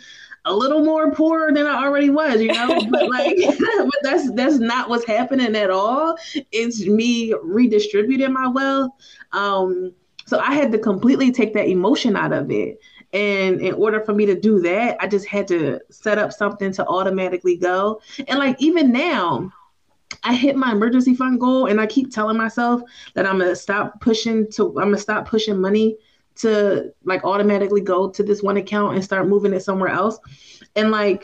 a 0.45 0.53
little 0.53 0.83
more 0.83 1.11
poor 1.11 1.53
than 1.53 1.65
I 1.65 1.83
already 1.83 2.09
was, 2.09 2.41
you 2.41 2.51
know. 2.51 2.67
but 2.89 3.09
like, 3.09 3.37
but 3.59 3.99
that's 4.01 4.31
that's 4.33 4.59
not 4.59 4.89
what's 4.89 5.05
happening 5.05 5.55
at 5.55 5.69
all. 5.69 6.17
It's 6.51 6.85
me 6.85 7.33
redistributing 7.41 8.33
my 8.33 8.47
wealth. 8.47 8.91
Um, 9.31 9.93
so 10.25 10.39
I 10.39 10.53
had 10.53 10.71
to 10.71 10.79
completely 10.79 11.31
take 11.31 11.53
that 11.53 11.67
emotion 11.67 12.15
out 12.15 12.33
of 12.33 12.49
it. 12.51 12.79
And 13.11 13.61
in 13.61 13.75
order 13.75 14.01
for 14.01 14.13
me 14.13 14.25
to 14.25 14.39
do 14.39 14.59
that, 14.61 14.97
I 14.99 15.07
just 15.07 15.27
had 15.27 15.47
to 15.49 15.79
set 15.91 16.17
up 16.17 16.33
something 16.33 16.71
to 16.73 16.87
automatically 16.87 17.57
go. 17.57 18.01
And 18.27 18.39
like 18.39 18.55
even 18.59 18.91
now, 18.91 19.51
I 20.23 20.33
hit 20.33 20.55
my 20.55 20.71
emergency 20.71 21.15
fund 21.15 21.39
goal, 21.39 21.67
and 21.67 21.81
I 21.81 21.85
keep 21.85 22.11
telling 22.11 22.37
myself 22.37 22.81
that 23.13 23.25
I'm 23.25 23.39
gonna 23.39 23.55
stop 23.55 23.99
pushing 24.01 24.49
to 24.51 24.67
I'm 24.79 24.85
gonna 24.85 24.97
stop 24.97 25.27
pushing 25.27 25.59
money 25.59 25.97
to 26.35 26.93
like 27.03 27.23
automatically 27.23 27.81
go 27.81 28.09
to 28.09 28.23
this 28.23 28.41
one 28.41 28.57
account 28.57 28.95
and 28.95 29.03
start 29.03 29.27
moving 29.27 29.53
it 29.53 29.61
somewhere 29.61 29.89
else. 29.89 30.19
And 30.75 30.91
like, 30.91 31.23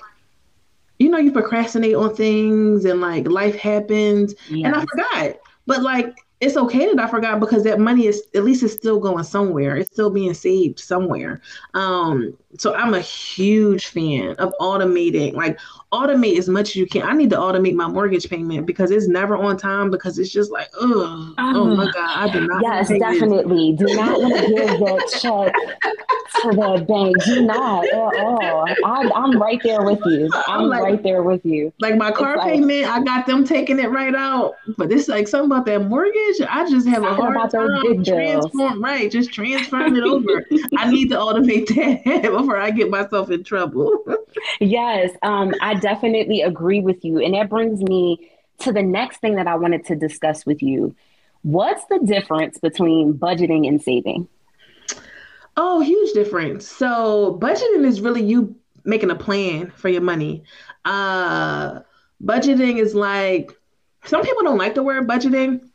you 0.99 1.09
know, 1.09 1.17
you 1.17 1.31
procrastinate 1.31 1.95
on 1.95 2.15
things 2.15 2.85
and 2.85 3.01
like 3.01 3.27
life 3.27 3.55
happens. 3.55 4.35
Yes. 4.49 4.65
And 4.65 4.75
I 4.75 4.85
forgot. 4.85 5.39
But 5.65 5.81
like 5.81 6.15
it's 6.41 6.55
okay 6.55 6.85
that 6.93 6.99
I 6.99 7.09
forgot 7.09 7.39
because 7.39 7.63
that 7.65 7.79
money 7.79 8.07
is 8.07 8.23
at 8.33 8.45
least 8.45 8.63
it's 8.63 8.73
still 8.73 8.99
going 8.99 9.23
somewhere. 9.25 9.75
It's 9.75 9.91
still 9.91 10.09
being 10.09 10.33
saved 10.33 10.79
somewhere. 10.79 11.41
Um, 11.73 12.37
so 12.57 12.73
I'm 12.73 12.93
a 12.93 13.01
huge 13.01 13.87
fan 13.87 14.35
of 14.37 14.53
automating, 14.59 15.33
like 15.33 15.59
automate 15.91 16.37
as 16.37 16.47
much 16.47 16.69
as 16.69 16.75
you 16.77 16.87
can. 16.87 17.03
I 17.03 17.13
need 17.13 17.29
to 17.31 17.35
automate 17.35 17.75
my 17.75 17.87
mortgage 17.87 18.29
payment 18.29 18.65
because 18.65 18.89
it's 18.89 19.07
never 19.07 19.35
on 19.35 19.57
time 19.57 19.91
because 19.91 20.17
it's 20.17 20.31
just 20.31 20.51
like, 20.51 20.69
oh, 20.79 21.33
oh 21.37 21.75
my 21.75 21.91
God, 21.91 21.95
I 21.95 22.31
do 22.31 22.47
not. 22.47 22.61
Yes, 22.61 22.87
definitely. 22.87 23.73
Do 23.73 23.85
not 23.95 24.19
want 24.21 24.35
to 24.35 24.47
give 24.47 24.79
that 24.79 25.19
check 25.21 25.53
to 26.41 26.51
that 26.55 26.87
bank. 26.87 27.23
Do 27.25 27.45
not 27.45 27.85
at 27.85 27.93
all. 27.93 28.65
I, 28.85 29.23
am 29.23 29.39
right 29.39 29.59
there 29.63 29.83
with 29.83 29.99
you. 30.05 30.29
I'm 30.47 30.69
like, 30.69 30.81
right 30.81 31.03
there 31.03 31.23
with 31.23 31.45
you. 31.45 31.73
Like 31.79 31.95
my 31.97 32.11
car 32.11 32.35
it's 32.35 32.43
payment, 32.43 32.83
like, 32.83 32.89
I 32.89 33.03
got 33.03 33.25
them 33.25 33.45
taking 33.45 33.79
it 33.79 33.89
right 33.89 34.15
out. 34.15 34.55
But 34.77 34.91
it's 34.91 35.07
like 35.07 35.27
something 35.27 35.51
about 35.51 35.65
that 35.65 35.85
mortgage. 35.85 36.28
I 36.49 36.69
just 36.69 36.87
have 36.87 37.03
a 37.03 37.13
hard 37.13 37.51
time 37.51 38.03
transform 38.03 38.83
right, 38.83 39.11
just 39.11 39.31
transferring 39.31 39.95
it 39.95 40.03
over. 40.03 40.45
I 40.77 40.89
need 40.89 41.09
to 41.09 41.15
automate 41.15 41.67
that 42.03 42.31
before 42.31 42.57
I 42.57 42.71
get 42.71 42.89
myself 42.89 43.29
in 43.31 43.43
trouble. 43.43 44.03
yes, 44.59 45.11
um, 45.23 45.53
I 45.61 45.75
definitely 45.75 46.41
agree 46.41 46.81
with 46.81 47.03
you, 47.03 47.19
and 47.19 47.33
that 47.33 47.49
brings 47.49 47.81
me 47.81 48.31
to 48.59 48.71
the 48.71 48.83
next 48.83 49.17
thing 49.17 49.35
that 49.35 49.47
I 49.47 49.55
wanted 49.55 49.85
to 49.87 49.95
discuss 49.95 50.45
with 50.45 50.61
you. 50.61 50.95
What's 51.41 51.85
the 51.85 51.99
difference 51.99 52.57
between 52.57 53.13
budgeting 53.13 53.67
and 53.67 53.81
saving? 53.81 54.27
Oh, 55.55 55.79
huge 55.81 56.13
difference. 56.13 56.67
So 56.67 57.37
budgeting 57.41 57.85
is 57.85 58.01
really 58.01 58.23
you 58.23 58.55
making 58.83 59.11
a 59.11 59.15
plan 59.15 59.71
for 59.75 59.89
your 59.89 60.01
money. 60.01 60.43
Uh 60.85 61.81
budgeting 62.23 62.77
is 62.77 62.95
like 62.95 63.51
some 64.05 64.21
people 64.21 64.43
don't 64.43 64.57
like 64.57 64.75
the 64.75 64.83
word 64.83 65.07
budgeting. 65.07 65.68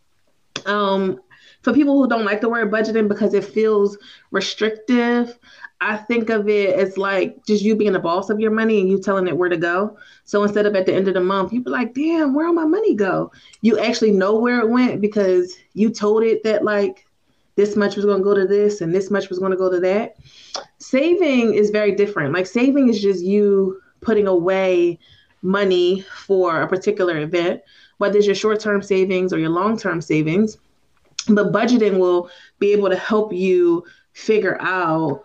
Um 0.66 1.20
for 1.62 1.72
people 1.72 1.94
who 1.94 2.08
don't 2.08 2.26
like 2.26 2.42
the 2.42 2.48
word 2.48 2.70
budgeting 2.70 3.08
because 3.08 3.32
it 3.32 3.42
feels 3.42 3.96
restrictive, 4.30 5.38
I 5.80 5.96
think 5.96 6.28
of 6.28 6.46
it 6.48 6.74
as 6.78 6.98
like 6.98 7.44
just 7.46 7.64
you 7.64 7.74
being 7.74 7.92
the 7.92 7.98
boss 7.98 8.28
of 8.28 8.38
your 8.38 8.50
money 8.50 8.80
and 8.80 8.88
you 8.88 9.00
telling 9.00 9.26
it 9.26 9.36
where 9.36 9.48
to 9.48 9.56
go. 9.56 9.96
So 10.24 10.42
instead 10.42 10.66
of 10.66 10.76
at 10.76 10.84
the 10.84 10.94
end 10.94 11.08
of 11.08 11.14
the 11.14 11.20
month, 11.20 11.52
you 11.52 11.62
be 11.62 11.70
like, 11.70 11.94
damn, 11.94 12.34
where 12.34 12.46
all 12.46 12.52
my 12.52 12.66
money 12.66 12.94
go? 12.94 13.32
You 13.62 13.78
actually 13.78 14.12
know 14.12 14.38
where 14.38 14.60
it 14.60 14.68
went 14.68 15.00
because 15.00 15.56
you 15.72 15.88
told 15.88 16.22
it 16.22 16.42
that 16.44 16.64
like 16.64 17.06
this 17.56 17.76
much 17.76 17.96
was 17.96 18.04
going 18.04 18.18
to 18.18 18.24
go 18.24 18.34
to 18.34 18.46
this 18.46 18.80
and 18.80 18.94
this 18.94 19.10
much 19.10 19.28
was 19.28 19.38
going 19.38 19.52
to 19.52 19.56
go 19.56 19.70
to 19.70 19.80
that. 19.80 20.16
Saving 20.78 21.54
is 21.54 21.70
very 21.70 21.92
different. 21.92 22.34
Like 22.34 22.46
saving 22.46 22.88
is 22.88 23.00
just 23.00 23.22
you 23.22 23.80
putting 24.00 24.26
away 24.26 24.98
money 25.42 26.00
for 26.00 26.62
a 26.62 26.68
particular 26.68 27.18
event, 27.18 27.60
whether 27.98 28.18
it's 28.18 28.26
your 28.26 28.34
short 28.34 28.60
term 28.60 28.82
savings 28.82 29.32
or 29.32 29.38
your 29.38 29.50
long 29.50 29.76
term 29.76 30.00
savings. 30.00 30.58
But 31.28 31.52
budgeting 31.52 31.98
will 31.98 32.30
be 32.58 32.72
able 32.72 32.90
to 32.90 32.96
help 32.96 33.32
you 33.32 33.84
figure 34.12 34.60
out 34.60 35.24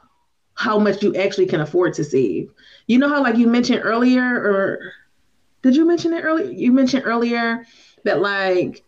how 0.53 0.79
much 0.79 1.01
you 1.03 1.15
actually 1.15 1.45
can 1.45 1.61
afford 1.61 1.93
to 1.95 2.03
save. 2.03 2.51
You 2.87 2.99
know 2.99 3.09
how, 3.09 3.21
like 3.21 3.37
you 3.37 3.47
mentioned 3.47 3.81
earlier, 3.83 4.23
or 4.23 4.91
did 5.61 5.75
you 5.75 5.85
mention 5.85 6.13
it 6.13 6.21
earlier? 6.21 6.49
You 6.49 6.71
mentioned 6.71 7.03
earlier 7.05 7.65
that, 8.03 8.21
like, 8.21 8.83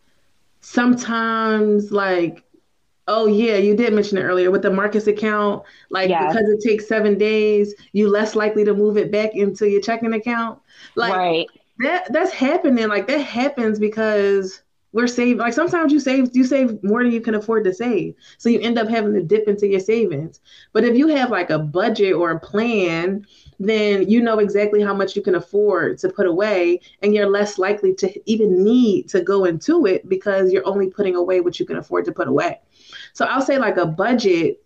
sometimes, 0.62 1.92
like, 1.92 2.44
Oh 3.08 3.26
yeah, 3.26 3.56
you 3.56 3.76
did 3.76 3.94
mention 3.94 4.18
it 4.18 4.24
earlier 4.24 4.52
with 4.52 4.62
the 4.62 4.72
Marcus 4.72 5.08
account. 5.08 5.64
Like 5.90 6.10
yeah. 6.10 6.28
because 6.28 6.48
it 6.48 6.62
takes 6.62 6.88
seven 6.88 7.18
days, 7.18 7.74
you 7.92 8.08
less 8.08 8.36
likely 8.36 8.64
to 8.64 8.74
move 8.74 8.96
it 8.96 9.12
back 9.12 9.36
into 9.36 9.68
your 9.68 9.82
checking 9.82 10.14
account. 10.14 10.60
Like 10.96 11.14
right. 11.14 11.48
That 11.84 12.12
that's 12.12 12.32
happening. 12.32 12.88
Like 12.88 13.08
that 13.08 13.22
happens 13.22 13.80
because 13.80 14.62
we're 14.94 15.08
saving. 15.08 15.38
Like 15.38 15.54
sometimes 15.54 15.92
you 15.92 16.00
save 16.00 16.36
you 16.36 16.44
save 16.44 16.84
more 16.84 17.04
than 17.04 17.12
you 17.12 17.22
can 17.22 17.36
afford 17.36 17.64
to 17.66 17.74
save, 17.74 18.16
so 18.38 18.50
you 18.50 18.60
end 18.60 18.78
up 18.78 18.90
having 18.90 19.14
to 19.14 19.24
dip 19.24 19.48
into 19.48 19.68
your 19.68 19.80
savings. 19.80 20.40
But 20.74 20.84
if 20.84 20.96
you 20.96 21.08
have 21.08 21.32
like 21.32 21.50
a 21.50 21.60
budget 21.60 22.14
or 22.14 22.32
a 22.32 22.40
plan, 22.40 23.26
then 23.60 24.10
you 24.10 24.22
know 24.22 24.40
exactly 24.40 24.82
how 24.82 24.94
much 24.94 25.16
you 25.16 25.22
can 25.22 25.36
afford 25.36 25.98
to 26.00 26.10
put 26.10 26.28
away, 26.28 26.82
and 27.02 27.14
you're 27.14 27.30
less 27.30 27.58
likely 27.58 27.94
to 27.96 28.30
even 28.30 28.64
need 28.64 29.08
to 29.10 29.22
go 29.22 29.46
into 29.46 29.86
it 29.86 30.08
because 30.10 30.52
you're 30.52 30.68
only 30.68 30.90
putting 30.90 31.16
away 31.16 31.42
what 31.42 31.60
you 31.60 31.66
can 31.66 31.78
afford 31.78 32.06
to 32.06 32.12
put 32.12 32.28
away. 32.28 32.60
So 33.14 33.26
I'll 33.26 33.42
say 33.42 33.58
like 33.58 33.78
a 33.78 33.86
budget 33.86 34.64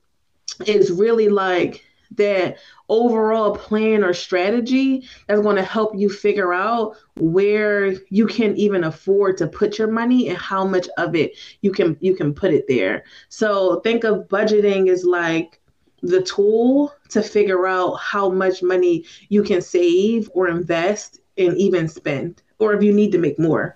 is 0.65 0.91
really 0.91 1.29
like 1.29 1.83
that 2.11 2.57
overall 2.89 3.55
plan 3.55 4.03
or 4.03 4.13
strategy 4.13 5.07
that's 5.27 5.41
going 5.41 5.55
to 5.55 5.63
help 5.63 5.95
you 5.95 6.09
figure 6.09 6.53
out 6.53 6.95
where 7.17 7.93
you 8.09 8.27
can 8.27 8.55
even 8.55 8.83
afford 8.83 9.37
to 9.37 9.47
put 9.47 9.77
your 9.77 9.89
money 9.89 10.29
and 10.29 10.37
how 10.37 10.65
much 10.65 10.87
of 10.97 11.15
it 11.15 11.37
you 11.61 11.71
can 11.71 11.97
you 11.99 12.15
can 12.15 12.33
put 12.33 12.53
it 12.53 12.65
there. 12.67 13.03
So 13.29 13.79
think 13.81 14.03
of 14.03 14.27
budgeting 14.27 14.89
as 14.89 15.03
like 15.03 15.59
the 16.01 16.21
tool 16.21 16.93
to 17.09 17.23
figure 17.23 17.67
out 17.67 17.95
how 17.95 18.29
much 18.29 18.61
money 18.61 19.05
you 19.29 19.43
can 19.43 19.61
save 19.61 20.29
or 20.33 20.47
invest 20.47 21.19
and 21.37 21.57
even 21.57 21.87
spend 21.87 22.41
or 22.59 22.73
if 22.73 22.83
you 22.83 22.93
need 22.93 23.11
to 23.11 23.17
make 23.17 23.39
more. 23.39 23.75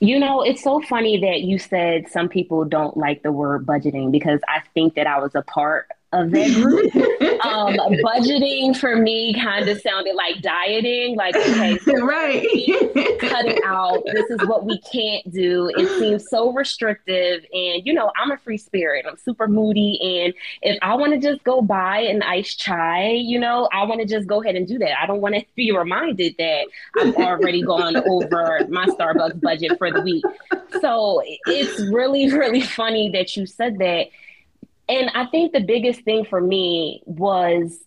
You 0.00 0.18
know, 0.18 0.42
it's 0.42 0.62
so 0.62 0.82
funny 0.82 1.18
that 1.20 1.42
you 1.42 1.58
said 1.58 2.10
some 2.10 2.28
people 2.28 2.64
don't 2.64 2.96
like 2.96 3.22
the 3.22 3.32
word 3.32 3.64
budgeting 3.64 4.10
because 4.12 4.40
I 4.46 4.60
think 4.74 4.96
that 4.96 5.06
I 5.06 5.18
was 5.18 5.34
a 5.34 5.42
part 5.42 5.88
of 6.14 6.30
that 6.30 6.52
group. 6.54 6.94
um, 7.44 7.74
budgeting 8.04 8.76
for 8.76 8.96
me 8.96 9.34
kind 9.34 9.68
of 9.68 9.80
sounded 9.80 10.14
like 10.14 10.40
dieting, 10.40 11.16
like 11.16 11.36
okay, 11.36 11.78
so 11.78 11.94
right, 12.04 12.46
cutting 13.20 13.58
out. 13.64 14.02
This 14.06 14.30
is 14.30 14.46
what 14.48 14.64
we 14.64 14.78
can't 14.80 15.30
do. 15.32 15.70
It 15.76 15.88
seems 15.98 16.28
so 16.28 16.52
restrictive, 16.52 17.44
and 17.52 17.82
you 17.84 17.92
know, 17.92 18.10
I'm 18.16 18.30
a 18.30 18.38
free 18.38 18.58
spirit. 18.58 19.04
I'm 19.08 19.16
super 19.16 19.48
moody, 19.48 19.98
and 20.24 20.34
if 20.62 20.78
I 20.82 20.94
want 20.94 21.12
to 21.12 21.18
just 21.18 21.42
go 21.44 21.60
buy 21.60 22.00
an 22.00 22.22
iced 22.22 22.58
chai, 22.58 23.10
you 23.10 23.38
know, 23.38 23.68
I 23.72 23.84
want 23.84 24.00
to 24.00 24.06
just 24.06 24.26
go 24.26 24.42
ahead 24.42 24.56
and 24.56 24.66
do 24.66 24.78
that. 24.78 25.00
I 25.00 25.06
don't 25.06 25.20
want 25.20 25.34
to 25.34 25.44
be 25.54 25.72
reminded 25.72 26.36
that 26.38 26.66
I've 27.00 27.16
already 27.16 27.62
gone 27.62 27.96
over 27.96 28.66
my 28.68 28.86
Starbucks 28.86 29.40
budget 29.40 29.78
for 29.78 29.90
the 29.90 30.00
week. 30.02 30.24
So 30.80 31.22
it's 31.46 31.80
really, 31.92 32.32
really 32.32 32.60
funny 32.60 33.10
that 33.10 33.36
you 33.36 33.46
said 33.46 33.78
that 33.78 34.06
and 34.88 35.10
I 35.14 35.26
think 35.26 35.52
the 35.52 35.60
biggest 35.60 36.02
thing 36.02 36.24
for 36.24 36.40
me 36.40 37.02
was 37.06 37.78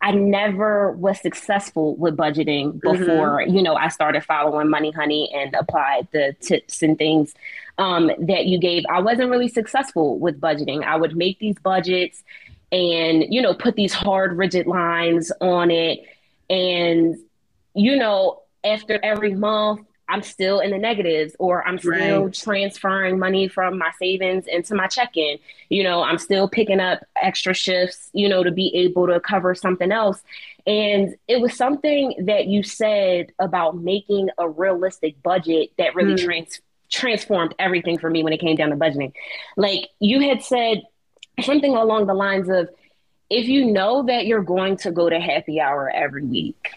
I 0.00 0.12
never 0.12 0.92
was 0.92 1.20
successful 1.20 1.96
with 1.96 2.16
budgeting 2.16 2.74
mm-hmm. 2.74 2.92
before, 2.92 3.40
mm-hmm. 3.40 3.54
you 3.54 3.62
know, 3.62 3.74
I 3.74 3.88
started 3.88 4.24
following 4.24 4.70
Money 4.70 4.92
Honey 4.92 5.30
and 5.34 5.54
applied 5.54 6.08
the 6.12 6.36
tips 6.40 6.82
and 6.82 6.96
things 6.96 7.34
um, 7.78 8.10
that 8.20 8.46
you 8.46 8.58
gave. 8.58 8.84
I 8.88 9.00
wasn't 9.00 9.30
really 9.30 9.48
successful 9.48 10.18
with 10.18 10.40
budgeting. 10.40 10.84
I 10.84 10.96
would 10.96 11.16
make 11.16 11.38
these 11.38 11.56
budgets 11.58 12.22
and, 12.70 13.24
you 13.28 13.42
know, 13.42 13.54
put 13.54 13.74
these 13.76 13.92
hard, 13.92 14.36
rigid 14.36 14.66
lines 14.66 15.32
on 15.40 15.70
it. 15.70 16.00
And, 16.48 17.16
you 17.74 17.96
know, 17.96 18.42
after 18.64 19.00
every 19.02 19.34
month, 19.34 19.87
I'm 20.08 20.22
still 20.22 20.60
in 20.60 20.70
the 20.70 20.78
negatives 20.78 21.36
or 21.38 21.66
I'm 21.66 21.78
still 21.78 22.24
right. 22.24 22.34
transferring 22.34 23.18
money 23.18 23.46
from 23.48 23.78
my 23.78 23.90
savings 23.98 24.46
into 24.46 24.74
my 24.74 24.86
check-in. 24.86 25.38
You 25.68 25.82
know, 25.82 26.02
I'm 26.02 26.18
still 26.18 26.48
picking 26.48 26.80
up 26.80 27.00
extra 27.20 27.54
shifts, 27.54 28.10
you 28.12 28.28
know, 28.28 28.42
to 28.42 28.50
be 28.50 28.74
able 28.74 29.06
to 29.08 29.20
cover 29.20 29.54
something 29.54 29.92
else. 29.92 30.22
And 30.66 31.14
it 31.28 31.40
was 31.40 31.56
something 31.56 32.14
that 32.26 32.46
you 32.46 32.62
said 32.62 33.32
about 33.38 33.76
making 33.76 34.30
a 34.38 34.48
realistic 34.48 35.22
budget 35.22 35.70
that 35.78 35.94
really 35.94 36.14
mm. 36.14 36.24
trans- 36.24 36.60
transformed 36.90 37.54
everything 37.58 37.98
for 37.98 38.08
me 38.08 38.22
when 38.22 38.32
it 38.32 38.40
came 38.40 38.56
down 38.56 38.70
to 38.70 38.76
budgeting. 38.76 39.12
Like 39.56 39.88
you 40.00 40.20
had 40.20 40.42
said 40.42 40.82
something 41.42 41.74
along 41.74 42.06
the 42.06 42.14
lines 42.14 42.48
of 42.48 42.68
if 43.30 43.46
you 43.46 43.66
know 43.66 44.04
that 44.04 44.26
you're 44.26 44.42
going 44.42 44.78
to 44.78 44.90
go 44.90 45.08
to 45.08 45.20
happy 45.20 45.60
hour 45.60 45.90
every 45.90 46.24
week, 46.24 46.70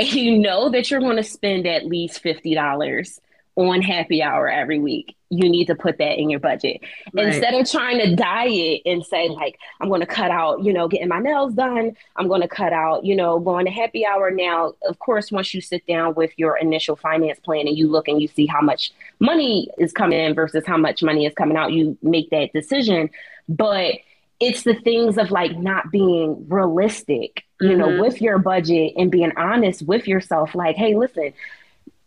and 0.00 0.12
you 0.12 0.38
know 0.38 0.70
that 0.70 0.90
you're 0.90 1.00
going 1.00 1.16
to 1.16 1.22
spend 1.22 1.66
at 1.66 1.84
least 1.84 2.24
$50 2.24 3.20
on 3.56 3.82
happy 3.82 4.22
hour 4.22 4.48
every 4.48 4.78
week, 4.78 5.14
you 5.28 5.46
need 5.50 5.66
to 5.66 5.74
put 5.74 5.98
that 5.98 6.18
in 6.18 6.30
your 6.30 6.40
budget. 6.40 6.80
Right. 7.12 7.26
Instead 7.26 7.52
of 7.52 7.70
trying 7.70 7.98
to 7.98 8.16
diet 8.16 8.80
and 8.86 9.04
say, 9.04 9.28
like, 9.28 9.58
I'm 9.78 9.88
going 9.88 10.00
to 10.00 10.06
cut 10.06 10.30
out, 10.30 10.64
you 10.64 10.72
know, 10.72 10.88
getting 10.88 11.08
my 11.08 11.18
nails 11.18 11.52
done, 11.52 11.94
I'm 12.16 12.28
going 12.28 12.40
to 12.40 12.48
cut 12.48 12.72
out, 12.72 13.04
you 13.04 13.14
know, 13.14 13.38
going 13.38 13.66
to 13.66 13.70
happy 13.70 14.06
hour. 14.06 14.30
Now, 14.30 14.72
of 14.88 14.98
course, 15.00 15.30
once 15.30 15.52
you 15.52 15.60
sit 15.60 15.86
down 15.86 16.14
with 16.14 16.32
your 16.38 16.56
initial 16.56 16.96
finance 16.96 17.38
plan 17.38 17.68
and 17.68 17.76
you 17.76 17.88
look 17.88 18.08
and 18.08 18.22
you 18.22 18.28
see 18.28 18.46
how 18.46 18.62
much 18.62 18.92
money 19.18 19.68
is 19.78 19.92
coming 19.92 20.18
in 20.18 20.34
versus 20.34 20.64
how 20.66 20.78
much 20.78 21.02
money 21.02 21.26
is 21.26 21.34
coming 21.34 21.58
out, 21.58 21.72
you 21.72 21.98
make 22.02 22.30
that 22.30 22.54
decision. 22.54 23.10
But 23.48 23.96
it's 24.40 24.62
the 24.62 24.74
things 24.74 25.18
of 25.18 25.30
like 25.30 25.56
not 25.56 25.92
being 25.92 26.46
realistic, 26.48 27.44
you 27.60 27.68
mm-hmm. 27.68 27.78
know, 27.78 28.02
with 28.02 28.22
your 28.22 28.38
budget 28.38 28.94
and 28.96 29.10
being 29.10 29.32
honest 29.36 29.82
with 29.82 30.08
yourself. 30.08 30.54
Like, 30.54 30.76
hey, 30.76 30.96
listen, 30.96 31.34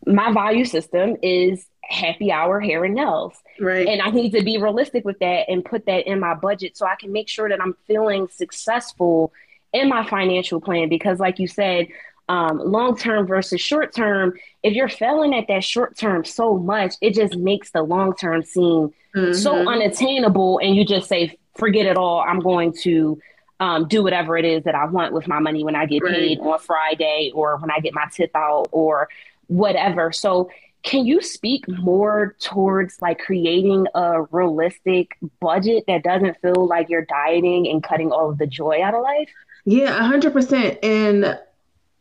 my 0.05 0.33
value 0.33 0.65
system 0.65 1.15
is 1.21 1.65
happy 1.83 2.31
hour 2.31 2.59
hair 2.59 2.83
and 2.83 2.95
nails. 2.95 3.33
Right. 3.59 3.87
And 3.87 4.01
I 4.01 4.09
need 4.09 4.31
to 4.31 4.43
be 4.43 4.57
realistic 4.57 5.05
with 5.05 5.19
that 5.19 5.47
and 5.47 5.63
put 5.63 5.85
that 5.85 6.07
in 6.07 6.19
my 6.19 6.33
budget 6.33 6.75
so 6.75 6.87
I 6.87 6.95
can 6.95 7.11
make 7.11 7.29
sure 7.29 7.47
that 7.47 7.61
I'm 7.61 7.75
feeling 7.87 8.27
successful 8.29 9.31
in 9.71 9.89
my 9.89 10.07
financial 10.07 10.59
plan. 10.59 10.89
Because, 10.89 11.19
like 11.19 11.37
you 11.37 11.47
said, 11.47 11.87
um, 12.29 12.57
long 12.57 12.97
term 12.97 13.27
versus 13.27 13.61
short 13.61 13.93
term, 13.93 14.33
if 14.63 14.73
you're 14.73 14.89
failing 14.89 15.35
at 15.35 15.47
that 15.49 15.63
short 15.63 15.97
term 15.97 16.25
so 16.25 16.57
much, 16.57 16.95
it 16.99 17.13
just 17.13 17.35
makes 17.35 17.69
the 17.71 17.83
long 17.83 18.15
term 18.15 18.41
seem 18.41 18.91
mm-hmm. 19.15 19.33
so 19.33 19.69
unattainable. 19.69 20.59
And 20.59 20.75
you 20.75 20.83
just 20.83 21.07
say, 21.07 21.37
forget 21.55 21.85
it 21.85 21.97
all. 21.97 22.21
I'm 22.21 22.39
going 22.39 22.73
to 22.83 23.19
um, 23.59 23.87
do 23.87 24.03
whatever 24.03 24.37
it 24.37 24.45
is 24.45 24.63
that 24.63 24.75
I 24.75 24.85
want 24.85 25.13
with 25.13 25.27
my 25.27 25.39
money 25.39 25.63
when 25.63 25.75
I 25.75 25.85
get 25.85 26.03
right. 26.03 26.13
paid 26.13 26.39
on 26.39 26.59
Friday 26.59 27.31
or 27.33 27.57
when 27.57 27.71
I 27.71 27.79
get 27.79 27.93
my 27.93 28.05
tip 28.11 28.31
out 28.35 28.67
or 28.71 29.09
whatever. 29.47 30.11
So, 30.11 30.49
can 30.83 31.05
you 31.05 31.21
speak 31.21 31.65
more 31.69 32.35
towards 32.41 33.01
like 33.01 33.19
creating 33.19 33.87
a 33.95 34.23
realistic 34.31 35.17
budget 35.39 35.85
that 35.87 36.03
doesn't 36.03 36.41
feel 36.41 36.67
like 36.67 36.89
you're 36.89 37.05
dieting 37.05 37.69
and 37.69 37.81
cutting 37.81 38.11
all 38.11 38.29
of 38.29 38.37
the 38.37 38.47
joy 38.47 38.81
out 38.83 38.93
of 38.93 39.01
life? 39.01 39.29
Yeah, 39.63 39.97
100%. 39.97 40.79
And 40.83 41.39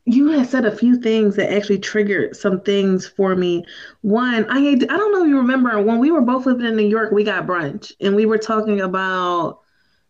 you 0.04 0.30
had 0.30 0.48
said 0.48 0.64
a 0.64 0.76
few 0.76 0.96
things 0.96 1.36
that 1.36 1.52
actually 1.52 1.78
triggered 1.78 2.34
some 2.34 2.60
things 2.60 3.06
for 3.06 3.36
me. 3.36 3.64
One, 4.00 4.46
I 4.50 4.58
I 4.58 4.74
don't 4.74 5.12
know 5.12 5.22
if 5.22 5.28
you 5.28 5.36
remember 5.36 5.80
when 5.80 5.98
we 5.98 6.10
were 6.10 6.22
both 6.22 6.46
living 6.46 6.66
in 6.66 6.76
New 6.76 6.88
York, 6.88 7.12
we 7.12 7.22
got 7.22 7.46
brunch 7.46 7.92
and 8.00 8.16
we 8.16 8.26
were 8.26 8.38
talking 8.38 8.80
about 8.80 9.60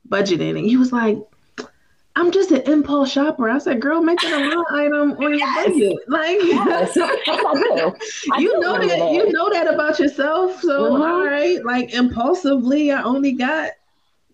budgeting, 0.08 0.56
and 0.56 0.66
he 0.66 0.78
was 0.78 0.92
like, 0.92 1.18
"I'm 2.16 2.30
just 2.30 2.50
an 2.52 2.62
impulse 2.62 3.12
shopper." 3.12 3.50
I 3.50 3.58
said, 3.58 3.82
"Girl, 3.82 4.02
make 4.02 4.18
that 4.20 4.32
a 4.32 4.56
line 4.56 4.64
item 4.86 5.12
on 5.12 5.38
your 5.38 5.54
budget." 5.56 5.98
Like, 6.08 6.38
yes, 6.40 6.96
I 6.96 7.18
I 8.32 8.38
you 8.38 8.60
know 8.60 8.78
that, 8.78 8.88
that, 8.88 9.12
you 9.12 9.30
know 9.30 9.50
that 9.50 9.72
about 9.72 9.98
yourself. 9.98 10.58
So, 10.62 10.92
mm-hmm. 10.92 11.02
all 11.02 11.26
right, 11.26 11.62
like 11.66 11.92
impulsively, 11.92 12.92
I 12.92 13.02
only 13.02 13.32
got 13.32 13.72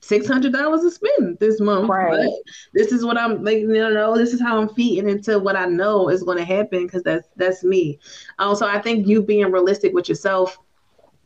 six 0.01 0.27
hundred 0.27 0.53
dollars 0.53 0.83
to 0.83 0.91
spend 0.91 1.39
this 1.39 1.61
month. 1.61 1.89
Right. 1.89 2.29
This 2.75 2.93
is 2.93 3.05
what 3.05 3.19
I'm 3.19 3.45
like. 3.45 3.59
You 3.59 3.69
know, 3.69 4.17
this 4.17 4.33
is 4.33 4.41
how 4.41 4.61
I'm 4.61 4.69
feeding 4.71 5.09
into 5.09 5.39
what 5.39 5.57
I 5.57 5.67
know 5.67 6.09
is 6.09 6.23
going 6.23 6.39
to 6.39 6.45
happen 6.45 6.87
because 6.87 7.03
that's 7.03 7.29
that's 7.37 7.65
me. 7.65 7.99
Um, 8.39 8.49
also, 8.49 8.67
I 8.67 8.81
think 8.81 9.07
you 9.07 9.23
being 9.23 9.51
realistic 9.51 9.93
with 9.93 10.09
yourself 10.09 10.59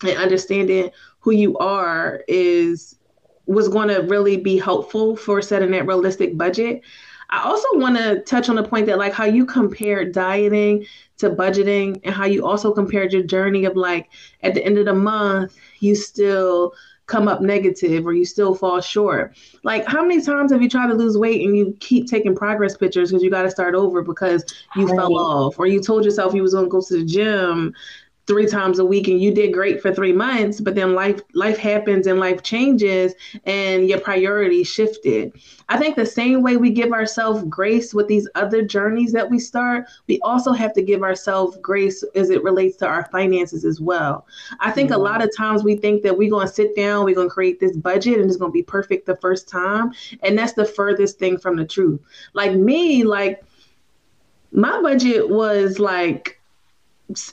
and 0.02 0.18
understanding 0.18 0.90
who 1.20 1.32
you 1.32 1.56
are 1.58 2.22
is 2.28 2.98
was 3.46 3.68
going 3.68 3.88
to 3.88 4.00
really 4.02 4.36
be 4.36 4.58
helpful 4.58 5.16
for 5.16 5.42
setting 5.42 5.70
that 5.72 5.86
realistic 5.86 6.36
budget. 6.36 6.82
I 7.30 7.44
also 7.44 7.66
want 7.74 7.96
to 7.96 8.20
touch 8.20 8.50
on 8.50 8.56
the 8.56 8.62
point 8.62 8.86
that 8.86 8.98
like 8.98 9.14
how 9.14 9.24
you 9.24 9.46
compared 9.46 10.12
dieting 10.12 10.84
to 11.16 11.30
budgeting 11.30 11.98
and 12.04 12.14
how 12.14 12.26
you 12.26 12.46
also 12.46 12.72
compared 12.72 13.12
your 13.12 13.22
journey 13.22 13.64
of 13.64 13.74
like 13.74 14.10
at 14.42 14.52
the 14.52 14.62
end 14.62 14.76
of 14.76 14.84
the 14.84 14.92
month 14.92 15.56
you 15.80 15.94
still 15.94 16.74
come 17.06 17.28
up 17.28 17.40
negative 17.40 18.06
or 18.06 18.12
you 18.12 18.24
still 18.24 18.54
fall 18.54 18.80
short. 18.80 19.36
Like, 19.64 19.84
how 19.86 20.02
many 20.02 20.22
times 20.22 20.52
have 20.52 20.62
you 20.62 20.68
tried 20.68 20.88
to 20.88 20.94
lose 20.94 21.18
weight 21.18 21.46
and 21.46 21.56
you 21.56 21.76
keep 21.80 22.06
taking 22.06 22.34
progress 22.34 22.76
pictures 22.76 23.10
because 23.10 23.22
you 23.22 23.30
got 23.30 23.42
to 23.42 23.50
start 23.50 23.74
over 23.74 24.02
because 24.02 24.44
you 24.76 24.86
right. 24.86 24.96
fell 24.96 25.18
off 25.18 25.58
or 25.58 25.66
you 25.66 25.82
told 25.82 26.04
yourself 26.04 26.34
you 26.34 26.42
was 26.42 26.54
going 26.54 26.66
to 26.66 26.70
go 26.70 26.80
to 26.80 26.98
the 26.98 27.04
gym 27.04 27.74
three 28.26 28.46
times 28.46 28.78
a 28.78 28.84
week 28.84 29.08
and 29.08 29.20
you 29.20 29.34
did 29.34 29.52
great 29.52 29.82
for 29.82 29.92
three 29.92 30.12
months 30.12 30.60
but 30.60 30.74
then 30.76 30.94
life 30.94 31.20
life 31.34 31.58
happens 31.58 32.06
and 32.06 32.20
life 32.20 32.42
changes 32.42 33.14
and 33.44 33.88
your 33.88 33.98
priorities 33.98 34.68
shifted. 34.68 35.32
I 35.68 35.76
think 35.76 35.96
the 35.96 36.06
same 36.06 36.42
way 36.42 36.56
we 36.56 36.70
give 36.70 36.92
ourselves 36.92 37.42
grace 37.48 37.92
with 37.92 38.06
these 38.06 38.28
other 38.34 38.62
journeys 38.62 39.12
that 39.12 39.28
we 39.28 39.38
start 39.38 39.86
we 40.06 40.20
also 40.20 40.52
have 40.52 40.72
to 40.74 40.82
give 40.82 41.02
ourselves 41.02 41.58
grace 41.60 42.04
as 42.14 42.30
it 42.30 42.44
relates 42.44 42.76
to 42.78 42.86
our 42.86 43.08
finances 43.10 43.64
as 43.64 43.80
well. 43.80 44.26
I 44.60 44.70
think 44.70 44.90
mm-hmm. 44.90 45.00
a 45.00 45.04
lot 45.04 45.22
of 45.22 45.36
times 45.36 45.64
we 45.64 45.76
think 45.76 46.02
that 46.02 46.16
we're 46.16 46.30
going 46.30 46.46
to 46.46 46.52
sit 46.52 46.76
down 46.76 47.04
we're 47.04 47.16
going 47.16 47.28
to 47.28 47.34
create 47.34 47.58
this 47.58 47.76
budget 47.76 48.20
and 48.20 48.30
it's 48.30 48.36
going 48.36 48.52
to 48.52 48.54
be 48.54 48.62
perfect 48.62 49.06
the 49.06 49.16
first 49.16 49.48
time 49.48 49.92
and 50.22 50.38
that's 50.38 50.52
the 50.52 50.64
furthest 50.64 51.18
thing 51.18 51.38
from 51.38 51.56
the 51.56 51.64
truth. 51.64 52.00
Like 52.34 52.54
me 52.54 53.02
like 53.02 53.42
my 54.52 54.80
budget 54.80 55.28
was 55.28 55.78
like 55.78 56.38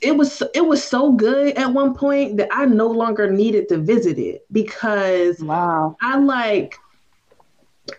it 0.02 0.16
was 0.16 0.42
it 0.54 0.66
was 0.66 0.84
so 0.84 1.12
good 1.12 1.58
at 1.58 1.74
one 1.74 1.94
point 1.94 2.38
that 2.38 2.50
I 2.52 2.66
no 2.66 2.88
longer 2.88 3.32
needed 3.32 3.70
to 3.70 3.78
visit 3.78 4.18
it 4.18 4.46
because 4.52 5.40
wow 5.42 5.96
I 6.02 6.18
like 6.18 6.78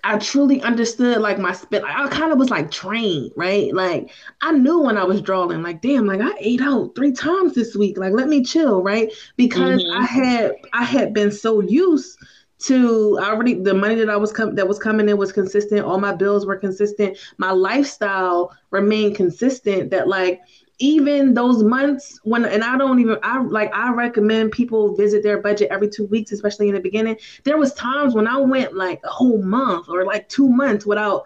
I 0.05 0.19
truly 0.19 0.63
understood 0.63 1.19
like 1.19 1.39
my 1.39 1.53
spit. 1.53 1.83
I 1.85 2.09
kind 2.09 2.33
of 2.33 2.39
was 2.39 2.51
like 2.51 2.71
trained, 2.71 3.33
right? 3.37 3.75
Like 3.75 4.11
I 4.43 4.53
knew 4.53 4.81
when 4.81 4.97
I 4.97 5.05
was 5.05 5.21
drawing, 5.21 5.63
like 5.63 5.83
damn, 5.83 6.07
like 6.07 6.21
I 6.21 6.33
ate 6.39 6.61
out 6.61 6.95
three 6.95 7.13
times 7.13 7.55
this 7.55 7.75
week. 7.77 7.99
Like 7.99 8.13
let 8.13 8.29
me 8.29 8.45
chill, 8.45 8.83
right? 8.83 9.13
Because 9.37 9.83
mm-hmm. 9.83 10.03
I 10.03 10.05
had 10.05 10.53
I 10.73 10.85
had 10.85 11.13
been 11.13 11.33
so 11.33 11.61
used 11.61 12.19
to 12.61 13.19
I 13.21 13.31
already 13.31 13.55
the 13.55 13.75
money 13.75 13.95
that 13.97 14.11
I 14.11 14.17
was 14.17 14.33
com- 14.33 14.55
that 14.55 14.69
was 14.69 14.79
coming 14.79 15.09
in 15.09 15.17
was 15.17 15.33
consistent. 15.33 15.85
All 15.85 15.99
my 15.99 16.15
bills 16.15 16.47
were 16.47 16.57
consistent. 16.57 17.17
My 17.39 17.51
lifestyle 17.51 18.55
remained 18.71 19.17
consistent. 19.17 19.91
That 19.91 20.09
like 20.09 20.41
even 20.81 21.35
those 21.35 21.63
months 21.63 22.19
when 22.25 22.45
and 22.45 22.65
I 22.65 22.77
don't 22.77 22.99
even 22.99 23.19
I 23.23 23.41
like 23.41 23.73
I 23.75 23.93
recommend 23.93 24.51
people 24.53 24.97
visit 24.97 25.23
their 25.23 25.41
budget 25.41 25.69
every 25.71 25.89
two 25.89 26.07
weeks, 26.07 26.33
especially 26.33 26.69
in 26.69 26.75
the 26.75 26.81
beginning. 26.81 27.19
There 27.45 27.59
was 27.59 27.75
times 27.75 28.15
when 28.15 28.27
I 28.27 28.39
went 28.39 28.75
like 28.75 29.01
a 29.05 29.09
whole 29.09 29.43
month 29.43 29.89
or 29.89 30.05
like 30.05 30.29
two 30.29 30.49
months 30.49 30.87
without 30.87 31.25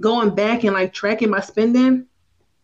going 0.00 0.34
back 0.34 0.64
and 0.64 0.74
like 0.74 0.92
tracking 0.92 1.30
my 1.30 1.40
spending. 1.40 2.06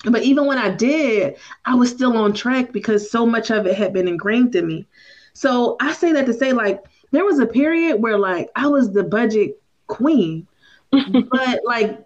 But 0.05 0.23
even 0.23 0.47
when 0.47 0.57
I 0.57 0.71
did, 0.71 1.37
I 1.67 1.75
was 1.75 1.91
still 1.91 2.17
on 2.17 2.33
track 2.33 2.73
because 2.73 3.11
so 3.11 3.27
much 3.27 3.51
of 3.51 3.67
it 3.67 3.77
had 3.77 3.93
been 3.93 4.09
ingrained 4.09 4.55
in 4.55 4.67
me. 4.67 4.87
So 5.35 5.77
I 5.79 5.93
say 5.93 6.13
that 6.13 6.25
to 6.27 6.33
say 6.33 6.55
like 6.55 6.83
there 7.11 7.25
was 7.25 7.39
a 7.39 7.47
period 7.47 7.99
where 7.99 8.19
like 8.19 8.49
I 8.57 8.67
was 8.67 8.93
the 8.93 9.05
budget 9.05 9.61
queen. 9.89 10.47
but 10.91 11.61
like 11.65 12.05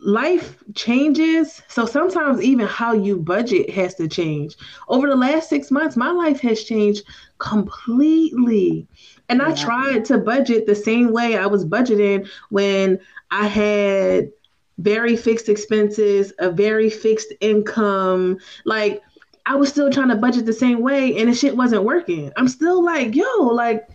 life 0.00 0.56
changes. 0.74 1.62
So 1.68 1.86
sometimes 1.86 2.42
even 2.42 2.66
how 2.66 2.92
you 2.92 3.18
budget 3.18 3.70
has 3.70 3.94
to 3.96 4.08
change. 4.08 4.56
Over 4.88 5.08
the 5.08 5.16
last 5.16 5.48
six 5.48 5.70
months, 5.70 5.96
my 5.96 6.10
life 6.10 6.40
has 6.40 6.64
changed 6.64 7.04
completely. 7.38 8.86
And 9.28 9.40
yeah. 9.40 9.48
I 9.48 9.52
tried 9.52 10.04
to 10.06 10.18
budget 10.18 10.66
the 10.66 10.74
same 10.74 11.12
way 11.12 11.36
I 11.36 11.46
was 11.46 11.64
budgeting 11.64 12.28
when 12.50 12.98
I 13.30 13.46
had 13.46 14.30
very 14.78 15.16
fixed 15.16 15.48
expenses, 15.48 16.32
a 16.38 16.50
very 16.50 16.90
fixed 16.90 17.32
income. 17.40 18.38
Like 18.64 19.02
I 19.46 19.56
was 19.56 19.68
still 19.68 19.90
trying 19.90 20.08
to 20.08 20.16
budget 20.16 20.46
the 20.46 20.52
same 20.52 20.80
way 20.80 21.16
and 21.18 21.28
the 21.28 21.34
shit 21.34 21.56
wasn't 21.56 21.84
working. 21.84 22.32
I'm 22.36 22.48
still 22.48 22.84
like, 22.84 23.14
yo, 23.14 23.24
like 23.40 23.88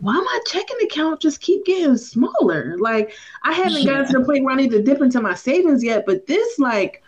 why 0.00 0.14
my 0.14 0.40
checking 0.46 0.78
account 0.82 1.20
just 1.20 1.40
keep 1.40 1.64
getting 1.64 1.96
smaller? 1.96 2.76
Like 2.78 3.14
I 3.42 3.52
haven't 3.52 3.82
yeah. 3.82 3.92
gotten 3.92 4.06
to 4.06 4.18
the 4.18 4.24
point 4.24 4.44
where 4.44 4.54
I 4.54 4.56
need 4.56 4.70
to 4.70 4.82
dip 4.82 5.00
into 5.00 5.20
my 5.20 5.34
savings 5.34 5.84
yet, 5.84 6.04
but 6.06 6.26
this 6.26 6.58
like 6.58 7.02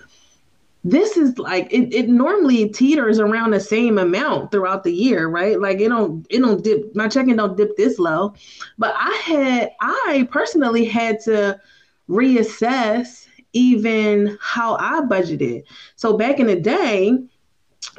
this 0.84 1.16
is 1.16 1.38
like 1.38 1.72
it, 1.72 1.94
it 1.94 2.08
normally 2.08 2.68
teeters 2.68 3.20
around 3.20 3.52
the 3.52 3.60
same 3.60 3.98
amount 3.98 4.50
throughout 4.50 4.82
the 4.82 4.92
year, 4.92 5.28
right? 5.28 5.60
Like 5.60 5.80
it 5.80 5.88
don't 5.88 6.26
it 6.28 6.40
don't 6.40 6.62
dip 6.62 6.94
my 6.94 7.08
checking 7.08 7.36
don't 7.36 7.56
dip 7.56 7.76
this 7.76 7.98
low. 7.98 8.34
But 8.78 8.94
I 8.96 9.22
had 9.24 9.70
I 9.80 10.28
personally 10.30 10.84
had 10.84 11.20
to 11.20 11.60
reassess 12.08 13.26
even 13.52 14.36
how 14.40 14.76
I 14.76 15.02
budgeted. 15.02 15.64
So 15.96 16.16
back 16.16 16.40
in 16.40 16.46
the 16.46 16.56
day, 16.56 17.16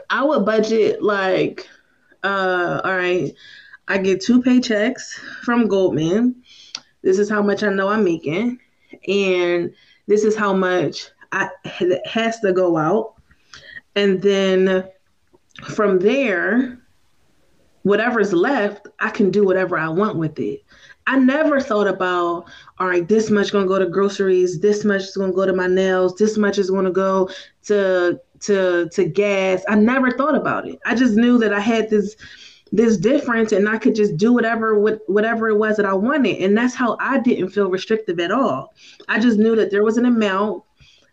I 0.10 0.24
would 0.24 0.46
budget 0.46 1.02
like 1.02 1.68
uh 2.24 2.82
all 2.84 2.96
right 2.96 3.34
I 3.88 3.98
get 3.98 4.22
two 4.22 4.42
paychecks 4.42 5.02
from 5.44 5.68
Goldman. 5.68 6.42
This 7.02 7.20
is 7.20 7.30
how 7.30 7.42
much 7.42 7.64
I 7.64 7.70
know 7.70 7.90
I'm 7.90 8.04
making, 8.04 8.60
and 9.08 9.74
this 10.08 10.24
is 10.24 10.36
how 10.36 10.54
much 10.54 11.10
I 11.32 11.50
has 12.06 12.40
to 12.40 12.54
go 12.54 12.78
out. 12.78 13.16
And 13.96 14.22
then 14.22 14.90
from 15.66 16.00
there, 16.00 16.80
whatever's 17.84 18.34
left, 18.34 18.88
I 19.00 19.10
can 19.10 19.30
do 19.30 19.44
whatever 19.44 19.78
I 19.78 19.90
want 19.90 20.18
with 20.18 20.40
it. 20.40 20.64
I 21.06 21.20
never 21.20 21.60
thought 21.60 21.88
about, 21.88 22.46
all 22.80 22.88
right, 22.88 23.08
this 23.08 23.30
much 23.30 23.52
gonna 23.52 23.68
go 23.68 23.78
to 23.78 23.86
groceries, 23.86 24.62
this 24.62 24.86
much 24.86 25.02
is 25.02 25.18
gonna 25.18 25.34
go 25.34 25.46
to 25.46 25.54
my 25.54 25.68
nails, 25.68 26.16
this 26.16 26.38
much 26.38 26.58
is 26.58 26.72
gonna 26.72 26.92
go 26.92 27.30
to 27.64 28.20
to 28.40 28.90
to 28.90 29.06
gas. 29.06 29.64
I 29.68 29.76
never 29.76 30.12
thought 30.12 30.36
about 30.36 30.68
it. 30.68 30.80
I 30.86 30.96
just 30.96 31.16
knew 31.16 31.38
that 31.40 31.54
I 31.54 31.60
had 31.60 31.90
this 31.90 32.16
this 32.74 32.98
difference 32.98 33.52
and 33.52 33.70
I 33.70 33.78
could 33.78 33.94
just 33.94 34.18
do 34.18 34.34
whatever 34.34 34.80
with 34.80 35.00
whatever 35.06 35.48
it 35.48 35.58
was 35.58 35.78
that 35.78 35.86
I 35.86 35.94
wanted. 35.94 36.38
And 36.38 36.58
that's 36.58 36.74
how 36.74 36.98
I 37.00 37.20
didn't 37.20 37.50
feel 37.50 37.70
restrictive 37.70 38.20
at 38.20 38.32
all. 38.32 38.74
I 39.08 39.20
just 39.20 39.38
knew 39.38 39.56
that 39.56 39.70
there 39.70 39.84
was 39.84 39.98
an 39.98 40.06
amount 40.06 40.64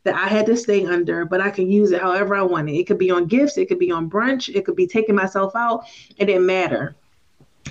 that 0.05 0.15
I 0.15 0.27
had 0.27 0.47
to 0.47 0.57
stay 0.57 0.87
under, 0.87 1.27
but 1.27 1.43
I 1.43 1.51
could 1.51 1.69
use 1.69 1.91
it 1.91 2.01
however 2.01 2.35
I 2.35 2.41
wanted. 2.41 2.73
It 2.73 2.87
could 2.87 2.97
be 2.97 3.11
on 3.11 3.27
gifts, 3.27 3.59
it 3.59 3.69
could 3.69 3.79
be 3.79 3.91
on 3.93 4.09
brunch, 4.09 4.49
it 4.49 4.65
could 4.65 4.75
be 4.75 4.87
taking 4.87 5.15
myself 5.15 5.55
out. 5.55 5.85
It 6.17 6.25
didn't 6.25 6.47
matter. 6.47 6.97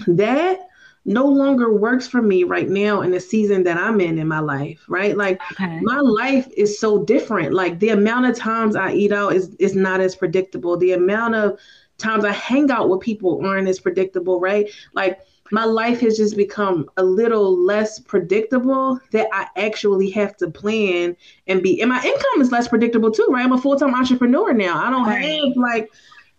That 0.06 0.68
no 1.06 1.26
longer 1.26 1.74
works 1.74 2.08
for 2.08 2.22
me 2.22 2.44
right 2.44 2.70
now 2.70 3.02
in 3.02 3.10
the 3.10 3.20
season 3.20 3.64
that 3.64 3.78
I'm 3.78 4.00
in 4.00 4.20
in 4.20 4.28
my 4.28 4.40
life, 4.40 4.86
right? 4.88 5.18
Like 5.18 5.42
okay. 5.54 5.80
my 5.82 5.98
life 5.98 6.48
is 6.56 6.80
so 6.80 7.04
different. 7.04 7.56
Like 7.56 7.80
the 7.80 7.90
amount 7.90 8.28
of 8.28 8.38
times 8.38 8.76
I 8.76 8.92
eat 8.92 9.12
out 9.12 9.34
is 9.34 9.56
is 9.56 9.74
not 9.74 10.00
as 10.00 10.16
predictable. 10.16 10.78
The 10.78 10.92
amount 10.92 11.34
of 11.34 11.58
times 12.00 12.26
I 12.26 12.32
hang 12.32 12.72
out 12.72 12.90
with 12.90 13.02
people 13.02 13.46
aren't 13.46 13.68
as 13.68 13.80
predictable, 13.80 14.40
right? 14.40 14.70
Like 14.94 15.20
my 15.52 15.66
life 15.66 16.00
has 16.02 16.18
just 16.18 16.38
become 16.38 16.90
a 16.98 17.04
little 17.04 17.58
less 17.58 18.00
predictable 18.00 19.00
that 19.12 19.28
I 19.32 19.48
actually 19.56 20.10
have 20.12 20.38
to 20.38 20.50
plan 20.50 21.16
and 21.48 21.64
be 21.64 21.82
and 21.82 21.90
my 21.90 22.04
income 22.04 22.42
is 22.42 22.52
less 22.52 22.68
predictable 22.68 23.12
too, 23.12 23.28
right? 23.30 23.44
I'm 23.44 23.54
a 23.54 23.62
full-time 23.62 23.96
entrepreneur 23.96 24.54
now. 24.54 24.84
I 24.84 24.90
don't 24.90 25.08
have 25.08 25.56
like 25.58 25.92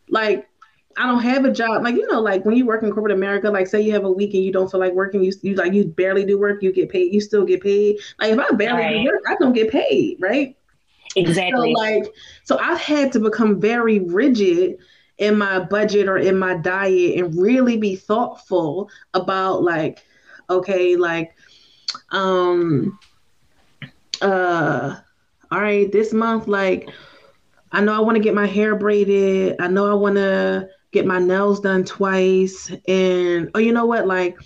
like 0.09 0.47
I 0.97 1.07
don't 1.07 1.23
have 1.23 1.45
a 1.45 1.53
job. 1.53 1.83
Like, 1.85 1.95
you 1.95 2.07
know, 2.09 2.21
like 2.21 2.45
when 2.45 2.57
you 2.57 2.67
work 2.67 2.83
in 2.83 2.91
corporate 2.91 3.15
America, 3.15 3.51
like 3.51 3.69
say 3.69 3.81
you 3.81 3.93
have 3.93 4.05
a 4.05 4.11
week 4.11 4.35
and 4.35 4.43
you 4.43 4.53
don't 4.53 4.71
feel 4.71 4.81
like 4.81 4.93
working, 4.93 5.23
you, 5.23 5.33
you 5.43 5.55
like 5.55 5.73
you 5.73 5.85
barely 5.85 6.27
do 6.27 6.39
work, 6.39 6.63
you 6.63 6.73
get 6.73 6.91
paid, 6.91 7.15
you 7.15 7.21
still 7.21 7.45
get 7.45 7.63
paid. 7.63 7.99
Like 8.19 8.33
if 8.33 8.39
I 8.39 8.51
barely 8.51 8.83
right. 8.83 9.05
do 9.05 9.05
work, 9.05 9.23
I 9.29 9.37
don't 9.41 9.53
get 9.53 9.71
paid, 9.71 10.19
right? 10.21 10.57
Exactly. 11.17 11.75
So 11.75 11.81
like 11.81 12.15
so 12.45 12.59
I've 12.59 12.81
had 12.81 13.13
to 13.13 13.21
become 13.21 13.61
very 13.61 14.01
rigid 14.01 14.79
in 15.21 15.39
my 15.39 15.61
budget 15.61 16.09
or 16.09 16.17
in 16.17 16.37
my 16.37 16.57
diet 16.57 17.19
and 17.19 17.41
really 17.41 17.77
be 17.77 17.95
thoughtful 17.95 18.91
about 19.15 19.63
like, 19.63 20.05
okay, 20.49 20.97
like 20.97 21.37
um 22.11 22.99
uh 24.23 24.97
all 25.53 25.61
right, 25.61 25.91
this 25.93 26.13
month, 26.13 26.49
like 26.49 26.89
I 27.73 27.81
know 27.81 27.95
I 27.95 28.01
want 28.01 28.17
to 28.17 28.23
get 28.23 28.35
my 28.35 28.47
hair 28.47 28.75
braided. 28.75 29.57
I 29.61 29.69
know 29.69 29.89
I 29.91 29.95
want 29.95 30.17
to 30.17 30.69
get 30.93 31.07
my 31.07 31.19
nails 31.19 31.61
done 31.61 31.85
twice. 31.85 32.71
And 32.89 33.51
oh, 33.55 33.59
you 33.59 33.73
know 33.73 33.87
what? 33.87 34.07
Like, 34.07 34.37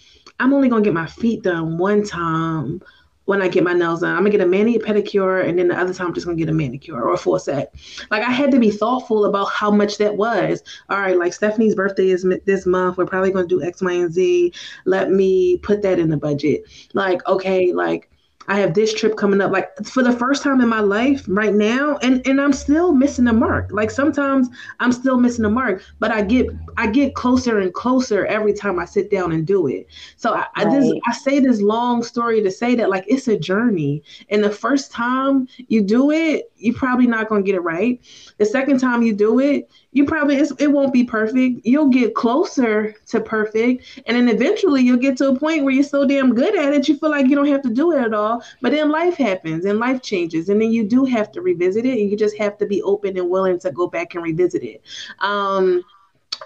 I'm 0.41 0.53
only 0.53 0.69
gonna 0.69 0.83
get 0.83 0.93
my 0.95 1.07
feet 1.07 1.43
done 1.43 1.79
one 1.79 2.05
time 2.05 2.83
when 3.27 3.41
I 3.41 3.49
get 3.49 3.65
my 3.65 3.73
nails 3.73 4.01
done. 4.01 4.11
I'm 4.11 4.19
gonna 4.19 4.31
get 4.31 4.41
a 4.41 4.47
mani 4.47 4.79
pedicure, 4.79 5.47
and 5.47 5.59
then 5.59 5.69
the 5.69 5.79
other 5.79 5.95
time 5.95 6.09
I'm 6.09 6.15
just 6.15 6.27
gonna 6.27 6.39
get 6.39 6.49
a 6.49 6.53
manicure 6.53 7.03
or 7.03 7.13
a 7.13 7.17
full 7.17 7.39
set. 7.39 7.75
Like 8.11 8.23
I 8.23 8.31
had 8.31 8.51
to 8.51 8.59
be 8.59 8.71
thoughtful 8.71 9.25
about 9.25 9.47
how 9.47 9.71
much 9.71 9.99
that 9.99 10.17
was. 10.17 10.63
All 10.89 11.01
right, 11.01 11.19
like 11.19 11.33
Stephanie's 11.33 11.75
birthday 11.75 12.09
is 12.09 12.27
this 12.45 12.67
month. 12.67 12.97
We're 12.97 13.07
probably 13.07 13.31
gonna 13.33 13.47
do 13.47 13.63
X, 13.63 13.83
Y, 13.83 13.93
and 13.93 14.13
Z. 14.13 14.53
Let 14.85 15.11
me 15.11 15.59
put 15.59 15.83
that 15.83 15.99
in 15.99 16.11
the 16.11 16.17
budget. 16.17 16.65
Like 16.93 17.27
okay, 17.27 17.73
like 17.73 18.11
I 18.49 18.61
have 18.61 18.75
this 18.75 18.93
trip 18.93 19.17
coming 19.17 19.41
up. 19.41 19.51
Like 19.51 19.77
for 19.85 20.03
the 20.03 20.13
first 20.13 20.43
time 20.43 20.61
in 20.61 20.69
my 20.69 20.81
life 20.81 21.25
right 21.29 21.55
now, 21.55 21.97
and 21.99 22.27
and 22.27 22.41
I'm 22.41 22.53
still 22.53 22.93
missing 22.93 23.25
the 23.25 23.33
mark. 23.33 23.71
Like 23.73 23.91
sometimes 23.91 24.49
I'm 24.81 24.93
still 24.93 25.19
missing 25.19 25.43
the 25.43 25.51
mark, 25.51 25.83
but 25.99 26.11
I 26.11 26.23
get 26.23 26.49
I 26.77 26.87
get 26.87 27.15
closer 27.15 27.59
and 27.59 27.73
closer 27.73 28.27
every 28.27 28.53
time 28.53 28.79
I 28.79 28.85
sit 28.85 29.11
down 29.11 29.33
and 29.33 29.47
do 29.47 29.67
it. 29.69 29.87
So 30.17 30.33
I, 30.33 30.39
right. 30.39 30.49
I 30.57 30.65
this 30.65 30.93
I 31.07 31.13
say 31.13 31.41
this 31.41 31.61
long 31.61 32.03
story 32.03 32.43
to 32.43 32.51
say 32.51 32.75
that 32.77 32.91
like 32.91 33.05
it's 33.07 33.29
a 33.29 33.39
journey. 33.39 34.03
And 34.29 34.43
the 34.43 34.51
first 34.51 34.93
time 34.93 35.49
you 35.69 35.83
do 35.83 36.11
it, 36.11 36.51
you're 36.57 36.75
probably 36.75 37.07
not 37.07 37.29
gonna 37.29 37.43
get 37.43 37.55
it 37.55 37.61
right. 37.61 38.01
The 38.39 38.47
second 38.47 38.79
time 38.79 39.03
you 39.03 39.15
do 39.15 39.41
it, 39.41 39.69
you 39.95 40.05
probably 40.05 40.37
it 40.37 40.73
won't 40.73 40.93
be 40.93 41.05
perfect. 41.05 41.61
You'll 41.65 41.89
get 41.89 42.15
closer 42.15 42.95
to 43.07 43.21
perfect, 43.21 44.03
and 44.07 44.17
then 44.17 44.29
eventually 44.29 44.83
you'll 44.83 44.99
get 44.99 45.17
to 45.19 45.29
a 45.29 45.39
point 45.39 45.65
where 45.65 45.73
you're 45.73 45.85
so 45.85 46.05
damn 46.05 46.35
good 46.35 46.59
at 46.59 46.75
it, 46.75 46.89
you 46.89 46.99
feel 46.99 47.11
like 47.11 47.29
you 47.29 47.37
don't 47.37 47.47
have 47.47 47.63
to 47.63 47.71
do 47.71 47.93
it 47.93 48.01
at 48.01 48.13
all. 48.13 48.43
But 48.61 48.73
then 48.73 48.91
life 48.91 49.17
happens 49.17 49.65
and 49.65 49.79
life 49.79 50.03
changes, 50.03 50.49
and 50.49 50.61
then 50.61 50.73
you 50.73 50.85
do 50.85 51.05
have 51.05 51.31
to 51.33 51.41
revisit 51.41 51.87
it, 51.87 51.99
and 51.99 52.11
you 52.11 52.17
just 52.17 52.37
have 52.39 52.59
to 52.59 52.67
be 52.67 52.83
open 52.83 53.17
and 53.17 53.31
willing 53.31 53.61
to 53.61 53.71
go 53.71 53.87
back 53.87 54.15
and 54.15 54.25
revisit 54.25 54.65
it. 54.65 54.83
Um, 55.21 55.85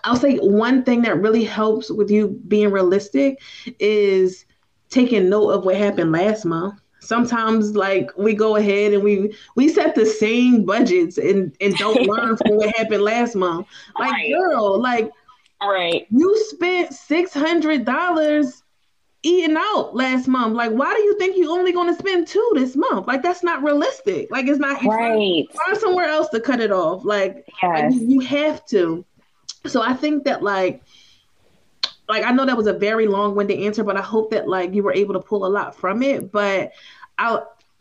I'll 0.05 0.17
say 0.17 0.37
one 0.37 0.85
thing 0.85 1.01
that 1.03 1.21
really 1.21 1.45
helps 1.45 1.91
with 1.91 2.11
you 2.11 2.29
being 2.49 2.71
realistic 2.71 3.41
is 3.79 4.45
taking 4.91 5.31
note 5.31 5.51
of 5.51 5.65
what 5.65 5.77
happened 5.77 6.13
last 6.13 6.45
month 6.45 6.79
sometimes 7.09 7.75
like 7.75 8.11
we 8.19 8.35
go 8.35 8.57
ahead 8.57 8.93
and 8.93 9.03
we 9.03 9.35
we 9.55 9.67
set 9.67 9.95
the 9.95 10.05
same 10.05 10.65
budgets 10.67 11.17
and 11.17 11.57
and 11.59 11.75
don't 11.77 12.07
learn 12.07 12.37
from 12.37 12.57
what 12.57 12.77
happened 12.77 13.03
last 13.03 13.35
month. 13.35 13.67
Like 13.99 14.13
right. 14.13 14.31
girl 14.31 14.79
like 14.79 15.11
right. 15.63 16.07
you 16.11 16.45
spent 16.51 16.93
six 16.93 17.33
hundred 17.33 17.87
dollars 17.87 18.63
eating 19.23 19.57
out 19.59 19.97
last 19.97 20.29
month. 20.29 20.55
Like 20.55 20.73
why 20.73 20.93
do 20.95 21.01
you 21.01 21.19
think 21.19 21.39
you're 21.39 21.51
only 21.51 21.73
going 21.73 21.89
to 21.89 21.99
spend 21.99 22.29
two 22.29 22.51
this 22.55 22.77
month? 22.77 23.07
Like 23.07 23.23
that's 23.23 23.43
not 23.43 23.63
realistic. 23.63 24.31
Like 24.31 24.47
it's 24.47 24.59
not 24.59 24.85
right. 24.85 25.47
find 25.51 25.79
somewhere 25.79 26.09
else 26.09 26.29
to 26.29 26.41
cut 26.41 26.61
it 26.61 26.71
off. 26.71 27.07
Like, 27.07 27.49
yes. 27.63 27.95
like 27.95 28.03
you 28.03 28.21
have 28.21 28.65
to. 28.67 29.05
So 29.67 29.83
i 29.83 29.93
think 29.95 30.25
that 30.25 30.43
like 30.43 30.83
like 32.09 32.25
I 32.25 32.33
know 32.33 32.47
that 32.47 32.57
was 32.57 32.67
a 32.67 32.73
very 32.73 33.07
long-winded 33.07 33.59
answer, 33.61 33.85
but 33.85 33.97
I 33.97 34.03
hope 34.03 34.31
that 34.31 34.49
like 34.49 34.75
you 34.75 34.83
were 34.83 34.95
able 34.95 35.15
to 35.15 35.21
pull 35.21 35.45
a 35.47 35.49
lot 35.49 35.77
from 35.77 36.03
it. 36.03 36.33
But 36.33 36.73
I 37.19 37.41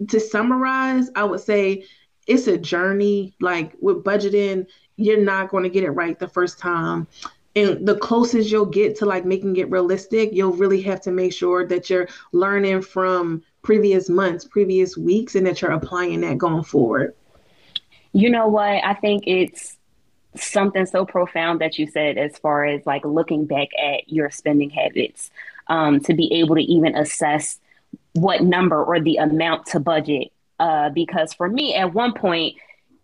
to 0.10 0.19
summarize, 0.19 1.10
I 1.15 1.23
would 1.23 1.39
say 1.39 1.86
it's 2.28 2.47
a 2.47 2.58
journey. 2.58 3.36
Like 3.39 3.73
with 3.80 4.04
budgeting, 4.04 4.67
you're 4.97 5.21
not 5.21 5.50
going 5.50 5.63
to 5.63 5.69
get 5.69 5.84
it 5.84 5.91
right 5.91 6.17
the 6.17 6.28
first 6.28 6.60
time. 6.60 7.08
And 7.56 7.88
the 7.88 7.97
closest 7.97 8.52
you'll 8.52 8.65
get 8.65 8.95
to 8.97 9.06
like 9.06 9.26
making 9.26 9.56
it 9.56 9.69
realistic, 9.71 10.30
you'll 10.32 10.54
really 10.54 10.82
have 10.84 11.02
to 11.02 11.12
make 11.12 11.34
sure 11.34 11.65
that 11.65 11.89
you're 11.89 12.08
learning 12.32 12.84
from 12.84 13.41
previous 13.63 14.10
months, 14.10 14.45
previous 14.45 14.95
weeks, 14.95 15.34
and 15.34 15.47
that 15.47 15.62
you're 15.62 15.71
applying 15.71 16.21
that 16.21 16.38
going 16.38 16.63
forward. 16.63 17.15
You 18.13 18.30
know 18.30 18.47
what? 18.47 18.84
I 18.84 18.93
think 18.93 19.23
it's 19.26 19.78
something 20.36 20.86
so 20.86 21.06
profound 21.06 21.62
that 21.62 21.80
you 21.80 21.88
said 21.88 22.17
as 22.17 22.38
far 22.38 22.65
as 22.65 22.86
like 22.86 23.04
looking 23.06 23.45
back 23.45 23.69
at 23.84 24.08
your 24.08 24.30
spending 24.30 24.69
habits 24.69 25.32
um, 25.67 26.00
to 26.02 26.13
be 26.13 26.32
able 26.34 26.56
to 26.56 26.62
even 26.62 26.95
assess 26.95 27.60
what 28.17 28.41
number 28.41 28.84
or 28.84 28.99
the 28.99 29.17
amount 29.17 29.67
to 29.67 29.80
budget 29.80 30.32
uh, 30.60 30.89
because 30.89 31.34
for 31.34 31.47
me 31.47 31.75
at 31.75 31.93
one 31.93 32.13
point 32.13 32.56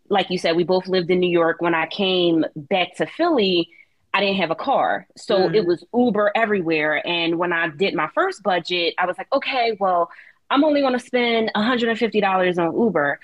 like 0.10 0.30
you 0.30 0.38
said 0.38 0.56
we 0.56 0.64
both 0.64 0.88
lived 0.88 1.10
in 1.12 1.20
new 1.20 1.30
york. 1.30 1.58
When 1.60 1.76
i 1.76 1.86
came 1.88 2.46
back 2.56 2.96
to 2.98 3.06
philly 3.06 3.70
i 4.14 4.20
didn't 4.20 4.38
have 4.38 4.52
a 4.52 4.56
car. 4.56 5.08
So 5.16 5.50
mm. 5.50 5.56
it 5.56 5.66
was 5.66 5.84
uber 5.94 6.32
everywhere. 6.36 7.06
And 7.06 7.38
when 7.38 7.54
i 7.54 7.70
did 7.70 7.94
my 7.94 8.10
first 8.16 8.42
budget 8.44 8.96
i 8.98 9.06
was 9.06 9.18
like 9.18 9.32
okay 9.32 9.78
well 9.80 10.10
i'm 10.50 10.64
only 10.64 10.82
going 10.82 10.94
to 10.94 11.00
spend 11.00 11.52
$150 11.56 12.58
on 12.58 12.80
uber. 12.80 13.20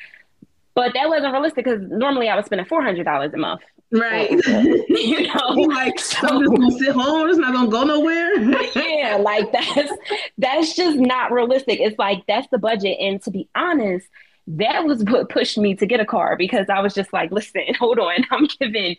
But 0.76 0.94
that 0.94 1.10
wasn't 1.10 1.34
realistic 1.34 1.66
because 1.66 1.82
normally 1.82 2.30
I 2.30 2.38
was 2.38 2.46
spending 2.46 2.66
four 2.66 2.82
hundred 2.82 3.04
dollars 3.04 3.34
a 3.34 3.38
month 3.38 3.62
Right. 3.92 4.30
Oh, 4.48 4.84
you 4.88 5.28
know, 5.28 5.54
like 5.74 6.00
so, 6.00 6.28
I'm 6.28 6.42
just 6.42 6.52
gonna 6.52 6.72
sit 6.72 6.92
home, 6.94 7.28
it's 7.30 7.40
not 7.40 7.54
gonna 7.54 7.72
go 7.72 7.84
nowhere. 7.84 8.36
yeah, 8.76 9.18
like 9.20 9.52
that's 9.52 9.92
that's 10.38 10.76
just 10.76 10.98
not 10.98 11.32
realistic. 11.32 11.80
It's 11.80 11.98
like 11.98 12.24
that's 12.28 12.48
the 12.52 12.60
budget. 12.60 13.00
And 13.00 13.22
to 13.24 13.32
be 13.32 13.50
honest, 13.56 14.08
that 14.48 14.86
was 14.86 15.04
what 15.06 15.30
pushed 15.30 15.58
me 15.58 15.74
to 15.76 15.88
get 15.88 16.00
a 16.00 16.06
car 16.06 16.36
because 16.38 16.68
I 16.70 16.82
was 16.82 16.94
just 16.94 17.12
like, 17.14 17.32
listen, 17.32 17.64
hold 17.80 17.98
on, 17.98 18.26
I'm 18.30 18.48
giving 18.60 18.96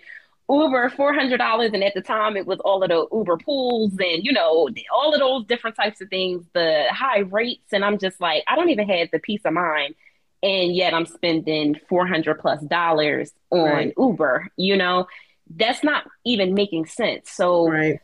Uber 0.48 0.90
four 0.90 1.14
hundred 1.14 1.38
dollars, 1.38 1.70
and 1.72 1.84
at 1.84 1.94
the 1.94 2.00
time 2.00 2.36
it 2.36 2.46
was 2.46 2.58
all 2.64 2.82
of 2.82 2.88
the 2.88 3.06
Uber 3.12 3.36
pools 3.36 3.92
and 3.92 4.24
you 4.24 4.32
know 4.32 4.68
all 4.92 5.14
of 5.14 5.20
those 5.20 5.44
different 5.46 5.76
types 5.76 6.00
of 6.00 6.08
things, 6.08 6.44
the 6.52 6.86
high 6.90 7.20
rates, 7.20 7.72
and 7.72 7.84
I'm 7.84 7.98
just 7.98 8.20
like, 8.20 8.42
I 8.48 8.56
don't 8.56 8.70
even 8.70 8.88
have 8.88 9.08
the 9.12 9.20
peace 9.20 9.42
of 9.44 9.52
mind 9.52 9.94
and 10.42 10.74
yet 10.74 10.94
I'm 10.94 11.06
spending 11.06 11.78
400 11.88 12.38
plus 12.38 12.62
dollars 12.62 13.32
on 13.50 13.64
right. 13.64 13.94
Uber, 13.98 14.48
you 14.56 14.76
know, 14.76 15.06
that's 15.54 15.82
not 15.82 16.04
even 16.24 16.54
making 16.54 16.86
sense. 16.86 17.30
So 17.30 17.68
right. 17.68 18.00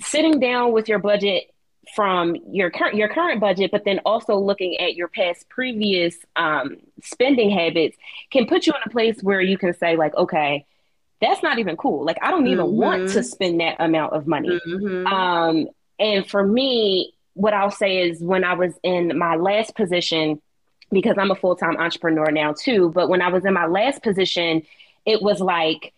sitting 0.00 0.40
down 0.40 0.72
with 0.72 0.88
your 0.88 0.98
budget 0.98 1.44
from 1.94 2.36
your 2.50 2.70
current 2.70 2.96
your 2.96 3.08
current 3.08 3.40
budget, 3.40 3.70
but 3.70 3.84
then 3.84 4.00
also 4.04 4.36
looking 4.36 4.78
at 4.78 4.94
your 4.94 5.08
past 5.08 5.48
previous 5.48 6.16
um, 6.34 6.78
spending 7.02 7.50
habits 7.50 7.96
can 8.30 8.46
put 8.46 8.66
you 8.66 8.72
in 8.72 8.80
a 8.84 8.90
place 8.90 9.22
where 9.22 9.40
you 9.40 9.56
can 9.56 9.72
say 9.74 9.96
like, 9.96 10.14
okay, 10.16 10.66
that's 11.20 11.42
not 11.42 11.58
even 11.58 11.76
cool. 11.76 12.04
Like 12.04 12.18
I 12.20 12.30
don't 12.30 12.48
even 12.48 12.66
mm-hmm. 12.66 12.76
want 12.76 13.08
to 13.10 13.22
spend 13.22 13.60
that 13.60 13.76
amount 13.78 14.12
of 14.12 14.26
money. 14.26 14.60
Mm-hmm. 14.66 15.06
Um, 15.06 15.68
and 15.98 16.28
for 16.28 16.44
me, 16.44 17.14
what 17.34 17.54
I'll 17.54 17.70
say 17.70 18.08
is 18.08 18.20
when 18.20 18.44
I 18.44 18.54
was 18.54 18.74
in 18.82 19.16
my 19.16 19.36
last 19.36 19.74
position, 19.74 20.40
because 20.96 21.16
I'm 21.18 21.30
a 21.30 21.34
full 21.34 21.54
time 21.54 21.76
entrepreneur 21.76 22.30
now 22.30 22.54
too. 22.54 22.88
But 22.88 23.10
when 23.10 23.20
I 23.20 23.28
was 23.28 23.44
in 23.44 23.52
my 23.52 23.66
last 23.66 24.02
position, 24.02 24.62
it 25.04 25.20
was 25.20 25.40
like, 25.40 25.92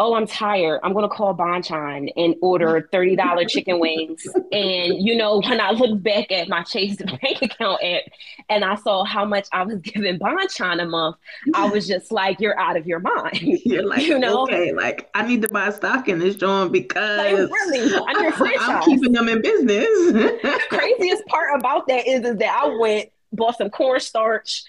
oh, 0.00 0.14
I'm 0.14 0.26
tired. 0.26 0.80
I'm 0.82 0.92
going 0.92 1.08
to 1.08 1.14
call 1.14 1.36
Bonchon 1.36 2.10
and 2.16 2.34
order 2.40 2.88
$30 2.92 3.48
chicken 3.48 3.78
wings. 3.78 4.26
And, 4.50 4.94
you 5.06 5.14
know, 5.14 5.40
when 5.40 5.60
I 5.60 5.70
looked 5.70 6.02
back 6.02 6.32
at 6.32 6.48
my 6.48 6.62
Chase 6.64 6.96
bank 7.22 7.42
account 7.42 7.80
app 7.84 8.02
and 8.48 8.64
I 8.64 8.74
saw 8.76 9.04
how 9.04 9.24
much 9.24 9.46
I 9.52 9.62
was 9.62 9.78
giving 9.82 10.18
Bonchon 10.18 10.82
a 10.82 10.86
month, 10.86 11.16
I 11.54 11.68
was 11.68 11.86
just 11.86 12.10
like, 12.10 12.40
you're 12.40 12.58
out 12.58 12.76
of 12.76 12.86
your 12.86 12.98
mind. 12.98 13.40
You're 13.64 13.86
like, 13.86 14.02
you 14.02 14.18
know, 14.18 14.42
okay, 14.44 14.72
like 14.72 15.10
I 15.14 15.26
need 15.26 15.42
to 15.42 15.48
buy 15.50 15.70
stock 15.70 16.08
in 16.08 16.18
this 16.18 16.34
joint 16.34 16.72
because 16.72 17.48
like, 17.48 17.50
really, 17.50 17.94
I'm 18.58 18.82
keeping 18.82 19.12
them 19.12 19.28
in 19.28 19.42
business. 19.42 19.86
the 20.12 20.60
craziest 20.70 21.26
part 21.26 21.60
about 21.60 21.86
that 21.88 22.08
is, 22.08 22.24
is 22.24 22.36
that 22.38 22.62
I 22.64 22.74
went 22.78 23.10
bought 23.32 23.58
some 23.58 23.70
cornstarch, 23.70 24.62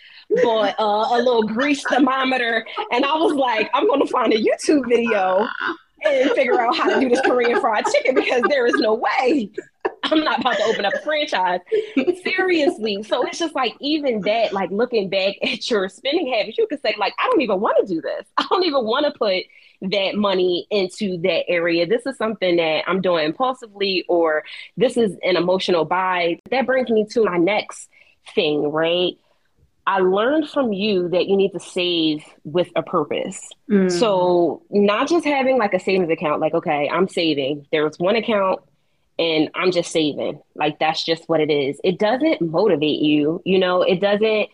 bought 0.44 0.76
uh, 0.80 1.16
a 1.16 1.18
little 1.18 1.44
grease 1.44 1.84
thermometer, 1.90 2.66
and 2.92 3.06
I 3.06 3.14
was 3.16 3.34
like, 3.34 3.70
I'm 3.74 3.88
to 3.88 4.08
find 4.08 4.34
a 4.34 4.38
YouTube 4.38 4.88
video 4.88 5.48
and 6.04 6.32
figure 6.32 6.60
out 6.60 6.76
how 6.76 6.90
to 6.90 7.00
do 7.00 7.10
this 7.10 7.22
Korean 7.22 7.60
fried 7.62 7.86
chicken 7.86 8.16
because 8.16 8.42
there 8.50 8.66
is 8.66 8.74
no 8.76 8.96
way 8.96 9.52
I'm 10.04 10.24
not 10.24 10.40
about 10.42 10.58
to 10.58 10.64
open 10.64 10.86
up 10.86 10.94
a 10.94 11.00
franchise. 11.00 11.60
Seriously. 12.24 13.04
So 13.04 13.26
it's 13.26 13.40
just 13.40 13.56
like 13.56 13.76
even 13.80 14.22
that, 14.22 14.54
like 14.54 14.72
looking 14.72 15.10
back 15.10 15.36
at 15.44 15.70
your 15.70 15.88
spending 15.90 16.32
habits, 16.32 16.58
you 16.58 16.68
could 16.68 16.82
say, 16.82 16.96
like, 16.98 17.14
I 17.20 17.28
don't 17.28 17.42
even 17.42 17.60
want 17.60 17.78
to 17.86 17.94
do 17.94 18.02
this. 18.02 18.28
I 18.38 18.46
don't 18.50 18.64
even 18.64 18.84
want 18.84 19.06
to 19.06 19.18
put 19.18 19.44
that 19.84 20.16
money 20.16 20.68
into 20.70 21.18
that 21.22 21.46
area. 21.48 21.88
This 21.88 22.06
is 22.06 22.18
something 22.18 22.58
that 22.58 22.84
I'm 22.88 23.02
doing 23.02 23.26
impulsively, 23.26 24.06
or 24.08 24.44
this 24.78 24.98
is 24.98 25.16
an 25.24 25.38
emotional 25.38 25.86
buy. 25.86 26.40
That 26.52 26.66
brings 26.66 26.90
me 26.90 27.06
to 27.12 27.24
my 27.24 27.38
next 27.38 27.90
thing, 28.34 28.72
right? 28.72 29.18
I 29.88 30.00
learned 30.00 30.50
from 30.50 30.74
you 30.74 31.10
that 31.10 31.28
you 31.28 31.36
need 31.36 31.54
to 31.54 31.60
save 31.60 32.24
with 32.44 32.70
a 32.76 32.84
purpose. 32.84 33.40
Mm. 33.70 33.92
So, 33.92 34.62
not 34.70 35.10
just 35.10 35.26
having 35.26 35.58
like 35.58 35.74
a 35.74 35.80
savings 35.80 36.10
account, 36.12 36.40
like, 36.40 36.54
okay, 36.54 36.88
I'm 36.88 37.08
saving. 37.08 37.68
There's 37.72 37.98
one 37.98 38.16
account 38.16 38.62
and 39.18 39.50
I'm 39.56 39.72
just 39.72 39.92
saving. 39.92 40.40
Like, 40.56 40.80
that's 40.80 41.04
just 41.04 41.28
what 41.28 41.42
it 41.42 41.52
is. 41.52 41.80
It 41.84 42.00
doesn't 42.00 42.42
motivate 42.42 43.02
you, 43.02 43.42
you 43.44 43.60
know, 43.60 43.82
it 43.82 44.00
doesn't 44.00 44.50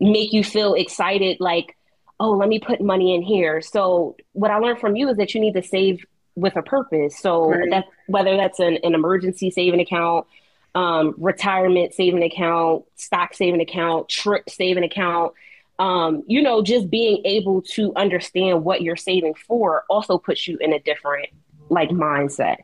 make 0.00 0.32
you 0.32 0.42
feel 0.42 0.74
excited, 0.74 1.38
like, 1.38 1.76
oh, 2.18 2.32
let 2.32 2.48
me 2.48 2.58
put 2.58 2.80
money 2.80 3.14
in 3.14 3.22
here. 3.22 3.60
So, 3.60 4.16
what 4.32 4.50
I 4.50 4.58
learned 4.58 4.80
from 4.80 4.96
you 4.96 5.08
is 5.08 5.16
that 5.18 5.34
you 5.34 5.40
need 5.40 5.54
to 5.54 5.62
save 5.62 6.04
with 6.34 6.56
a 6.56 6.62
purpose. 6.62 7.18
So, 7.18 7.50
right. 7.50 7.70
that 7.70 7.84
whether 8.08 8.36
that's 8.36 8.58
an, 8.58 8.78
an 8.82 8.94
emergency 8.94 9.50
saving 9.50 9.80
account, 9.80 10.26
um, 10.74 11.14
retirement 11.18 11.94
saving 11.94 12.22
account, 12.22 12.84
stock 12.96 13.34
saving 13.34 13.60
account, 13.60 14.08
trip 14.08 14.48
saving 14.48 14.84
account. 14.84 15.32
Um, 15.78 16.22
you 16.26 16.40
know, 16.40 16.62
just 16.62 16.88
being 16.88 17.22
able 17.24 17.62
to 17.72 17.92
understand 17.96 18.64
what 18.64 18.82
you're 18.82 18.96
saving 18.96 19.34
for 19.34 19.84
also 19.90 20.18
puts 20.18 20.46
you 20.46 20.56
in 20.60 20.72
a 20.72 20.78
different 20.78 21.28
like 21.68 21.90
mindset 21.90 22.58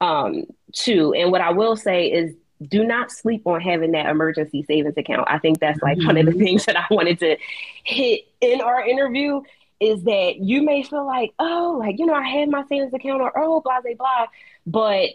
um, 0.00 0.44
too. 0.72 1.12
And 1.14 1.30
what 1.30 1.40
I 1.40 1.52
will 1.52 1.76
say 1.76 2.06
is 2.06 2.34
do 2.68 2.84
not 2.84 3.10
sleep 3.10 3.46
on 3.46 3.60
having 3.60 3.92
that 3.92 4.06
emergency 4.06 4.64
savings 4.66 4.96
account. 4.96 5.28
I 5.28 5.38
think 5.38 5.58
that's 5.58 5.82
like 5.82 5.98
mm-hmm. 5.98 6.06
one 6.06 6.16
of 6.16 6.26
the 6.26 6.32
mm-hmm. 6.32 6.42
things 6.42 6.64
that 6.66 6.76
I 6.76 6.86
wanted 6.90 7.18
to 7.20 7.36
hit 7.82 8.22
in 8.40 8.60
our 8.60 8.86
interview 8.86 9.42
is 9.80 10.04
that 10.04 10.36
you 10.36 10.62
may 10.62 10.82
feel 10.82 11.04
like, 11.04 11.34
oh, 11.38 11.76
like, 11.78 11.98
you 11.98 12.06
know, 12.06 12.14
I 12.14 12.26
had 12.26 12.48
my 12.48 12.64
savings 12.68 12.94
account 12.94 13.20
or 13.20 13.32
oh, 13.36 13.60
blah, 13.60 13.80
blah, 13.80 13.94
blah. 13.94 14.26
But 14.66 15.10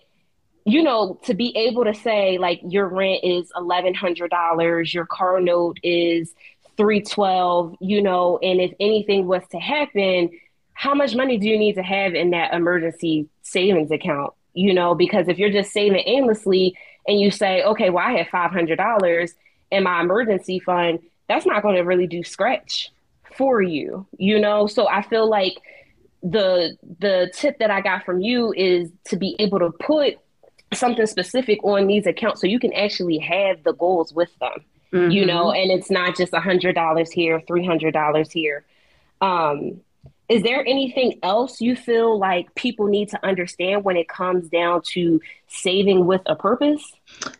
you 0.69 0.83
know, 0.83 1.19
to 1.23 1.33
be 1.33 1.55
able 1.57 1.83
to 1.85 1.93
say 1.93 2.37
like 2.37 2.61
your 2.63 2.87
rent 2.87 3.23
is 3.23 3.51
eleven 3.55 3.93
hundred 3.93 4.31
dollars, 4.31 4.93
your 4.93 5.05
car 5.05 5.39
note 5.39 5.79
is 5.83 6.33
three 6.77 7.01
twelve, 7.01 7.75
you 7.79 8.01
know, 8.01 8.37
and 8.41 8.61
if 8.61 8.73
anything 8.79 9.27
was 9.27 9.43
to 9.51 9.59
happen, 9.59 10.29
how 10.73 10.93
much 10.93 11.15
money 11.15 11.37
do 11.37 11.47
you 11.47 11.57
need 11.57 11.75
to 11.75 11.83
have 11.83 12.13
in 12.13 12.29
that 12.31 12.53
emergency 12.53 13.27
savings 13.41 13.91
account? 13.91 14.33
You 14.53 14.73
know, 14.73 14.95
because 14.95 15.27
if 15.27 15.37
you're 15.37 15.51
just 15.51 15.71
saving 15.71 16.03
aimlessly 16.05 16.75
and 17.07 17.19
you 17.19 17.31
say, 17.31 17.63
okay, 17.63 17.89
well, 17.89 18.05
I 18.05 18.13
have 18.13 18.27
five 18.27 18.51
hundred 18.51 18.77
dollars 18.77 19.33
in 19.71 19.83
my 19.83 20.01
emergency 20.01 20.59
fund, 20.59 20.99
that's 21.27 21.45
not 21.45 21.61
going 21.61 21.75
to 21.75 21.81
really 21.81 22.07
do 22.07 22.23
scratch 22.23 22.91
for 23.35 23.61
you, 23.61 24.07
you 24.17 24.39
know. 24.39 24.67
So 24.67 24.87
I 24.87 25.01
feel 25.01 25.29
like 25.29 25.53
the 26.23 26.77
the 26.99 27.31
tip 27.33 27.59
that 27.59 27.71
I 27.71 27.81
got 27.81 28.03
from 28.03 28.19
you 28.19 28.53
is 28.53 28.91
to 29.05 29.15
be 29.15 29.35
able 29.39 29.59
to 29.59 29.71
put 29.71 30.17
something 30.73 31.05
specific 31.05 31.63
on 31.63 31.87
these 31.87 32.05
accounts 32.05 32.41
so 32.41 32.47
you 32.47 32.59
can 32.59 32.73
actually 32.73 33.17
have 33.17 33.63
the 33.63 33.73
goals 33.73 34.13
with 34.13 34.29
them 34.39 34.63
mm-hmm. 34.91 35.11
you 35.11 35.25
know? 35.25 35.51
And 35.51 35.71
it's 35.71 35.89
not 35.89 36.15
just 36.15 36.33
a 36.33 36.39
hundred 36.39 36.75
dollars 36.75 37.11
here 37.11 37.41
three 37.47 37.65
hundred 37.65 37.93
dollars 37.93 38.31
here. 38.31 38.65
Um 39.21 39.81
is 40.27 40.43
there 40.43 40.63
anything 40.67 41.17
else 41.23 41.59
you 41.59 41.75
feel 41.75 42.19
like 42.19 42.53
people 42.53 42.85
need 42.85 43.09
to 43.09 43.25
understand 43.25 43.83
when 43.83 43.97
it 43.97 44.07
comes 44.07 44.47
down 44.47 44.83
to 44.83 45.19
saving 45.47 46.05
with 46.05 46.21
a 46.27 46.35
purpose? 46.35 46.83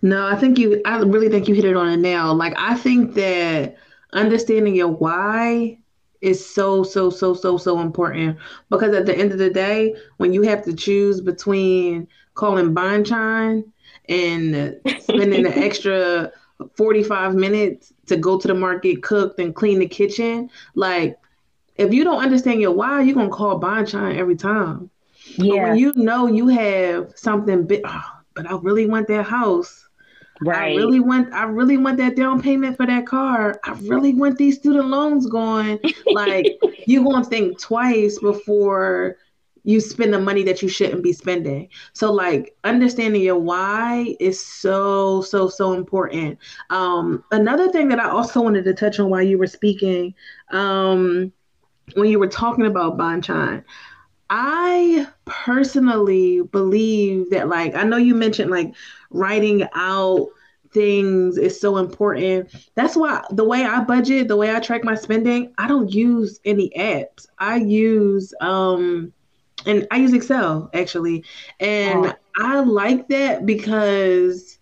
No 0.01 0.25
i 0.25 0.35
think 0.35 0.57
you 0.57 0.81
i 0.85 0.97
really 0.97 1.29
think 1.29 1.47
you 1.47 1.55
hit 1.55 1.65
it 1.65 1.75
on 1.75 1.87
a 1.87 1.97
nail. 1.97 2.33
Like 2.35 2.53
i 2.57 2.75
think 2.75 3.13
that 3.15 3.77
understanding 4.13 4.75
your 4.75 4.89
why 4.89 5.77
is 6.21 6.45
so 6.45 6.83
so 6.83 7.09
so 7.09 7.33
so 7.33 7.57
so 7.57 7.79
important 7.79 8.37
because 8.69 8.93
at 8.93 9.05
the 9.05 9.17
end 9.17 9.31
of 9.31 9.37
the 9.37 9.49
day 9.49 9.95
when 10.17 10.33
you 10.33 10.41
have 10.41 10.61
to 10.65 10.73
choose 10.73 11.21
between 11.21 12.05
calling 12.39 12.73
Bonchon 12.73 13.65
and 14.07 14.79
spending 15.01 15.45
an 15.45 15.53
extra 15.53 16.31
45 16.75 17.35
minutes 17.35 17.93
to 18.07 18.15
go 18.15 18.39
to 18.39 18.47
the 18.47 18.53
market, 18.53 19.03
cook, 19.03 19.37
and 19.39 19.53
clean 19.53 19.79
the 19.79 19.87
kitchen. 19.87 20.49
Like, 20.73 21.19
if 21.75 21.93
you 21.93 22.05
don't 22.05 22.23
understand 22.23 22.61
your 22.61 22.71
why, 22.71 23.01
you're 23.01 23.15
gonna 23.15 23.29
call 23.29 23.59
Bonchon 23.59 24.17
every 24.17 24.37
time. 24.37 24.89
Yeah. 25.35 25.53
But 25.53 25.61
when 25.63 25.77
you 25.77 25.93
know 25.95 26.27
you 26.27 26.47
have 26.47 27.11
something 27.15 27.67
big, 27.67 27.81
oh, 27.85 28.03
but 28.35 28.49
I 28.49 28.55
really 28.55 28.87
want 28.87 29.09
that 29.09 29.25
house. 29.25 29.85
Right. 30.41 30.71
I 30.71 30.75
really 30.75 31.01
want 31.01 31.33
I 31.33 31.43
really 31.43 31.75
want 31.75 31.97
that 31.97 32.15
down 32.15 32.41
payment 32.41 32.77
for 32.77 32.85
that 32.85 33.05
car. 33.05 33.59
I 33.65 33.73
really 33.81 34.13
want 34.13 34.37
these 34.37 34.55
student 34.55 34.87
loans 34.87 35.27
going. 35.27 35.79
like 36.13 36.57
you're 36.87 37.03
gonna 37.03 37.25
think 37.25 37.59
twice 37.59 38.17
before 38.19 39.17
you 39.69 39.81
spend 39.81 40.13
the 40.13 40.19
money 40.19 40.43
that 40.43 40.61
you 40.63 40.69
shouldn't 40.69 41.03
be 41.03 41.13
spending. 41.13 41.69
So 41.93 42.11
like 42.11 42.55
understanding 42.63 43.21
your 43.21 43.39
why 43.39 44.15
is 44.19 44.43
so 44.45 45.21
so 45.21 45.47
so 45.49 45.73
important. 45.73 46.39
Um 46.69 47.23
another 47.31 47.69
thing 47.71 47.89
that 47.89 47.99
I 47.99 48.09
also 48.09 48.41
wanted 48.41 48.65
to 48.65 48.73
touch 48.73 48.99
on 48.99 49.09
while 49.09 49.23
you 49.23 49.37
were 49.37 49.47
speaking 49.47 50.15
um 50.51 51.31
when 51.95 52.09
you 52.09 52.19
were 52.19 52.27
talking 52.27 52.65
about 52.65 52.97
Bonchon, 52.97 53.63
I 54.29 55.07
personally 55.25 56.41
believe 56.41 57.29
that 57.31 57.47
like 57.49 57.75
I 57.75 57.83
know 57.83 57.97
you 57.97 58.15
mentioned 58.15 58.51
like 58.51 58.73
writing 59.11 59.67
out 59.75 60.27
things 60.73 61.37
is 61.37 61.59
so 61.59 61.77
important. 61.77 62.49
That's 62.75 62.95
why 62.95 63.23
the 63.31 63.43
way 63.43 63.63
I 63.63 63.83
budget, 63.83 64.27
the 64.27 64.37
way 64.37 64.55
I 64.55 64.59
track 64.59 64.83
my 64.83 64.95
spending, 64.95 65.53
I 65.57 65.67
don't 65.67 65.91
use 65.91 66.39
any 66.45 66.71
apps. 66.77 67.27
I 67.39 67.57
use 67.57 68.33
um 68.41 69.13
and 69.65 69.87
I 69.91 69.97
use 69.97 70.13
Excel 70.13 70.69
actually. 70.73 71.23
And 71.59 72.07
oh. 72.07 72.13
I 72.37 72.59
like 72.61 73.07
that 73.09 73.45
because 73.45 74.59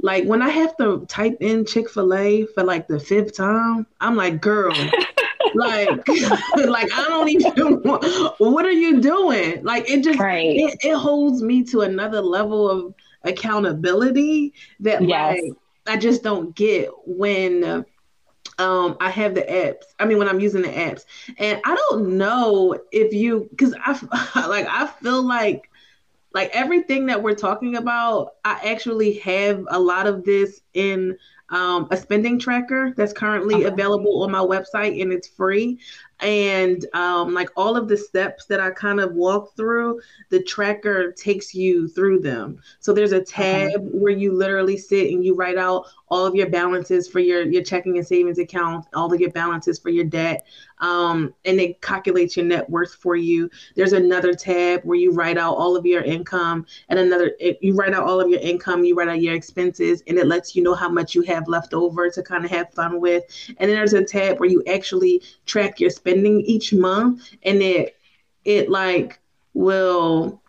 like 0.00 0.24
when 0.24 0.42
I 0.42 0.50
have 0.50 0.76
to 0.76 1.06
type 1.06 1.38
in 1.40 1.64
Chick-fil-A 1.64 2.46
for 2.46 2.62
like 2.62 2.86
the 2.86 3.00
fifth 3.00 3.36
time, 3.36 3.86
I'm 4.00 4.16
like, 4.16 4.40
girl, 4.40 4.74
like 5.54 6.08
like 6.08 6.92
I 6.92 7.06
don't 7.08 7.28
even 7.28 7.82
want, 7.84 8.04
what 8.38 8.64
are 8.64 8.72
you 8.72 9.00
doing? 9.00 9.64
Like 9.64 9.88
it 9.88 10.04
just 10.04 10.18
right. 10.18 10.54
it, 10.56 10.78
it 10.82 10.96
holds 10.96 11.42
me 11.42 11.64
to 11.64 11.80
another 11.80 12.20
level 12.20 12.68
of 12.70 12.94
accountability 13.24 14.54
that 14.80 15.02
yes. 15.02 15.40
like 15.40 15.52
I 15.86 15.96
just 15.96 16.22
don't 16.22 16.54
get 16.54 16.90
when 17.06 17.84
um, 18.58 18.96
I 19.00 19.10
have 19.10 19.34
the 19.34 19.42
apps. 19.42 19.84
I 19.98 20.06
mean, 20.06 20.18
when 20.18 20.28
I'm 20.28 20.40
using 20.40 20.62
the 20.62 20.68
apps, 20.68 21.04
and 21.38 21.60
I 21.64 21.74
don't 21.74 22.16
know 22.16 22.78
if 22.90 23.12
you, 23.12 23.48
because 23.50 23.74
I 23.78 23.92
like 24.48 24.66
I 24.68 24.86
feel 24.86 25.22
like 25.22 25.70
like 26.32 26.50
everything 26.52 27.06
that 27.06 27.22
we're 27.22 27.34
talking 27.34 27.76
about, 27.76 28.34
I 28.44 28.60
actually 28.70 29.14
have 29.20 29.64
a 29.68 29.78
lot 29.78 30.06
of 30.06 30.24
this 30.24 30.60
in 30.74 31.16
um, 31.48 31.88
a 31.90 31.96
spending 31.96 32.38
tracker 32.38 32.92
that's 32.96 33.12
currently 33.12 33.54
okay. 33.56 33.64
available 33.64 34.22
on 34.22 34.32
my 34.32 34.40
website 34.40 35.00
and 35.00 35.12
it's 35.12 35.28
free 35.28 35.78
and 36.20 36.86
um, 36.94 37.34
like 37.34 37.50
all 37.56 37.76
of 37.76 37.88
the 37.88 37.96
steps 37.96 38.46
that 38.46 38.60
I 38.60 38.70
kind 38.70 39.00
of 39.00 39.12
walk 39.12 39.54
through, 39.54 40.00
the 40.30 40.42
tracker 40.42 41.12
takes 41.12 41.54
you 41.54 41.88
through 41.88 42.20
them. 42.20 42.60
So 42.80 42.92
there's 42.92 43.12
a 43.12 43.20
tab 43.20 43.72
okay. 43.72 43.76
where 43.76 44.12
you 44.12 44.32
literally 44.32 44.78
sit 44.78 45.12
and 45.12 45.24
you 45.24 45.34
write 45.34 45.58
out 45.58 45.86
all 46.08 46.24
of 46.24 46.34
your 46.34 46.48
balances 46.48 47.08
for 47.08 47.18
your 47.18 47.42
your 47.42 47.62
checking 47.62 47.98
and 47.98 48.06
savings 48.06 48.38
account, 48.38 48.86
all 48.94 49.12
of 49.12 49.20
your 49.20 49.30
balances 49.32 49.78
for 49.78 49.90
your 49.90 50.04
debt, 50.04 50.46
um, 50.78 51.34
and 51.44 51.60
it 51.60 51.82
calculates 51.82 52.36
your 52.36 52.46
net 52.46 52.68
worth 52.70 52.94
for 52.94 53.16
you. 53.16 53.50
There's 53.74 53.92
another 53.92 54.32
tab 54.32 54.82
where 54.84 54.96
you 54.96 55.10
write 55.10 55.36
out 55.36 55.56
all 55.56 55.76
of 55.76 55.84
your 55.84 56.02
income, 56.02 56.64
and 56.88 56.98
another 56.98 57.32
you 57.60 57.74
write 57.74 57.92
out 57.92 58.04
all 58.04 58.20
of 58.20 58.30
your 58.30 58.40
income, 58.40 58.84
you 58.84 58.94
write 58.94 59.08
out 59.08 59.20
your 59.20 59.34
expenses, 59.34 60.02
and 60.06 60.16
it 60.16 60.28
lets 60.28 60.54
you 60.54 60.62
know 60.62 60.74
how 60.74 60.88
much 60.88 61.14
you 61.14 61.22
have 61.22 61.48
left 61.48 61.74
over 61.74 62.08
to 62.08 62.22
kind 62.22 62.44
of 62.44 62.50
have 62.50 62.72
fun 62.72 63.00
with. 63.00 63.24
And 63.58 63.68
then 63.68 63.76
there's 63.76 63.92
a 63.92 64.04
tab 64.04 64.38
where 64.38 64.48
you 64.48 64.62
actually 64.68 65.22
track 65.44 65.80
your 65.80 65.90
spending 65.90 66.05
each 66.08 66.72
month 66.72 67.22
and 67.42 67.62
it 67.62 67.96
it 68.44 68.70
like 68.70 69.20
will 69.54 70.40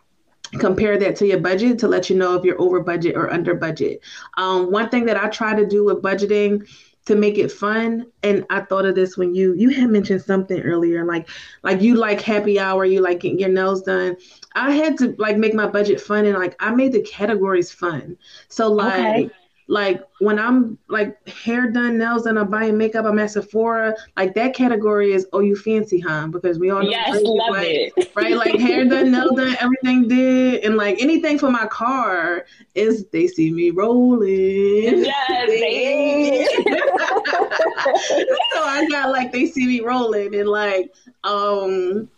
compare 0.58 0.98
that 0.98 1.16
to 1.16 1.26
your 1.26 1.40
budget 1.40 1.78
to 1.78 1.88
let 1.88 2.08
you 2.08 2.16
know 2.16 2.34
if 2.34 2.44
you're 2.44 2.60
over 2.60 2.80
budget 2.80 3.16
or 3.16 3.30
under 3.32 3.54
budget. 3.54 4.00
Um, 4.36 4.70
one 4.70 4.88
thing 4.88 5.04
that 5.06 5.16
I 5.16 5.28
try 5.28 5.54
to 5.54 5.66
do 5.66 5.84
with 5.84 6.02
budgeting 6.02 6.66
to 7.06 7.14
make 7.14 7.38
it 7.38 7.50
fun, 7.50 8.06
and 8.22 8.44
I 8.50 8.60
thought 8.60 8.84
of 8.84 8.94
this 8.94 9.16
when 9.16 9.34
you 9.34 9.54
you 9.54 9.70
had 9.70 9.90
mentioned 9.90 10.22
something 10.22 10.60
earlier, 10.60 11.04
like 11.04 11.28
like 11.62 11.80
you 11.80 11.94
like 11.94 12.20
happy 12.20 12.58
hour, 12.58 12.84
you 12.84 13.00
like 13.00 13.20
getting 13.20 13.38
your 13.38 13.48
nails 13.48 13.82
done. 13.82 14.16
I 14.54 14.72
had 14.72 14.98
to 14.98 15.14
like 15.18 15.36
make 15.36 15.54
my 15.54 15.66
budget 15.66 16.00
fun, 16.00 16.26
and 16.26 16.38
like 16.38 16.54
I 16.60 16.70
made 16.74 16.92
the 16.92 17.02
categories 17.02 17.70
fun. 17.70 18.16
So 18.48 18.70
like. 18.70 19.26
Okay 19.26 19.30
like 19.68 20.02
when 20.20 20.38
I'm 20.38 20.78
like 20.88 21.28
hair 21.28 21.70
done, 21.70 21.98
nails 21.98 22.24
done, 22.24 22.38
I'm 22.38 22.50
buying 22.50 22.78
makeup, 22.78 23.04
I'm 23.04 23.18
at 23.18 23.30
Sephora. 23.30 23.94
Like 24.16 24.34
that 24.34 24.54
category 24.54 25.12
is 25.12 25.26
oh 25.34 25.40
you 25.40 25.56
fancy, 25.56 26.00
huh? 26.00 26.28
Because 26.28 26.58
we 26.58 26.70
all 26.70 26.82
know 26.82 26.88
yes, 26.88 27.20
love 27.22 27.50
like, 27.50 27.68
it. 27.68 28.12
right? 28.16 28.34
Like 28.34 28.58
hair 28.58 28.86
done, 28.86 29.10
nail 29.12 29.34
done, 29.34 29.56
everything 29.60 30.08
did, 30.08 30.64
and 30.64 30.78
like 30.78 31.00
anything 31.02 31.38
for 31.38 31.50
my 31.50 31.66
car 31.66 32.46
is 32.74 33.04
they 33.12 33.26
see 33.26 33.52
me 33.52 33.70
rolling. 33.70 35.04
Yes, 35.04 35.48
they. 35.48 36.46
so 38.52 38.62
I 38.64 38.88
got 38.90 39.10
like 39.10 39.32
they 39.32 39.46
see 39.46 39.66
me 39.66 39.80
rolling 39.80 40.34
and 40.34 40.48
like 40.48 40.94
um 41.24 42.08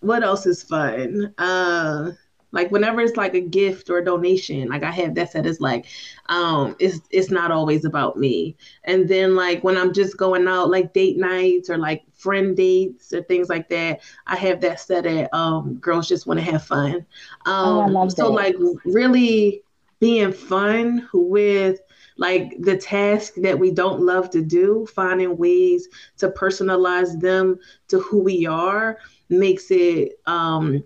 what 0.00 0.22
else 0.22 0.46
is 0.46 0.62
fun? 0.62 1.34
Uh 1.38 2.12
like 2.50 2.70
whenever 2.70 3.00
it's 3.00 3.16
like 3.16 3.34
a 3.34 3.40
gift 3.40 3.90
or 3.90 3.98
a 3.98 4.04
donation, 4.04 4.68
like 4.68 4.82
I 4.82 4.90
have 4.90 5.14
that 5.16 5.32
set 5.32 5.46
as 5.46 5.60
like, 5.60 5.86
um, 6.26 6.76
it's 6.78 7.00
it's 7.10 7.30
not 7.30 7.50
always 7.50 7.84
about 7.84 8.16
me. 8.16 8.56
And 8.84 9.08
then 9.08 9.36
like 9.36 9.62
when 9.62 9.76
I'm 9.76 9.92
just 9.92 10.16
going 10.16 10.48
out 10.48 10.70
like 10.70 10.92
date 10.92 11.18
nights 11.18 11.68
or 11.68 11.76
like 11.76 12.04
friend 12.14 12.56
dates 12.56 13.12
or 13.12 13.22
things 13.22 13.48
like 13.48 13.68
that, 13.68 14.00
I 14.26 14.36
have 14.36 14.60
that 14.62 14.80
set 14.80 15.06
at 15.06 15.32
um 15.34 15.74
girls 15.76 16.08
just 16.08 16.26
want 16.26 16.40
to 16.40 16.50
have 16.50 16.64
fun. 16.64 17.06
Um 17.44 17.96
oh, 17.96 18.08
so 18.08 18.28
that. 18.28 18.30
like 18.30 18.56
really 18.84 19.62
being 20.00 20.32
fun 20.32 21.08
with 21.12 21.80
like 22.16 22.54
the 22.60 22.76
task 22.76 23.34
that 23.36 23.58
we 23.58 23.70
don't 23.70 24.00
love 24.00 24.30
to 24.30 24.42
do, 24.42 24.86
finding 24.94 25.36
ways 25.36 25.88
to 26.16 26.30
personalize 26.30 27.20
them 27.20 27.58
to 27.88 28.00
who 28.00 28.22
we 28.22 28.46
are 28.46 28.98
makes 29.28 29.70
it 29.70 30.18
um 30.26 30.82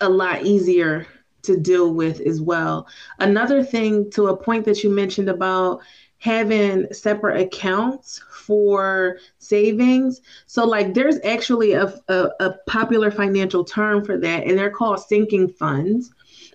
a 0.00 0.08
lot 0.08 0.44
easier 0.44 1.06
to 1.42 1.56
deal 1.56 1.94
with 1.94 2.20
as 2.20 2.40
well. 2.40 2.86
Another 3.18 3.62
thing 3.62 4.10
to 4.10 4.28
a 4.28 4.36
point 4.36 4.64
that 4.64 4.82
you 4.82 4.90
mentioned 4.90 5.28
about 5.28 5.80
having 6.18 6.92
separate 6.92 7.40
accounts 7.40 8.20
for 8.30 9.18
savings. 9.38 10.20
So, 10.46 10.64
like, 10.64 10.94
there's 10.94 11.18
actually 11.24 11.72
a, 11.72 11.94
a, 12.08 12.28
a 12.40 12.54
popular 12.66 13.10
financial 13.10 13.64
term 13.64 14.04
for 14.04 14.18
that, 14.18 14.44
and 14.46 14.58
they're 14.58 14.70
called 14.70 15.00
sinking 15.00 15.48
funds. 15.48 16.10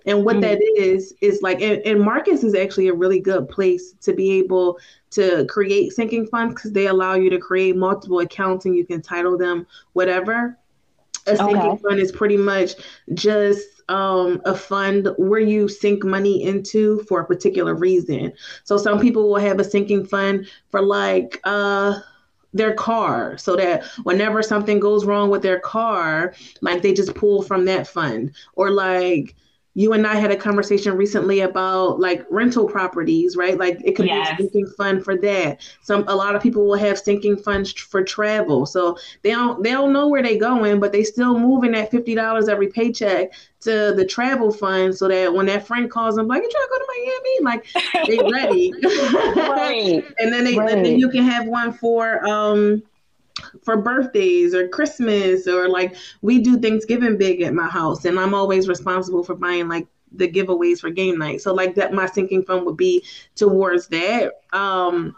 And 0.06 0.26
what 0.26 0.38
mm-hmm. 0.38 0.42
that 0.42 0.60
is, 0.78 1.14
is 1.22 1.42
like, 1.44 1.62
and, 1.62 1.80
and 1.86 2.02
Marcus 2.02 2.44
is 2.44 2.56
actually 2.56 2.88
a 2.88 2.94
really 2.94 3.20
good 3.20 3.48
place 3.48 3.94
to 4.02 4.14
be 4.14 4.32
able 4.40 4.80
to 5.12 5.46
create 5.46 5.94
sinking 5.94 6.26
funds 6.26 6.56
because 6.56 6.72
they 6.72 6.88
allow 6.88 7.14
you 7.14 7.30
to 7.30 7.38
create 7.38 7.76
multiple 7.76 8.20
accounts 8.20 8.66
and 8.66 8.76
you 8.76 8.86
can 8.86 9.02
title 9.02 9.38
them 9.38 9.68
whatever. 9.94 10.58
A 11.28 11.38
sinking 11.38 11.58
okay. 11.58 11.82
fund 11.82 12.00
is 12.00 12.12
pretty 12.12 12.38
much 12.38 12.74
just 13.14 13.68
um, 13.90 14.42
a 14.46 14.56
fund 14.56 15.10
where 15.18 15.40
you 15.40 15.68
sink 15.68 16.04
money 16.04 16.44
into 16.44 17.04
for 17.04 17.22
a 17.22 17.26
particular 17.26 17.76
reason. 17.76 18.34
So 18.64 18.78
some 18.78 19.00
people 19.00 19.30
will 19.30 19.40
have 19.40 19.60
a 19.60 19.64
sinking 19.64 20.06
fund 20.06 20.48
for 20.70 20.82
like 20.82 21.40
uh, 21.44 22.00
their 22.54 22.74
car, 22.74 23.38
so 23.38 23.56
that 23.56 23.84
whenever 24.04 24.42
something 24.42 24.80
goes 24.80 25.06
wrong 25.06 25.30
with 25.30 25.42
their 25.42 25.60
car, 25.60 26.34
like 26.62 26.82
they 26.82 26.94
just 26.94 27.16
pull 27.16 27.44
from 27.44 27.66
that 27.66 27.88
fund, 27.88 28.32
or 28.56 28.72
like 28.72 29.36
you 29.74 29.94
and 29.94 30.06
I 30.06 30.16
had 30.16 30.32
a 30.32 30.36
conversation 30.36 30.98
recently 30.98 31.42
about 31.42 32.00
like 32.00 32.26
rental 32.30 32.68
properties, 32.68 33.38
right? 33.38 33.58
Like 33.58 33.80
it 33.86 33.96
could 33.96 34.06
yes. 34.06 34.28
be 34.28 34.34
a 34.34 34.38
sinking 34.38 34.68
fund 34.78 35.04
for 35.04 35.16
that. 35.18 35.62
Some 35.82 36.04
a 36.08 36.16
lot 36.16 36.36
of 36.36 36.44
people 36.44 36.66
will 36.66 36.78
have 36.78 37.00
sinking 37.00 37.38
funds 37.38 37.72
for 37.72 38.04
travel, 38.04 38.66
so 38.66 38.98
they 39.22 39.32
don't 39.32 39.64
they 39.64 39.72
don't 39.72 39.94
know 39.94 40.10
where 40.10 40.22
they're 40.22 40.38
going, 40.38 40.82
but 40.82 40.92
they 40.92 41.04
still 41.04 41.40
moving 41.40 41.72
that 41.72 41.90
fifty 41.90 42.16
dollars 42.16 42.50
every 42.50 42.68
paycheck 42.68 43.32
to 43.62 43.94
the 43.96 44.06
travel 44.06 44.52
fund, 44.52 44.96
so 44.96 45.08
that 45.08 45.34
when 45.34 45.46
that 45.46 45.66
friend 45.66 45.90
calls 45.90 46.16
them, 46.16 46.28
like 46.28 46.44
you 46.44 46.50
trying 46.50 46.64
to 46.64 46.70
go 46.70 46.80
to 46.80 46.88
Miami, 46.98 47.44
like 47.44 48.08
they 48.08 48.30
ready, 48.32 48.74
right? 49.38 50.04
and 50.20 50.34
then 50.34 50.44
they 50.44 50.58
right. 50.58 50.84
then 50.84 51.00
you 51.00 51.10
can 51.10 51.24
have 51.24 51.48
one 51.48 51.72
for 51.72 52.26
um 52.28 52.84
for 53.64 53.78
birthdays 53.78 54.54
or 54.54 54.68
Christmas 54.68 55.48
or 55.48 55.70
like 55.70 55.96
we 56.22 56.40
do 56.40 56.60
Thanksgiving 56.60 57.18
big 57.18 57.42
at 57.42 57.54
my 57.54 57.68
house 57.68 58.06
and 58.06 58.20
I'm 58.20 58.34
always 58.34 58.68
responsible 58.68 59.24
for 59.24 59.36
buying 59.36 59.68
like 59.68 59.88
the 60.14 60.28
giveaways 60.28 60.80
for 60.80 60.90
game 60.90 61.18
night. 61.18 61.42
So 61.42 61.54
like 61.54 61.76
that 61.76 61.94
my 61.94 62.06
sinking 62.06 62.44
fund 62.44 62.66
would 62.66 62.78
be 62.78 63.04
towards 63.36 63.88
that. 63.88 64.34
Um 64.54 65.16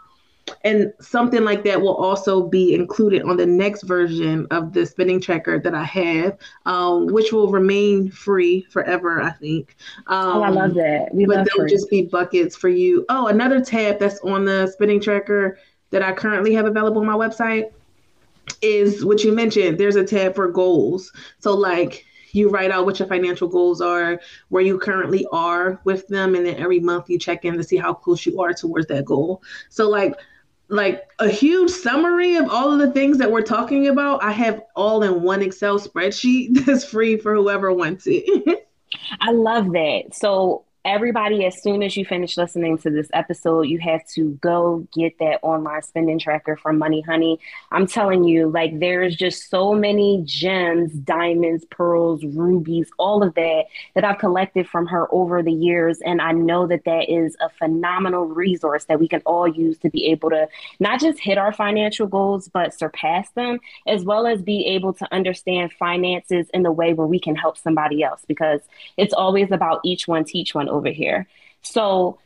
and 0.62 0.92
something 1.00 1.42
like 1.42 1.64
that 1.64 1.80
will 1.80 1.94
also 1.94 2.46
be 2.46 2.74
included 2.74 3.22
on 3.22 3.36
the 3.36 3.46
next 3.46 3.82
version 3.82 4.46
of 4.50 4.72
the 4.72 4.84
spending 4.84 5.20
tracker 5.20 5.58
that 5.58 5.74
I 5.74 5.84
have, 5.84 6.36
um, 6.66 7.06
which 7.06 7.32
will 7.32 7.50
remain 7.50 8.10
free 8.10 8.62
forever, 8.70 9.22
I 9.22 9.30
think. 9.30 9.76
Um, 10.06 10.38
oh, 10.38 10.42
I 10.42 10.48
love 10.50 10.70
um, 10.70 10.76
that. 10.76 11.14
We 11.14 11.24
but 11.24 11.48
they'll 11.56 11.66
just 11.66 11.88
be 11.88 12.02
buckets 12.02 12.56
for 12.56 12.68
you. 12.68 13.06
Oh, 13.08 13.28
another 13.28 13.64
tab 13.64 13.98
that's 13.98 14.20
on 14.20 14.44
the 14.44 14.66
spending 14.66 15.00
tracker 15.00 15.58
that 15.90 16.02
I 16.02 16.12
currently 16.12 16.52
have 16.54 16.66
available 16.66 17.00
on 17.00 17.06
my 17.06 17.14
website 17.14 17.70
is 18.62 19.04
what 19.04 19.24
you 19.24 19.32
mentioned. 19.32 19.78
There's 19.78 19.96
a 19.96 20.04
tab 20.04 20.34
for 20.34 20.48
goals. 20.48 21.12
So 21.38 21.54
like 21.54 22.04
you 22.32 22.50
write 22.50 22.70
out 22.70 22.84
what 22.84 22.98
your 22.98 23.08
financial 23.08 23.48
goals 23.48 23.80
are, 23.80 24.20
where 24.48 24.62
you 24.62 24.78
currently 24.78 25.26
are 25.32 25.80
with 25.84 26.06
them, 26.08 26.34
and 26.34 26.44
then 26.44 26.56
every 26.56 26.80
month 26.80 27.08
you 27.08 27.18
check 27.18 27.44
in 27.44 27.56
to 27.56 27.62
see 27.62 27.76
how 27.76 27.94
close 27.94 28.26
you 28.26 28.40
are 28.40 28.52
towards 28.52 28.86
that 28.88 29.04
goal. 29.04 29.42
So 29.68 29.88
like 29.88 30.14
like 30.68 31.02
a 31.18 31.28
huge 31.28 31.70
summary 31.70 32.36
of 32.36 32.48
all 32.48 32.72
of 32.72 32.78
the 32.78 32.90
things 32.90 33.18
that 33.18 33.30
we're 33.30 33.42
talking 33.42 33.88
about, 33.88 34.24
I 34.24 34.32
have 34.32 34.62
all 34.74 35.02
in 35.02 35.22
one 35.22 35.42
Excel 35.42 35.78
spreadsheet 35.78 36.48
that's 36.64 36.84
free 36.84 37.16
for 37.16 37.34
whoever 37.34 37.72
wants 37.72 38.04
it. 38.06 38.68
I 39.20 39.32
love 39.32 39.72
that. 39.72 40.14
So 40.14 40.64
everybody, 40.84 41.46
as 41.46 41.62
soon 41.62 41.82
as 41.82 41.96
you 41.96 42.04
finish 42.04 42.36
listening 42.36 42.76
to 42.76 42.90
this 42.90 43.08
episode, 43.14 43.62
you 43.62 43.78
have 43.78 44.06
to 44.08 44.32
go 44.42 44.86
get 44.92 45.18
that 45.18 45.38
online 45.42 45.80
spending 45.80 46.18
tracker 46.18 46.56
from 46.58 46.76
Money 46.76 47.00
Honey. 47.00 47.40
I'm 47.72 47.86
telling 47.86 48.24
you, 48.24 48.50
like, 48.50 48.78
there's 48.80 49.16
just 49.16 49.48
so 49.48 49.72
many 49.72 50.22
gems, 50.26 50.92
diamonds, 50.92 51.64
pearls, 51.70 52.22
rubies, 52.22 52.90
all 52.98 53.22
of 53.22 53.34
that 53.34 53.64
that 53.94 54.04
I've 54.04 54.18
collected 54.18 54.68
from 54.68 54.86
her 54.88 55.12
over 55.12 55.42
the 55.42 55.52
years. 55.52 56.00
And 56.04 56.20
I 56.20 56.32
know 56.32 56.66
that 56.66 56.84
that 56.84 57.10
is 57.10 57.34
a 57.40 57.48
phenomenal 57.48 58.26
resource 58.26 58.84
that 58.84 59.00
we 59.00 59.08
can 59.08 59.22
all 59.24 59.48
use 59.48 59.78
to 59.78 59.90
be 59.90 60.06
able 60.08 60.28
to 60.30 60.48
not 60.80 61.00
just 61.00 61.18
hit 61.18 61.38
our 61.38 61.52
financial 61.52 62.06
goals, 62.06 62.48
but 62.48 62.74
surpass 62.74 63.30
them, 63.30 63.58
as 63.86 64.04
well 64.04 64.26
as 64.26 64.42
be 64.42 64.66
able 64.66 64.92
to 64.92 65.14
understand 65.14 65.72
finances 65.72 66.50
in 66.52 66.62
the 66.62 66.72
way 66.72 66.92
where 66.92 67.06
we 67.06 67.18
can 67.18 67.36
help 67.36 67.56
somebody 67.56 68.02
else 68.02 68.22
because 68.28 68.60
it's 68.98 69.14
always 69.14 69.50
about 69.50 69.80
each 69.82 70.06
one, 70.06 70.24
teach 70.24 70.54
one 70.54 70.68
over 70.74 70.90
here. 70.90 71.26
So, 71.62 72.18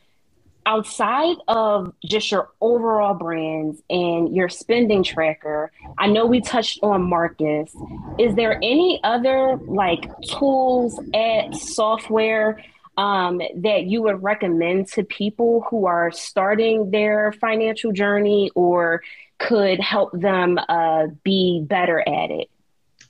outside 0.66 1.36
of 1.48 1.94
just 2.04 2.30
your 2.30 2.50
overall 2.60 3.14
brands 3.14 3.80
and 3.88 4.34
your 4.36 4.48
spending 4.48 5.02
tracker, 5.02 5.72
I 5.96 6.08
know 6.08 6.26
we 6.26 6.40
touched 6.40 6.80
on 6.82 7.08
Marcus. 7.08 7.74
Is 8.18 8.34
there 8.34 8.56
any 8.56 9.00
other 9.02 9.56
like 9.66 10.10
tools, 10.22 10.98
apps, 11.14 11.56
software 11.56 12.62
um, 12.98 13.40
that 13.54 13.84
you 13.84 14.02
would 14.02 14.22
recommend 14.22 14.88
to 14.88 15.04
people 15.04 15.64
who 15.70 15.86
are 15.86 16.10
starting 16.10 16.90
their 16.90 17.32
financial 17.32 17.92
journey 17.92 18.50
or 18.54 19.02
could 19.38 19.80
help 19.80 20.10
them 20.12 20.58
uh, 20.68 21.06
be 21.22 21.64
better 21.64 22.00
at 22.00 22.30
it? 22.30 22.50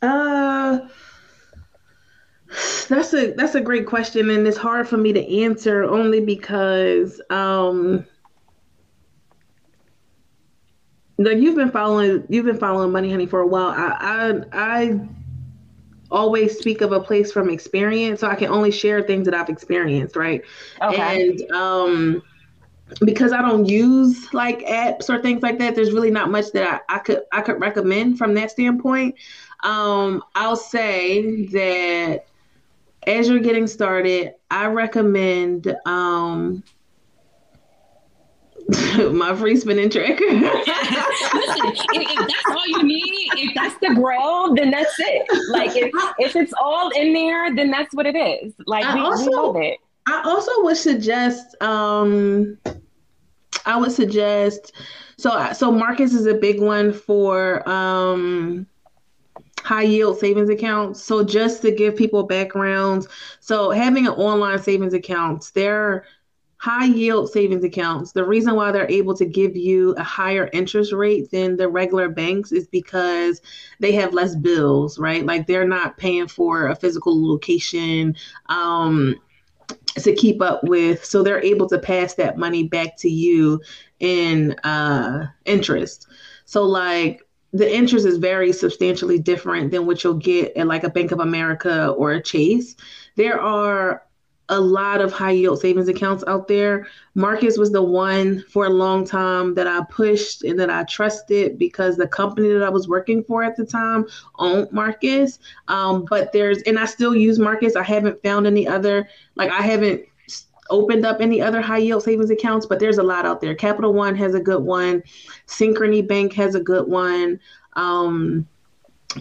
Uh, 0.02 0.80
that's 2.88 3.12
a 3.12 3.32
that's 3.32 3.54
a 3.54 3.60
great 3.60 3.86
question, 3.86 4.30
and 4.30 4.46
it's 4.46 4.56
hard 4.56 4.88
for 4.88 4.96
me 4.96 5.12
to 5.12 5.42
answer 5.42 5.84
only 5.84 6.20
because 6.20 7.20
um, 7.30 8.06
like 11.18 11.38
you've 11.38 11.56
been 11.56 11.70
following 11.70 12.24
you've 12.28 12.46
been 12.46 12.58
following 12.58 12.90
Money 12.90 13.10
Honey 13.10 13.26
for 13.26 13.40
a 13.40 13.46
while. 13.46 13.68
I 13.68 13.92
I, 14.00 14.42
I 14.52 15.00
always 16.10 16.58
speak 16.58 16.80
of 16.80 16.92
a 16.92 17.00
place 17.00 17.30
from 17.32 17.50
experience, 17.50 18.20
so 18.20 18.28
I 18.28 18.34
can 18.34 18.48
only 18.48 18.70
share 18.70 19.02
things 19.02 19.26
that 19.26 19.34
I've 19.34 19.50
experienced, 19.50 20.16
right? 20.16 20.42
Okay. 20.80 21.28
And 21.28 21.50
um, 21.52 22.22
because 23.02 23.32
I 23.32 23.42
don't 23.42 23.66
use 23.66 24.32
like 24.32 24.60
apps 24.60 25.10
or 25.10 25.20
things 25.20 25.42
like 25.42 25.58
that, 25.58 25.74
there's 25.74 25.92
really 25.92 26.10
not 26.10 26.30
much 26.30 26.52
that 26.52 26.82
I, 26.88 26.96
I 26.96 26.98
could 26.98 27.22
I 27.32 27.42
could 27.42 27.60
recommend 27.60 28.16
from 28.16 28.34
that 28.34 28.50
standpoint. 28.50 29.16
Um, 29.64 30.22
I'll 30.34 30.56
say 30.56 31.46
that 31.46 32.27
as 33.08 33.28
you're 33.28 33.38
getting 33.40 33.66
started, 33.66 34.34
I 34.50 34.66
recommend 34.66 35.74
um, 35.86 36.62
my 39.12 39.34
free 39.34 39.56
spending 39.56 39.88
tracker. 39.88 40.24
Listen, 40.30 40.42
if, 40.44 41.86
if, 41.92 42.18
that's 42.18 42.44
all 42.50 42.66
you 42.66 42.82
need, 42.82 43.30
if 43.36 43.54
that's 43.54 43.74
the 43.80 43.94
grow, 43.94 44.54
then 44.54 44.70
that's 44.70 44.94
it. 44.98 45.26
Like 45.48 45.74
if, 45.74 45.90
if 46.18 46.36
it's 46.36 46.52
all 46.60 46.90
in 46.90 47.14
there, 47.14 47.54
then 47.54 47.70
that's 47.70 47.94
what 47.94 48.04
it 48.06 48.16
is. 48.16 48.52
Like 48.66 48.94
we, 48.94 49.00
also, 49.00 49.30
we 49.30 49.36
love 49.36 49.56
it. 49.56 49.78
I 50.06 50.22
also 50.24 50.52
would 50.64 50.76
suggest 50.76 51.60
um 51.62 52.58
I 53.66 53.76
would 53.76 53.92
suggest 53.92 54.72
so 55.18 55.52
so 55.52 55.70
Marcus 55.70 56.14
is 56.14 56.26
a 56.26 56.34
big 56.34 56.60
one 56.60 56.92
for 56.92 57.68
um 57.68 58.66
high 59.62 59.82
yield 59.82 60.18
savings 60.18 60.50
accounts. 60.50 61.02
So 61.02 61.24
just 61.24 61.62
to 61.62 61.70
give 61.70 61.96
people 61.96 62.22
backgrounds, 62.24 63.08
so 63.40 63.70
having 63.70 64.06
an 64.06 64.12
online 64.14 64.60
savings 64.60 64.94
account, 64.94 65.50
they're 65.54 66.04
high 66.58 66.86
yield 66.86 67.30
savings 67.30 67.62
accounts, 67.62 68.12
the 68.12 68.24
reason 68.24 68.54
why 68.54 68.72
they're 68.72 68.90
able 68.90 69.14
to 69.16 69.24
give 69.24 69.56
you 69.56 69.94
a 69.96 70.02
higher 70.02 70.50
interest 70.52 70.92
rate 70.92 71.30
than 71.30 71.56
the 71.56 71.68
regular 71.68 72.08
banks 72.08 72.50
is 72.50 72.66
because 72.66 73.40
they 73.78 73.92
have 73.92 74.12
less 74.12 74.34
bills, 74.34 74.98
right? 74.98 75.24
Like 75.24 75.46
they're 75.46 75.68
not 75.68 75.98
paying 75.98 76.26
for 76.26 76.66
a 76.68 76.74
physical 76.74 77.30
location 77.30 78.16
um, 78.46 79.14
to 79.98 80.12
keep 80.14 80.42
up 80.42 80.64
with. 80.64 81.04
So 81.04 81.22
they're 81.22 81.42
able 81.42 81.68
to 81.68 81.78
pass 81.78 82.14
that 82.14 82.38
money 82.38 82.64
back 82.64 82.96
to 82.98 83.08
you 83.08 83.60
in 84.00 84.52
uh, 84.64 85.28
interest. 85.44 86.08
So, 86.44 86.64
like, 86.64 87.27
the 87.52 87.74
interest 87.74 88.06
is 88.06 88.18
very 88.18 88.52
substantially 88.52 89.18
different 89.18 89.70
than 89.70 89.86
what 89.86 90.04
you'll 90.04 90.14
get 90.14 90.56
at 90.56 90.66
like 90.66 90.84
a 90.84 90.90
Bank 90.90 91.12
of 91.12 91.20
America 91.20 91.88
or 91.88 92.12
a 92.12 92.22
Chase. 92.22 92.76
There 93.16 93.40
are 93.40 94.02
a 94.50 94.60
lot 94.60 95.00
of 95.00 95.12
high 95.12 95.32
yield 95.32 95.60
savings 95.60 95.88
accounts 95.88 96.24
out 96.26 96.48
there. 96.48 96.86
Marcus 97.14 97.58
was 97.58 97.70
the 97.70 97.82
one 97.82 98.42
for 98.48 98.66
a 98.66 98.70
long 98.70 99.06
time 99.06 99.54
that 99.54 99.66
I 99.66 99.82
pushed 99.90 100.42
and 100.42 100.58
that 100.58 100.70
I 100.70 100.84
trusted 100.84 101.58
because 101.58 101.96
the 101.96 102.08
company 102.08 102.48
that 102.52 102.62
I 102.62 102.70
was 102.70 102.88
working 102.88 103.22
for 103.22 103.42
at 103.42 103.56
the 103.56 103.66
time 103.66 104.06
owned 104.38 104.72
Marcus. 104.72 105.38
Um, 105.68 106.06
but 106.08 106.32
there's, 106.32 106.62
and 106.62 106.78
I 106.78 106.86
still 106.86 107.14
use 107.14 107.38
Marcus. 107.38 107.76
I 107.76 107.82
haven't 107.82 108.22
found 108.22 108.46
any 108.46 108.66
other, 108.66 109.08
like, 109.34 109.50
I 109.50 109.62
haven't 109.62 110.02
opened 110.70 111.04
up 111.04 111.20
any 111.20 111.40
other 111.40 111.60
high 111.60 111.78
yield 111.78 112.02
savings 112.02 112.30
accounts, 112.30 112.66
but 112.66 112.78
there's 112.78 112.98
a 112.98 113.02
lot 113.02 113.26
out 113.26 113.40
there. 113.40 113.54
Capital 113.54 113.92
One 113.92 114.14
has 114.16 114.34
a 114.34 114.40
good 114.40 114.62
one, 114.62 115.02
Synchrony 115.46 116.06
Bank 116.06 116.32
has 116.34 116.54
a 116.54 116.60
good 116.60 116.88
one. 116.88 117.40
Um, 117.74 118.46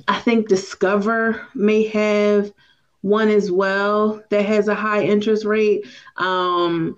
I 0.07 0.19
think 0.19 0.47
Discover 0.49 1.47
may 1.55 1.87
have 1.87 2.53
one 3.01 3.29
as 3.29 3.51
well 3.51 4.21
that 4.29 4.45
has 4.45 4.67
a 4.67 4.75
high 4.75 5.03
interest 5.03 5.45
rate. 5.45 5.85
Um, 6.17 6.97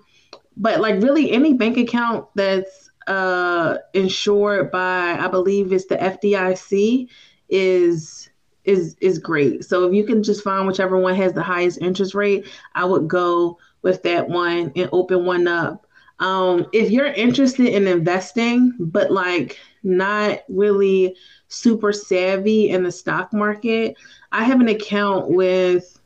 but 0.56 0.80
like 0.80 1.02
really 1.02 1.30
any 1.30 1.54
bank 1.54 1.76
account 1.76 2.26
that's 2.34 2.90
uh, 3.06 3.78
insured 3.94 4.70
by, 4.70 5.16
I 5.18 5.28
believe 5.28 5.72
it's 5.72 5.86
the 5.86 5.96
FDIC, 5.96 7.08
is 7.48 8.30
is 8.64 8.94
is 9.00 9.18
great. 9.18 9.64
So 9.64 9.86
if 9.86 9.94
you 9.94 10.04
can 10.04 10.22
just 10.22 10.44
find 10.44 10.66
whichever 10.66 10.98
one 10.98 11.14
has 11.14 11.32
the 11.32 11.42
highest 11.42 11.80
interest 11.80 12.14
rate, 12.14 12.46
I 12.74 12.84
would 12.84 13.08
go 13.08 13.58
with 13.82 14.02
that 14.02 14.28
one 14.28 14.72
and 14.76 14.88
open 14.92 15.24
one 15.24 15.48
up. 15.48 15.86
Um, 16.18 16.66
if 16.72 16.90
you're 16.90 17.06
interested 17.06 17.66
in 17.66 17.88
investing, 17.88 18.74
but 18.78 19.10
like 19.10 19.58
not 19.82 20.40
really 20.48 21.16
super 21.48 21.92
savvy 21.92 22.70
in 22.70 22.82
the 22.82 22.92
stock 22.92 23.32
market, 23.32 23.96
I 24.30 24.44
have 24.44 24.60
an 24.60 24.68
account 24.68 25.30
with 25.30 25.98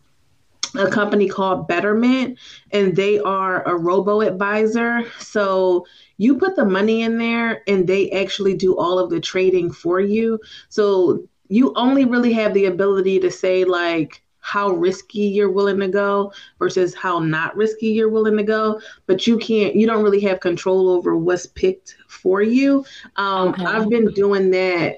a 0.76 0.90
company 0.90 1.28
called 1.28 1.68
Betterment, 1.68 2.38
and 2.72 2.96
they 2.96 3.20
are 3.20 3.62
a 3.62 3.76
robo 3.76 4.22
advisor. 4.22 5.04
So 5.18 5.86
you 6.16 6.36
put 6.36 6.56
the 6.56 6.64
money 6.64 7.02
in 7.02 7.18
there, 7.18 7.62
and 7.68 7.86
they 7.86 8.10
actually 8.10 8.56
do 8.56 8.76
all 8.76 8.98
of 8.98 9.10
the 9.10 9.20
trading 9.20 9.70
for 9.70 10.00
you. 10.00 10.40
So 10.68 11.28
you 11.48 11.72
only 11.76 12.04
really 12.04 12.32
have 12.32 12.54
the 12.54 12.66
ability 12.66 13.20
to 13.20 13.30
say, 13.30 13.64
like, 13.64 14.23
how 14.44 14.68
risky 14.68 15.20
you're 15.20 15.50
willing 15.50 15.80
to 15.80 15.88
go 15.88 16.30
versus 16.58 16.94
how 16.94 17.18
not 17.18 17.56
risky 17.56 17.86
you're 17.86 18.10
willing 18.10 18.36
to 18.36 18.42
go. 18.42 18.78
But 19.06 19.26
you 19.26 19.38
can't 19.38 19.74
you 19.74 19.86
don't 19.86 20.02
really 20.02 20.20
have 20.20 20.40
control 20.40 20.90
over 20.90 21.16
what's 21.16 21.46
picked 21.46 21.96
for 22.08 22.42
you. 22.42 22.84
Um, 23.16 23.48
okay. 23.48 23.64
i've 23.64 23.88
been 23.88 24.12
doing 24.12 24.50
that 24.50 24.96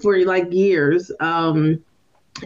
for 0.00 0.16
like 0.24 0.52
years. 0.52 1.10
Um, 1.18 1.84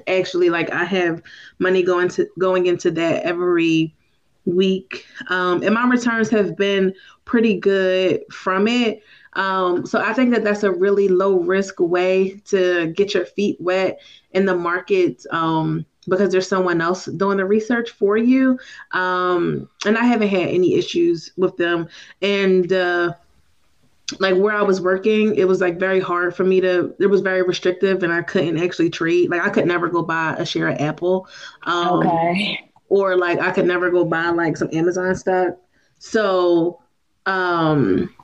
actually 0.07 0.49
like 0.49 0.71
i 0.71 0.85
have 0.85 1.23
money 1.59 1.83
going 1.83 2.09
to 2.09 2.27
going 2.39 2.65
into 2.65 2.91
that 2.91 3.23
every 3.25 3.95
week. 4.47 5.05
Um, 5.29 5.63
and 5.63 5.75
my 5.75 5.87
returns 5.87 6.31
have 6.31 6.57
been 6.57 6.95
pretty 7.27 7.61
good 7.61 8.23
from 8.33 8.67
it. 8.67 9.03
Um, 9.35 9.85
so 9.85 10.01
i 10.01 10.15
think 10.15 10.31
that 10.33 10.45
that's 10.45 10.63
a 10.63 10.73
really 10.73 11.09
low 11.09 11.41
risk 11.41 11.79
way 11.79 12.41
to 12.47 12.87
get 12.97 13.13
your 13.13 13.27
feet 13.27 13.61
wet 13.61 14.01
in 14.31 14.47
the 14.47 14.57
market. 14.57 15.27
Um, 15.31 15.85
because 16.09 16.33
there's 16.33 16.49
someone 16.49 16.81
else 16.81 17.07
doing 17.07 17.37
the 17.37 17.45
research 17.45 17.91
for 17.91 18.17
you 18.17 18.59
um, 18.93 19.69
and 19.87 19.97
i 19.97 20.05
haven't 20.05 20.29
had 20.29 20.49
any 20.49 20.75
issues 20.75 21.33
with 21.37 21.57
them 21.57 21.89
and 22.21 22.73
uh, 22.73 23.13
like 24.21 24.37
where 24.37 24.55
I 24.55 24.63
was 24.63 24.81
working, 24.81 25.35
it 25.37 25.47
was 25.47 25.61
like 25.61 25.79
very 25.79 26.01
hard 26.01 26.35
for 26.35 26.45
me 26.45 26.61
to. 26.61 26.95
It 26.99 27.07
was 27.07 27.21
very 27.21 27.43
restrictive, 27.43 28.03
and 28.03 28.13
I 28.13 28.23
couldn't 28.23 28.59
actually 28.59 28.91
trade. 28.91 29.31
Like 29.31 29.43
I 29.43 29.51
could 29.51 29.67
never 29.67 29.89
go 29.89 30.03
buy 30.03 30.35
a 30.39 30.45
share 30.45 30.69
of 30.69 30.81
Apple, 30.81 31.29
um, 31.63 32.07
okay, 32.07 32.71
or 32.89 33.17
like 33.17 33.39
I 33.39 33.51
could 33.51 33.67
never 33.67 33.91
go 33.91 34.05
buy 34.05 34.29
like 34.31 34.57
some 34.57 34.69
Amazon 34.73 35.15
stock. 35.15 35.57
So, 35.99 36.81
um, 37.27 38.15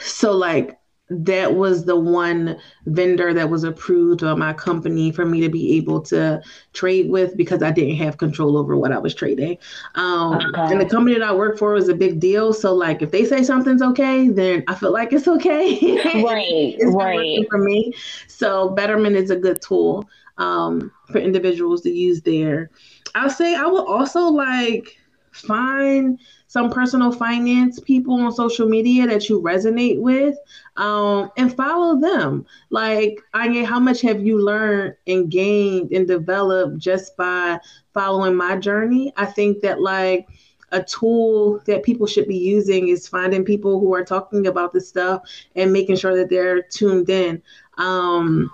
so 0.00 0.32
like 0.32 0.78
that 1.10 1.54
was 1.54 1.84
the 1.84 1.96
one 1.96 2.58
vendor 2.86 3.34
that 3.34 3.50
was 3.50 3.62
approved 3.62 4.22
by 4.22 4.34
my 4.34 4.54
company 4.54 5.12
for 5.12 5.26
me 5.26 5.40
to 5.40 5.50
be 5.50 5.76
able 5.76 6.00
to 6.00 6.42
trade 6.72 7.10
with 7.10 7.36
because 7.36 7.62
I 7.62 7.70
didn't 7.70 7.96
have 7.96 8.16
control 8.16 8.56
over 8.56 8.76
what 8.76 8.90
I 8.90 8.98
was 8.98 9.14
trading. 9.14 9.58
Um, 9.96 10.36
okay. 10.36 10.72
And 10.72 10.80
the 10.80 10.88
company 10.88 11.18
that 11.18 11.28
I 11.28 11.34
work 11.34 11.58
for 11.58 11.72
was 11.72 11.88
a 11.88 11.94
big 11.94 12.20
deal. 12.20 12.54
So, 12.54 12.74
like, 12.74 13.02
if 13.02 13.10
they 13.10 13.26
say 13.26 13.42
something's 13.42 13.82
okay, 13.82 14.28
then 14.28 14.64
I 14.66 14.74
feel 14.74 14.92
like 14.92 15.12
it's 15.12 15.28
okay. 15.28 16.00
Right, 16.24 16.76
it's 16.78 16.94
right. 16.94 17.46
For 17.50 17.58
me. 17.58 17.92
So, 18.28 18.70
Betterment 18.70 19.16
is 19.16 19.30
a 19.30 19.36
good 19.36 19.60
tool 19.60 20.08
um, 20.38 20.90
for 21.10 21.18
individuals 21.18 21.82
to 21.82 21.90
use 21.90 22.22
there. 22.22 22.70
I'll 23.14 23.30
say 23.30 23.54
I 23.54 23.64
will 23.64 23.86
also 23.86 24.20
like 24.20 24.96
find 25.32 26.18
some 26.54 26.70
personal 26.70 27.10
finance 27.10 27.80
people 27.80 28.14
on 28.14 28.30
social 28.30 28.68
media 28.68 29.08
that 29.08 29.28
you 29.28 29.42
resonate 29.42 29.98
with 30.00 30.36
um, 30.76 31.28
and 31.36 31.52
follow 31.52 32.00
them. 32.00 32.46
Like, 32.70 33.20
Anya, 33.34 33.66
how 33.66 33.80
much 33.80 34.00
have 34.02 34.24
you 34.24 34.38
learned 34.40 34.94
and 35.08 35.28
gained 35.28 35.90
and 35.90 36.06
developed 36.06 36.78
just 36.78 37.16
by 37.16 37.58
following 37.92 38.36
my 38.36 38.56
journey? 38.56 39.12
I 39.16 39.26
think 39.26 39.62
that, 39.62 39.80
like, 39.80 40.28
a 40.70 40.80
tool 40.80 41.60
that 41.66 41.82
people 41.82 42.06
should 42.06 42.28
be 42.28 42.38
using 42.38 42.86
is 42.86 43.08
finding 43.08 43.44
people 43.44 43.80
who 43.80 43.92
are 43.92 44.04
talking 44.04 44.46
about 44.46 44.72
this 44.72 44.88
stuff 44.88 45.22
and 45.56 45.72
making 45.72 45.96
sure 45.96 46.14
that 46.16 46.30
they're 46.30 46.62
tuned 46.62 47.10
in. 47.10 47.42
Um, 47.78 48.48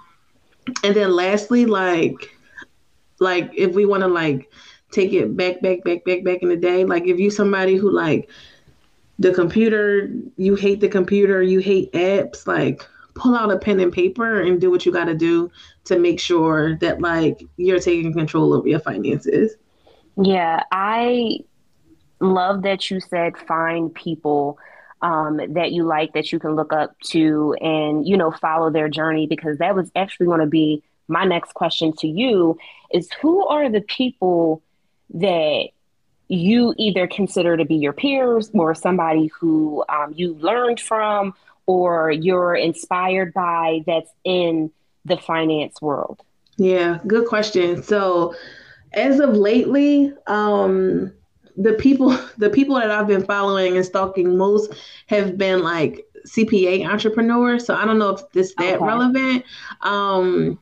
and 0.84 0.96
then 0.96 1.12
lastly, 1.12 1.66
like, 1.66 2.30
like 3.18 3.50
if 3.54 3.74
we 3.74 3.84
want 3.84 4.02
to 4.02 4.08
like 4.08 4.50
take 4.90 5.12
it 5.12 5.36
back, 5.36 5.60
back, 5.60 5.84
back, 5.84 6.04
back, 6.04 6.24
back 6.24 6.42
in 6.42 6.48
the 6.48 6.56
day. 6.56 6.84
Like 6.84 7.06
if 7.06 7.18
you 7.18 7.30
somebody 7.30 7.76
who 7.76 7.90
like 7.90 8.28
the 9.18 9.32
computer, 9.32 10.10
you 10.36 10.54
hate 10.54 10.80
the 10.80 10.88
computer, 10.88 11.42
you 11.42 11.60
hate 11.60 11.92
apps, 11.92 12.46
like 12.46 12.86
pull 13.14 13.36
out 13.36 13.52
a 13.52 13.58
pen 13.58 13.80
and 13.80 13.92
paper 13.92 14.40
and 14.40 14.60
do 14.60 14.70
what 14.70 14.86
you 14.86 14.92
got 14.92 15.04
to 15.04 15.14
do 15.14 15.50
to 15.84 15.98
make 15.98 16.20
sure 16.20 16.76
that 16.76 17.00
like 17.00 17.42
you're 17.56 17.80
taking 17.80 18.12
control 18.12 18.54
over 18.54 18.68
your 18.68 18.80
finances. 18.80 19.54
Yeah, 20.16 20.62
I 20.72 21.38
love 22.20 22.62
that 22.62 22.90
you 22.90 23.00
said 23.00 23.36
find 23.36 23.94
people 23.94 24.58
um, 25.02 25.40
that 25.54 25.72
you 25.72 25.84
like 25.84 26.12
that 26.12 26.30
you 26.30 26.38
can 26.38 26.54
look 26.56 26.72
up 26.72 26.98
to 27.00 27.54
and 27.60 28.06
you 28.06 28.16
know 28.16 28.30
follow 28.30 28.70
their 28.70 28.88
journey 28.88 29.26
because 29.26 29.58
that 29.58 29.74
was 29.74 29.90
actually 29.96 30.26
going 30.26 30.40
to 30.40 30.46
be 30.46 30.82
my 31.08 31.24
next 31.24 31.54
question 31.54 31.92
to 31.98 32.06
you 32.06 32.58
is 32.92 33.10
who 33.20 33.46
are 33.46 33.70
the 33.70 33.80
people 33.80 34.62
that 35.14 35.68
you 36.28 36.74
either 36.78 37.06
consider 37.06 37.56
to 37.56 37.64
be 37.64 37.76
your 37.76 37.92
peers 37.92 38.50
or 38.54 38.74
somebody 38.74 39.30
who 39.38 39.84
um, 39.88 40.12
you 40.14 40.34
learned 40.34 40.80
from 40.80 41.34
or 41.66 42.10
you're 42.10 42.54
inspired 42.54 43.32
by 43.34 43.80
that's 43.86 44.10
in 44.24 44.70
the 45.04 45.16
finance 45.16 45.80
world? 45.82 46.20
Yeah, 46.56 46.98
good 47.06 47.26
question. 47.26 47.82
So, 47.82 48.34
as 48.92 49.18
of 49.20 49.30
lately, 49.36 50.12
um, 50.26 51.12
the 51.56 51.74
people 51.74 52.10
the 52.38 52.50
people 52.50 52.76
that 52.76 52.90
I've 52.90 53.06
been 53.06 53.24
following 53.24 53.76
and 53.76 53.84
stalking 53.84 54.36
most 54.36 54.72
have 55.06 55.36
been 55.38 55.62
like 55.62 56.04
CPA 56.26 56.86
entrepreneurs. 56.86 57.64
So 57.66 57.74
I 57.74 57.84
don't 57.84 57.98
know 57.98 58.10
if 58.10 58.30
this 58.32 58.54
that 58.58 58.76
okay. 58.76 58.84
relevant. 58.84 59.44
Um, 59.80 60.58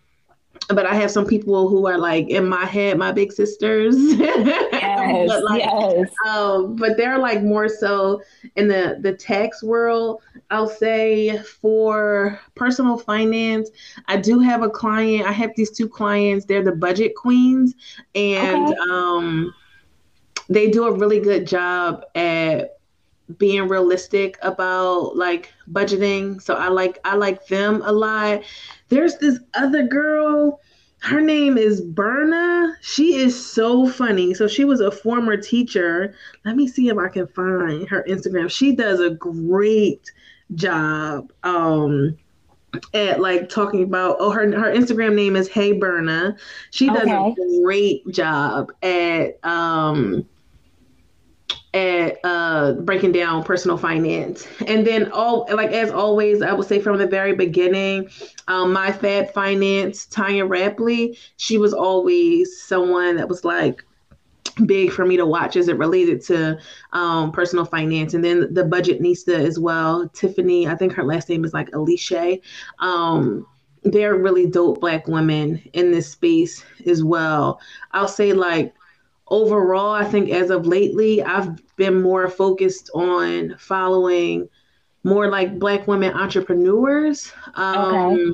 but 0.68 0.86
I 0.86 0.94
have 0.94 1.10
some 1.10 1.26
people 1.26 1.68
who 1.68 1.86
are 1.86 1.98
like 1.98 2.28
in 2.28 2.48
my 2.48 2.64
head, 2.64 2.98
my 2.98 3.12
big 3.12 3.32
sisters. 3.32 3.96
Yes, 5.08 5.28
but 5.28 5.44
like, 5.44 5.62
yes. 5.62 6.10
Um, 6.26 6.76
but 6.76 6.98
they're 6.98 7.18
like 7.18 7.42
more 7.42 7.68
so 7.68 8.20
in 8.56 8.68
the 8.68 8.98
the 9.00 9.12
tax 9.12 9.62
world. 9.62 10.22
I'll 10.50 10.68
say 10.68 11.38
for 11.38 12.38
personal 12.54 12.98
finance, 12.98 13.70
I 14.06 14.18
do 14.18 14.38
have 14.40 14.62
a 14.62 14.68
client. 14.68 15.26
I 15.26 15.32
have 15.32 15.52
these 15.56 15.70
two 15.70 15.88
clients. 15.88 16.44
They're 16.44 16.64
the 16.64 16.72
budget 16.72 17.14
queens, 17.14 17.74
and 18.14 18.68
okay. 18.68 18.76
um, 18.90 19.54
they 20.48 20.70
do 20.70 20.84
a 20.86 20.92
really 20.92 21.20
good 21.20 21.46
job 21.46 22.04
at 22.14 22.78
being 23.36 23.68
realistic 23.68 24.38
about 24.42 25.16
like 25.16 25.52
budgeting. 25.70 26.40
So 26.40 26.54
I 26.54 26.68
like 26.68 26.98
I 27.04 27.14
like 27.14 27.46
them 27.46 27.82
a 27.84 27.92
lot. 27.92 28.42
There's 28.88 29.16
this 29.18 29.38
other 29.54 29.86
girl 29.86 30.60
her 31.00 31.20
name 31.20 31.56
is 31.56 31.80
Berna. 31.80 32.76
She 32.80 33.14
is 33.14 33.46
so 33.46 33.88
funny. 33.88 34.34
So 34.34 34.48
she 34.48 34.64
was 34.64 34.80
a 34.80 34.90
former 34.90 35.36
teacher. 35.36 36.14
Let 36.44 36.56
me 36.56 36.66
see 36.66 36.88
if 36.88 36.98
I 36.98 37.08
can 37.08 37.26
find 37.28 37.88
her 37.88 38.04
Instagram. 38.08 38.50
She 38.50 38.74
does 38.74 39.00
a 39.00 39.10
great 39.10 40.10
job 40.54 41.30
um 41.42 42.16
at 42.94 43.20
like 43.20 43.50
talking 43.50 43.82
about 43.82 44.16
oh 44.18 44.30
her 44.30 44.50
her 44.58 44.74
Instagram 44.74 45.14
name 45.14 45.36
is 45.36 45.48
Hey 45.48 45.72
Berna. 45.72 46.36
She 46.70 46.86
does 46.86 47.02
okay. 47.02 47.12
a 47.32 47.62
great 47.62 48.08
job 48.08 48.72
at 48.82 49.38
um 49.44 50.26
at 51.74 52.18
uh, 52.24 52.72
breaking 52.72 53.12
down 53.12 53.44
personal 53.44 53.76
finance. 53.76 54.46
And 54.66 54.86
then 54.86 55.10
all 55.12 55.46
like 55.52 55.70
as 55.70 55.90
always, 55.90 56.42
I 56.42 56.52
would 56.52 56.66
say 56.66 56.80
from 56.80 56.98
the 56.98 57.06
very 57.06 57.34
beginning, 57.34 58.10
um, 58.48 58.72
my 58.72 58.92
Fab 58.92 59.32
Finance, 59.32 60.06
Tonya 60.06 60.48
Rapley, 60.48 61.18
she 61.36 61.58
was 61.58 61.74
always 61.74 62.62
someone 62.62 63.16
that 63.16 63.28
was 63.28 63.44
like 63.44 63.84
big 64.66 64.90
for 64.90 65.04
me 65.04 65.16
to 65.16 65.26
watch 65.26 65.56
as 65.56 65.68
it 65.68 65.78
related 65.78 66.20
to 66.22 66.58
um, 66.92 67.32
personal 67.32 67.64
finance. 67.64 68.14
And 68.14 68.24
then 68.24 68.52
the 68.52 68.64
Budgetnista 68.64 69.34
as 69.34 69.58
well, 69.58 70.08
Tiffany, 70.08 70.66
I 70.66 70.74
think 70.74 70.92
her 70.94 71.04
last 71.04 71.28
name 71.28 71.44
is 71.44 71.52
like 71.52 71.74
Alicia. 71.74 72.38
Um, 72.78 73.46
they're 73.84 74.16
really 74.16 74.46
dope 74.46 74.80
black 74.80 75.06
women 75.06 75.62
in 75.72 75.92
this 75.92 76.10
space 76.10 76.64
as 76.86 77.04
well. 77.04 77.60
I'll 77.92 78.08
say 78.08 78.32
like 78.32 78.74
overall, 79.30 79.92
I 79.92 80.04
think 80.04 80.30
as 80.30 80.50
of 80.50 80.66
lately, 80.66 81.22
I've 81.22 81.60
been 81.76 82.00
more 82.00 82.28
focused 82.28 82.90
on 82.94 83.56
following 83.58 84.48
more 85.04 85.28
like 85.30 85.58
Black 85.58 85.86
women 85.86 86.12
entrepreneurs. 86.14 87.32
Um, 87.54 87.94
okay 87.94 88.32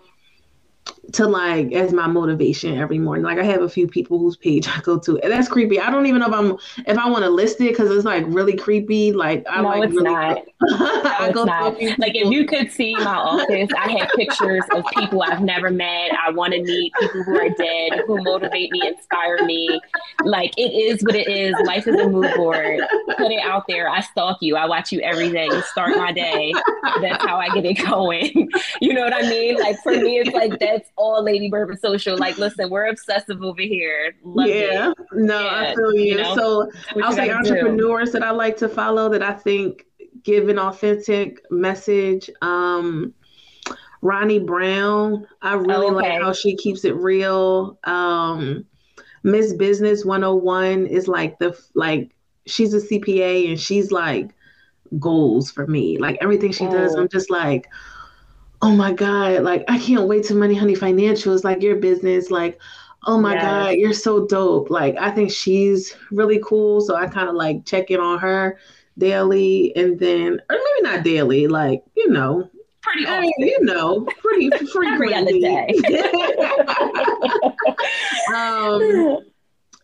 to 1.15 1.27
like 1.27 1.73
as 1.73 1.93
my 1.93 2.07
motivation 2.07 2.79
every 2.79 2.99
morning. 2.99 3.25
Like 3.25 3.39
I 3.39 3.45
have 3.45 3.62
a 3.62 3.69
few 3.69 3.87
people 3.87 4.19
whose 4.19 4.37
page 4.37 4.69
I 4.77 4.81
go 4.81 4.99
to, 5.01 5.19
and 5.21 5.33
that's 5.33 5.49
creepy. 5.49 5.81
I 5.81 5.91
don't 5.91 6.07
even 6.07 6.21
know 6.21 6.29
if 6.29 6.35
I'm 6.35 6.85
if 6.87 6.99
I 6.99 7.09
want 7.09 7.25
to 7.25 7.31
list 7.31 7.61
it 7.61 7.71
because 7.71 7.91
it's 7.91 8.05
like 8.05 8.25
really 8.29 8.57
creepy. 8.57 9.12
Like 9.12 9.45
I 9.49 9.62
no, 9.62 9.69
like 9.69 9.85
it's 9.85 9.95
really 9.95 10.05
not. 10.05 10.43
no, 10.62 11.25
it's 11.27 11.45
not. 11.45 11.99
Like 11.99 12.15
if 12.15 12.31
you 12.31 12.47
could 12.47 12.71
see 12.71 12.95
my 12.95 13.15
office, 13.15 13.71
I 13.77 13.91
have 13.99 14.11
pictures 14.17 14.65
of 14.73 14.85
people 14.97 15.23
I've 15.23 15.43
never 15.43 15.71
met. 15.71 16.12
I 16.15 16.31
want 16.31 16.53
to 16.55 16.62
meet 16.62 16.93
people 17.01 17.23
who 17.23 17.39
are 17.39 17.51
dead, 17.51 18.03
who 18.07 18.23
motivate 18.23 18.71
me, 18.73 18.87
inspire 18.87 19.45
me. 19.45 19.81
Like 20.25 20.53
it 20.57 20.73
is 20.73 21.03
what 21.03 21.15
it 21.15 21.29
is. 21.29 21.55
Life 21.65 21.87
is 21.87 22.01
a 22.01 22.09
mood 22.09 22.35
board. 22.37 22.81
Put 23.17 23.31
it 23.31 23.43
out 23.43 23.65
there. 23.69 23.89
I 23.89 24.01
stalk 24.01 24.39
you. 24.41 24.57
I 24.57 24.67
watch 24.67 24.93
you 24.93 25.01
every 25.01 25.31
day. 25.31 25.47
You 25.47 25.62
start 25.62 25.97
my 25.97 26.12
day. 26.12 26.53
That's 27.01 27.25
how 27.25 27.37
I 27.37 27.49
get 27.51 27.65
it 27.65 27.75
going. 27.89 28.49
you 28.81 28.95
know 28.95 29.03
what 29.03 29.15
I 29.15 29.23
mean? 29.29 29.57
Like 29.57 29.79
for 29.83 29.93
me, 29.93 30.19
it's 30.19 30.35
like 30.35 30.59
that's 30.59 30.91
all 30.97 31.04
Lady 31.23 31.49
Bourbon 31.49 31.79
Social. 31.79 32.17
Like, 32.19 32.39
listen, 32.39 32.71
we're 32.71 32.87
obsessive 32.87 33.43
over 33.43 33.63
here. 33.63 34.15
Love 34.23 34.49
yeah, 34.49 34.91
it. 34.91 34.99
no, 35.13 35.41
yeah. 35.41 35.73
I 35.73 35.75
feel 35.75 35.95
you. 35.95 36.03
you 36.03 36.17
know? 36.17 36.35
So 36.35 36.71
I'll 37.03 37.13
say 37.13 37.31
entrepreneurs 37.31 38.11
do. 38.11 38.19
that 38.19 38.23
I 38.23 38.31
like 38.31 38.57
to 38.59 38.69
follow 38.69 39.09
that 39.11 39.23
I 39.23 39.33
think 39.33 39.87
give 40.23 40.49
an 40.49 40.59
authentic 40.59 41.43
message. 41.51 42.31
Um, 42.43 43.15
Ronnie 44.03 44.39
Brown, 44.39 45.27
I 45.41 45.55
really 45.55 45.87
okay. 45.87 45.95
like 45.95 46.23
how 46.23 46.33
she 46.33 46.57
keeps 46.57 46.85
it 46.85 46.95
real. 46.95 47.79
Um, 47.85 48.67
Miss 49.23 49.55
Business 49.55 50.05
101 50.05 50.87
is 50.87 51.09
like 51.09 51.39
the 51.39 51.59
like 51.75 52.15
she's 52.47 52.75
a 52.75 52.81
CPA 52.81 53.49
and 53.49 53.59
she's 53.59 53.91
like 53.91 54.35
goals 54.99 55.51
for 55.51 55.67
me. 55.67 55.99
Like 55.99 56.19
everything 56.21 56.53
she 56.53 56.67
oh. 56.67 56.71
does, 56.71 56.95
I'm 56.95 57.09
just 57.09 57.31
like, 57.31 57.67
oh 58.65 58.75
my 58.75 58.93
God, 58.93 59.43
like 59.43 59.62
I 59.69 59.79
can't 59.79 60.09
wait 60.09 60.25
to 60.25 60.35
Money 60.35 60.55
Honey 60.55 60.75
Financials, 60.75 61.45
like 61.45 61.62
your 61.62 61.77
business, 61.77 62.31
like, 62.31 62.59
oh 63.05 63.21
my 63.21 63.35
yes. 63.35 63.43
God, 63.43 63.77
you're 63.77 63.93
so 63.93 64.27
dope. 64.27 64.71
Like 64.71 64.97
I 64.99 65.11
think 65.11 65.31
she's 65.31 65.95
really 66.11 66.41
cool. 66.43 66.81
So 66.81 66.97
I 66.97 67.07
kind 67.07 67.29
of 67.29 67.35
like 67.35 67.67
check 67.67 67.91
in 67.91 68.01
on 68.01 68.19
her 68.21 68.59
daily 68.97 69.77
and 69.77 69.99
then 69.99 70.41
or 70.49 70.57
maybe 70.57 70.83
not 70.83 71.05
daily, 71.05 71.47
like, 71.47 71.85
you 71.95 72.09
know, 72.09 72.49
pretty 72.81 73.07
I 73.07 73.21
mean, 73.21 73.35
you 73.37 73.65
know, 73.65 74.09
pretty 74.23 74.49
frequently. 74.73 75.45
um 78.35 79.19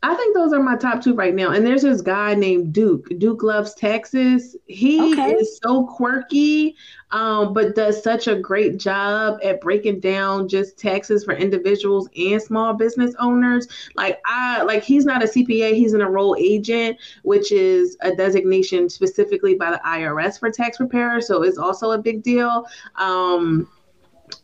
I 0.02 0.14
think 0.14 0.34
those 0.34 0.54
are 0.54 0.62
my 0.62 0.76
top 0.76 1.02
two 1.02 1.14
right 1.14 1.34
now. 1.34 1.50
And 1.50 1.66
there's 1.66 1.82
this 1.82 2.00
guy 2.00 2.34
named 2.34 2.72
Duke. 2.72 3.06
Duke 3.18 3.42
loves 3.42 3.74
Texas. 3.74 4.56
He 4.64 5.12
okay. 5.12 5.34
is 5.34 5.58
so 5.62 5.86
quirky, 5.86 6.74
um, 7.12 7.52
but 7.52 7.74
does 7.74 8.02
such 8.02 8.28
a 8.28 8.36
great 8.36 8.78
job 8.78 9.38
at 9.42 9.60
breaking 9.60 10.00
down 10.00 10.48
just 10.48 10.78
taxes 10.78 11.24
for 11.24 11.34
individuals 11.34 12.08
and 12.16 12.40
small 12.40 12.74
business 12.74 13.14
owners. 13.18 13.66
Like 13.96 14.20
I 14.26 14.62
like 14.62 14.82
he's 14.82 15.04
not 15.04 15.22
a 15.22 15.26
CPA, 15.26 15.74
he's 15.74 15.92
an 15.92 16.00
enrolled 16.00 16.38
agent, 16.38 16.98
which 17.22 17.52
is 17.52 17.96
a 18.02 18.14
designation 18.14 18.88
specifically 18.88 19.54
by 19.54 19.72
the 19.72 19.80
IRS 19.84 20.38
for 20.38 20.50
tax 20.50 20.76
preparers. 20.76 21.26
So 21.26 21.42
it's 21.42 21.58
also 21.58 21.92
a 21.92 21.98
big 21.98 22.22
deal. 22.22 22.66
Um, 22.96 23.68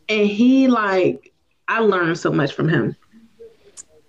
and 0.09 0.27
he 0.27 0.67
like 0.67 1.33
I 1.67 1.79
learned 1.79 2.17
so 2.17 2.31
much 2.31 2.53
from 2.53 2.69
him. 2.69 2.95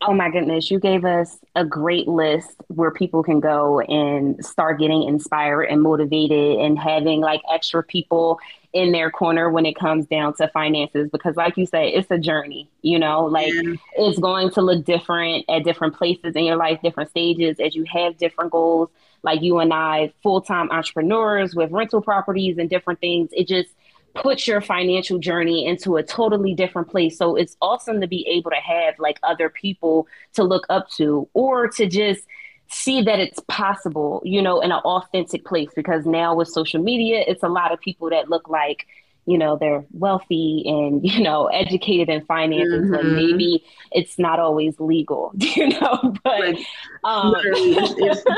Oh 0.03 0.14
my 0.14 0.30
goodness, 0.30 0.70
you 0.70 0.78
gave 0.78 1.05
us 1.05 1.38
a 1.57 1.64
great 1.64 2.07
list 2.07 2.55
where 2.68 2.92
people 2.92 3.22
can 3.22 3.40
go 3.40 3.80
and 3.80 4.44
start 4.44 4.78
getting 4.78 5.03
inspired 5.03 5.64
and 5.64 5.82
motivated 5.82 6.61
and 6.61 6.78
having 6.78 7.20
like 7.20 7.40
extra 7.53 7.82
people 7.82 8.38
in 8.72 8.92
their 8.92 9.11
corner 9.11 9.51
when 9.51 9.66
it 9.66 9.74
comes 9.74 10.07
down 10.07 10.34
to 10.34 10.46
finances 10.49 11.09
because 11.11 11.36
like 11.36 11.57
you 11.57 11.64
say 11.64 11.88
it's 11.88 12.11
a 12.11 12.18
journey 12.18 12.68
you 12.82 12.99
know 12.99 13.24
like 13.24 13.51
yeah. 13.53 13.74
it's 13.96 14.18
going 14.18 14.51
to 14.51 14.61
look 14.61 14.84
different 14.84 15.42
at 15.49 15.64
different 15.64 15.96
places 15.96 16.36
in 16.36 16.44
your 16.44 16.57
life 16.57 16.78
different 16.82 17.09
stages 17.09 17.59
as 17.61 17.74
you 17.74 17.84
have 17.90 18.18
different 18.18 18.51
goals 18.51 18.90
like 19.22 19.40
you 19.40 19.59
and 19.59 19.72
I 19.72 20.12
full-time 20.22 20.70
entrepreneurs 20.70 21.55
with 21.55 21.70
rental 21.70 22.03
properties 22.03 22.59
and 22.59 22.68
different 22.68 23.01
things 23.01 23.30
it 23.32 23.49
just 23.49 23.70
puts 24.14 24.46
your 24.46 24.61
financial 24.61 25.18
journey 25.18 25.66
into 25.66 25.96
a 25.96 26.02
totally 26.02 26.54
different 26.54 26.88
place. 26.88 27.16
So 27.16 27.36
it's 27.36 27.56
awesome 27.61 28.00
to 28.00 28.06
be 28.06 28.26
able 28.28 28.50
to 28.50 28.56
have 28.56 28.94
like 28.98 29.18
other 29.22 29.48
people 29.48 30.06
to 30.34 30.44
look 30.44 30.66
up 30.68 30.90
to 30.96 31.28
or 31.34 31.68
to 31.68 31.86
just 31.86 32.24
see 32.70 33.02
that 33.02 33.18
it's 33.18 33.40
possible, 33.48 34.20
you 34.24 34.42
know, 34.42 34.61
in 34.61 34.72
an 34.72 34.80
authentic 34.80 35.44
place 35.44 35.70
because 35.74 36.04
now 36.04 36.34
with 36.34 36.48
social 36.48 36.82
media, 36.82 37.24
it's 37.26 37.42
a 37.42 37.48
lot 37.48 37.72
of 37.72 37.80
people 37.80 38.11
that 38.11 38.28
look 38.28 38.48
like 38.48 38.86
you 39.28 39.36
know 39.36 39.59
they're 39.59 39.84
wealthy 39.92 40.64
and 40.66 41.04
you 41.04 41.22
know 41.22 41.46
educated 41.48 42.09
in 42.09 42.24
finances 42.24 42.84
mm-hmm. 42.86 42.94
and 42.94 43.14
maybe 43.14 43.62
it's 43.92 44.18
not 44.18 44.40
always 44.40 44.80
legal 44.80 45.30
you 45.36 45.68
know 45.68 46.14
but 46.24 46.40
like, 46.40 46.59
um, 47.04 47.34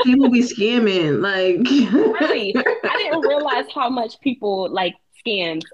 people 0.03 0.29
be 0.29 0.41
scamming 0.41 1.21
like 1.21 1.57
really 1.93 2.53
i 2.83 2.97
didn't 2.97 3.21
realize 3.21 3.65
how 3.73 3.89
much 3.89 4.19
people 4.19 4.69
like 4.69 4.95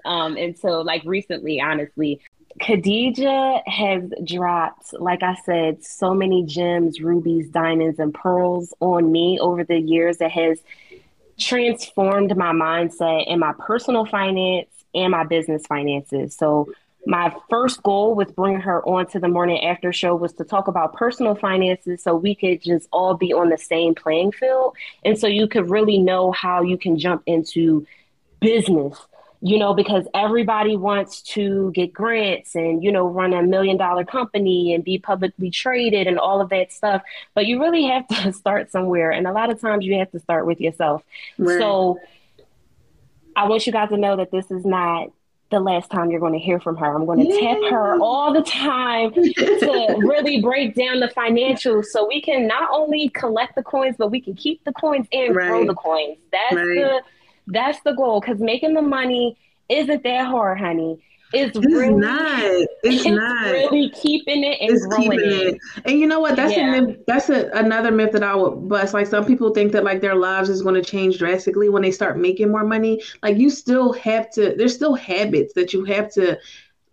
um, 0.04 0.36
until 0.36 0.84
like 0.84 1.02
recently, 1.04 1.60
honestly. 1.60 2.20
Khadija 2.60 3.62
has 3.66 4.02
dropped, 4.24 4.92
like 4.94 5.22
I 5.22 5.36
said, 5.44 5.84
so 5.84 6.12
many 6.12 6.44
gems, 6.44 7.00
rubies, 7.00 7.48
diamonds, 7.50 8.00
and 8.00 8.12
pearls 8.12 8.74
on 8.80 9.12
me 9.12 9.38
over 9.38 9.62
the 9.62 9.78
years 9.78 10.18
that 10.18 10.32
has 10.32 10.58
transformed 11.38 12.36
my 12.36 12.52
mindset 12.52 13.30
and 13.30 13.38
my 13.38 13.52
personal 13.58 14.04
finance 14.04 14.68
and 14.94 15.12
my 15.12 15.24
business 15.24 15.66
finances. 15.66 16.34
So, 16.34 16.72
my 17.06 17.34
first 17.48 17.82
goal 17.82 18.14
with 18.14 18.34
bringing 18.34 18.60
her 18.60 18.86
on 18.86 19.06
to 19.06 19.20
the 19.20 19.28
morning 19.28 19.64
after 19.64 19.92
show 19.92 20.14
was 20.14 20.32
to 20.34 20.44
talk 20.44 20.68
about 20.68 20.92
personal 20.92 21.34
finances 21.34 22.02
so 22.02 22.14
we 22.14 22.34
could 22.34 22.60
just 22.60 22.86
all 22.92 23.14
be 23.14 23.32
on 23.32 23.48
the 23.48 23.56
same 23.56 23.94
playing 23.94 24.32
field. 24.32 24.76
And 25.04 25.18
so 25.18 25.26
you 25.26 25.48
could 25.48 25.70
really 25.70 25.96
know 25.96 26.32
how 26.32 26.60
you 26.60 26.76
can 26.76 26.98
jump 26.98 27.22
into 27.24 27.86
business 28.40 28.98
you 29.40 29.58
know, 29.58 29.72
because 29.72 30.06
everybody 30.14 30.76
wants 30.76 31.22
to 31.22 31.70
get 31.72 31.92
grants 31.92 32.54
and, 32.54 32.82
you 32.82 32.90
know, 32.90 33.06
run 33.06 33.32
a 33.32 33.42
million 33.42 33.76
dollar 33.76 34.04
company 34.04 34.74
and 34.74 34.82
be 34.82 34.98
publicly 34.98 35.50
traded 35.50 36.06
and 36.08 36.18
all 36.18 36.40
of 36.40 36.48
that 36.48 36.72
stuff. 36.72 37.02
But 37.34 37.46
you 37.46 37.60
really 37.60 37.84
have 37.84 38.08
to 38.08 38.32
start 38.32 38.72
somewhere. 38.72 39.10
And 39.10 39.26
a 39.26 39.32
lot 39.32 39.50
of 39.50 39.60
times 39.60 39.84
you 39.84 39.98
have 39.98 40.10
to 40.10 40.18
start 40.18 40.46
with 40.46 40.60
yourself. 40.60 41.02
Right. 41.38 41.58
So 41.58 42.00
I 43.36 43.46
want 43.46 43.66
you 43.66 43.72
guys 43.72 43.90
to 43.90 43.96
know 43.96 44.16
that 44.16 44.32
this 44.32 44.50
is 44.50 44.64
not 44.64 45.12
the 45.50 45.60
last 45.60 45.90
time 45.90 46.10
you're 46.10 46.20
going 46.20 46.32
to 46.32 46.38
hear 46.38 46.60
from 46.60 46.76
her. 46.76 46.94
I'm 46.94 47.06
going 47.06 47.24
to 47.24 47.32
yeah. 47.32 47.54
tap 47.54 47.70
her 47.70 48.00
all 48.00 48.34
the 48.34 48.42
time 48.42 49.12
to 49.14 49.96
really 49.98 50.42
break 50.42 50.74
down 50.74 51.00
the 51.00 51.08
financials 51.08 51.86
so 51.86 52.06
we 52.06 52.20
can 52.20 52.46
not 52.46 52.68
only 52.72 53.08
collect 53.10 53.54
the 53.54 53.62
coins, 53.62 53.96
but 53.98 54.10
we 54.10 54.20
can 54.20 54.34
keep 54.34 54.62
the 54.64 54.72
coins 54.72 55.06
and 55.12 55.34
right. 55.34 55.48
grow 55.48 55.64
the 55.64 55.74
coins. 55.74 56.18
That's 56.32 56.56
right. 56.56 56.74
the 56.74 57.02
that's 57.48 57.80
the 57.84 57.92
goal 57.92 58.20
because 58.20 58.38
making 58.40 58.74
the 58.74 58.82
money 58.82 59.36
isn't 59.68 60.02
that 60.02 60.26
hard, 60.26 60.58
honey. 60.58 61.00
It's, 61.32 61.56
it's 61.58 61.66
really 61.66 61.92
not. 61.92 62.40
It's, 62.42 62.72
it's, 62.82 63.04
not 63.04 63.44
really 63.44 63.90
keeping 63.90 64.44
it 64.44 64.58
and 64.62 64.70
it's 64.70 64.86
growing 64.86 65.12
it. 65.12 65.20
it. 65.20 65.58
And 65.84 65.98
you 65.98 66.06
know 66.06 66.20
what? 66.20 66.36
That's 66.36 66.56
yeah. 66.56 66.74
a 66.74 66.80
myth, 66.80 67.00
that's 67.06 67.28
a, 67.28 67.50
another 67.50 67.90
myth 67.90 68.12
that 68.12 68.22
I 68.22 68.34
would 68.34 68.66
bust. 68.66 68.94
Like 68.94 69.06
some 69.06 69.26
people 69.26 69.52
think 69.52 69.72
that 69.72 69.84
like 69.84 70.00
their 70.00 70.14
lives 70.14 70.48
is 70.48 70.62
going 70.62 70.74
to 70.74 70.82
change 70.82 71.18
drastically 71.18 71.68
when 71.68 71.82
they 71.82 71.90
start 71.90 72.18
making 72.18 72.50
more 72.50 72.64
money. 72.64 73.02
Like 73.22 73.36
you 73.36 73.50
still 73.50 73.92
have 73.94 74.30
to. 74.32 74.54
There's 74.56 74.74
still 74.74 74.94
habits 74.94 75.52
that 75.52 75.74
you 75.74 75.84
have 75.84 76.10
to 76.12 76.38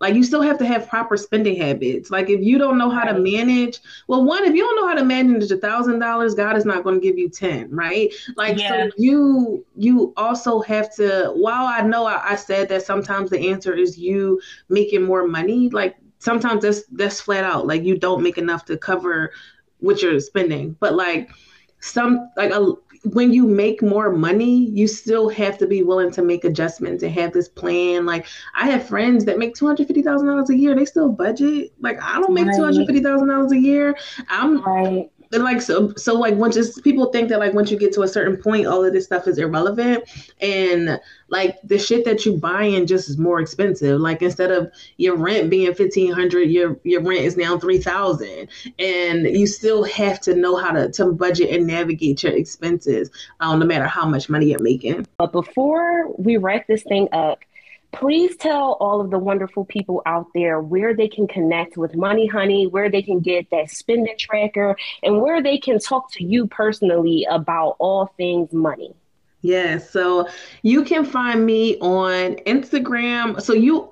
like 0.05 0.13
you 0.13 0.23
still 0.23 0.43
have 0.43 0.59
to 0.59 0.67
have 0.67 0.87
proper 0.87 1.17
spending 1.17 1.55
habits. 1.55 2.11
Like 2.11 2.29
if 2.29 2.39
you 2.39 2.59
don't 2.59 2.77
know 2.77 2.91
how 2.91 3.05
to 3.05 3.17
manage, 3.17 3.79
well, 4.07 4.23
one, 4.23 4.43
if 4.43 4.53
you 4.53 4.61
don't 4.61 4.75
know 4.75 4.87
how 4.87 4.93
to 4.93 5.03
manage 5.03 5.49
a 5.49 5.57
thousand 5.57 5.97
dollars, 5.97 6.35
God 6.35 6.55
is 6.55 6.63
not 6.63 6.83
going 6.83 7.01
to 7.01 7.01
give 7.01 7.17
you 7.17 7.27
ten, 7.27 7.71
right? 7.71 8.13
Like 8.35 8.59
yeah. 8.59 8.69
so 8.69 8.91
you 8.99 9.65
you 9.75 10.13
also 10.15 10.59
have 10.61 10.93
to. 10.97 11.33
While 11.35 11.65
I 11.65 11.81
know 11.81 12.05
I, 12.05 12.33
I 12.33 12.35
said 12.35 12.69
that 12.69 12.85
sometimes 12.85 13.31
the 13.31 13.49
answer 13.49 13.73
is 13.73 13.97
you 13.97 14.39
making 14.69 15.01
more 15.01 15.27
money, 15.27 15.69
like 15.69 15.95
sometimes 16.19 16.61
that's 16.61 16.83
that's 16.91 17.19
flat 17.19 17.43
out 17.43 17.65
like 17.65 17.83
you 17.83 17.97
don't 17.97 18.21
make 18.21 18.37
enough 18.37 18.63
to 18.65 18.77
cover 18.77 19.31
what 19.79 20.03
you're 20.03 20.19
spending. 20.19 20.77
But 20.79 20.93
like 20.93 21.31
some 21.79 22.29
like 22.37 22.51
a 22.51 22.73
when 23.13 23.31
you 23.31 23.45
make 23.45 23.81
more 23.81 24.11
money, 24.11 24.69
you 24.69 24.87
still 24.87 25.29
have 25.29 25.57
to 25.59 25.67
be 25.67 25.83
willing 25.83 26.11
to 26.11 26.21
make 26.21 26.43
adjustments 26.43 27.03
and 27.03 27.11
have 27.13 27.33
this 27.33 27.47
plan. 27.47 28.05
Like 28.05 28.27
I 28.53 28.69
have 28.69 28.87
friends 28.87 29.25
that 29.25 29.37
make 29.37 29.55
two 29.55 29.67
hundred 29.67 29.87
fifty 29.87 30.01
thousand 30.01 30.27
dollars 30.27 30.49
a 30.49 30.57
year. 30.57 30.75
They 30.75 30.85
still 30.85 31.09
budget. 31.09 31.73
Like 31.79 32.01
I 32.01 32.19
don't 32.19 32.33
make 32.33 32.47
right. 32.47 32.55
two 32.55 32.63
hundred 32.63 32.87
fifty 32.87 33.01
thousand 33.01 33.27
dollars 33.27 33.51
a 33.51 33.59
year. 33.59 33.95
I'm 34.29 34.61
right 34.61 35.09
and 35.35 35.43
like 35.43 35.61
so 35.61 35.93
so 35.95 36.15
like 36.15 36.33
once 36.35 36.55
just 36.55 36.83
people 36.83 37.11
think 37.11 37.29
that 37.29 37.39
like 37.39 37.53
once 37.53 37.69
you 37.69 37.77
get 37.77 37.93
to 37.93 38.01
a 38.01 38.07
certain 38.07 38.37
point 38.37 38.65
all 38.65 38.83
of 38.83 38.93
this 38.93 39.05
stuff 39.05 39.27
is 39.27 39.37
irrelevant. 39.37 40.03
And 40.41 40.99
like 41.27 41.57
the 41.63 41.77
shit 41.77 42.05
that 42.05 42.25
you 42.25 42.37
buying 42.37 42.87
just 42.87 43.09
is 43.09 43.17
more 43.17 43.39
expensive. 43.39 43.99
Like 43.99 44.21
instead 44.21 44.51
of 44.51 44.71
your 44.97 45.15
rent 45.15 45.49
being 45.49 45.67
1500 45.67 46.49
your 46.49 46.79
your 46.83 47.01
rent 47.01 47.21
is 47.21 47.37
now 47.37 47.59
3000 47.59 48.47
and 48.79 49.25
you 49.25 49.45
still 49.45 49.83
have 49.83 50.19
to 50.21 50.35
know 50.35 50.55
how 50.55 50.71
to 50.71 50.89
to 50.93 51.11
budget 51.11 51.51
and 51.51 51.67
navigate 51.67 52.23
your 52.23 52.33
expenses 52.33 53.11
um, 53.41 53.59
no 53.59 53.65
matter 53.65 53.85
how 53.87 54.07
much 54.07 54.29
money 54.29 54.47
you're 54.47 54.59
making. 54.59 55.05
But 55.17 55.31
before 55.31 56.11
we 56.17 56.37
wrap 56.37 56.65
this 56.67 56.83
thing 56.83 57.09
up 57.11 57.39
please 57.95 58.35
tell 58.37 58.77
all 58.79 59.01
of 59.01 59.09
the 59.09 59.17
wonderful 59.17 59.65
people 59.65 60.01
out 60.05 60.27
there 60.33 60.61
where 60.61 60.93
they 60.93 61.07
can 61.07 61.27
connect 61.27 61.77
with 61.77 61.95
Money 61.95 62.27
Honey, 62.27 62.67
where 62.67 62.89
they 62.89 63.01
can 63.01 63.19
get 63.19 63.49
that 63.51 63.69
spending 63.69 64.15
tracker, 64.17 64.75
and 65.03 65.21
where 65.21 65.41
they 65.41 65.57
can 65.57 65.79
talk 65.79 66.11
to 66.13 66.23
you 66.23 66.47
personally 66.47 67.25
about 67.29 67.75
all 67.79 68.07
things 68.17 68.51
money. 68.53 68.93
Yes, 69.41 69.89
so 69.89 70.27
you 70.63 70.83
can 70.83 71.05
find 71.05 71.45
me 71.45 71.77
on 71.79 72.35
Instagram. 72.47 73.41
So 73.41 73.53
you 73.53 73.91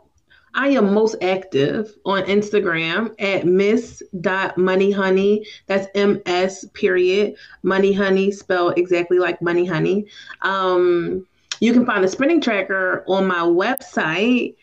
I 0.55 0.69
am 0.69 0.93
most 0.93 1.15
active 1.21 1.93
on 2.05 2.23
Instagram 2.23 3.13
at 3.19 3.45
miss.moneyhoney. 3.45 5.45
That's 5.65 5.87
M-S 5.95 6.65
period. 6.73 7.35
Money 7.63 7.91
honey 7.91 8.31
spelled 8.31 8.77
exactly 8.77 9.17
like 9.17 9.41
money 9.41 9.65
honey. 9.65 10.05
Um, 10.41 11.25
you 11.63 11.71
can 11.71 11.85
find 11.85 12.03
the 12.03 12.09
spending 12.09 12.41
tracker 12.41 13.05
on 13.07 13.25
my 13.25 13.39
website. 13.39 14.55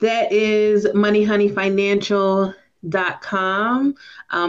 That 0.00 0.32
is 0.32 0.84
moneyhoneyfinancial.com. 0.86 2.54
Um, 2.82 3.94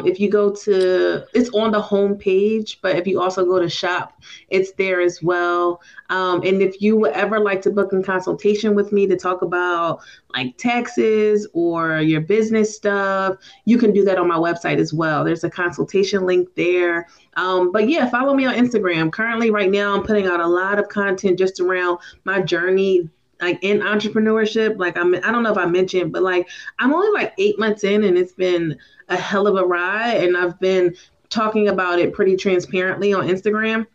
if 0.05 0.19
you 0.19 0.29
go 0.29 0.51
to, 0.51 1.25
it's 1.33 1.49
on 1.49 1.71
the 1.71 1.81
home 1.81 2.15
page, 2.15 2.79
but 2.81 2.95
if 2.95 3.05
you 3.05 3.21
also 3.21 3.45
go 3.45 3.59
to 3.59 3.69
shop, 3.69 4.21
it's 4.49 4.71
there 4.73 5.01
as 5.01 5.21
well. 5.21 5.81
Um, 6.09 6.41
and 6.43 6.61
if 6.61 6.81
you 6.81 6.97
would 6.97 7.11
ever 7.11 7.39
like 7.39 7.61
to 7.63 7.71
book 7.71 7.91
a 7.93 8.01
consultation 8.01 8.75
with 8.75 8.91
me 8.91 9.07
to 9.07 9.17
talk 9.17 9.41
about 9.41 9.99
like 10.33 10.57
taxes 10.57 11.47
or 11.53 11.99
your 11.99 12.21
business 12.21 12.75
stuff, 12.75 13.35
you 13.65 13.77
can 13.77 13.91
do 13.93 14.03
that 14.05 14.17
on 14.17 14.27
my 14.27 14.37
website 14.37 14.77
as 14.77 14.93
well. 14.93 15.23
There's 15.23 15.43
a 15.43 15.49
consultation 15.49 16.25
link 16.25 16.49
there. 16.55 17.07
Um, 17.35 17.71
but 17.71 17.89
yeah, 17.89 18.09
follow 18.09 18.33
me 18.33 18.45
on 18.45 18.55
Instagram. 18.55 19.11
Currently, 19.11 19.51
right 19.51 19.71
now, 19.71 19.93
I'm 19.95 20.03
putting 20.03 20.27
out 20.27 20.39
a 20.39 20.47
lot 20.47 20.79
of 20.79 20.89
content 20.89 21.37
just 21.37 21.59
around 21.59 21.99
my 22.23 22.41
journey 22.41 23.09
like 23.41 23.59
in 23.61 23.79
entrepreneurship 23.79 24.77
like 24.77 24.97
i'm 24.97 25.13
i 25.15 25.31
don't 25.31 25.43
know 25.43 25.51
if 25.51 25.57
i 25.57 25.65
mentioned 25.65 26.11
but 26.11 26.21
like 26.21 26.47
i'm 26.79 26.93
only 26.93 27.09
like 27.11 27.33
eight 27.37 27.57
months 27.59 27.83
in 27.83 28.03
and 28.03 28.17
it's 28.17 28.33
been 28.33 28.77
a 29.09 29.17
hell 29.17 29.47
of 29.47 29.55
a 29.55 29.65
ride 29.65 30.17
and 30.23 30.37
i've 30.37 30.59
been 30.59 30.95
talking 31.29 31.67
about 31.69 31.99
it 31.99 32.13
pretty 32.13 32.35
transparently 32.35 33.13
on 33.13 33.27
instagram 33.27 33.85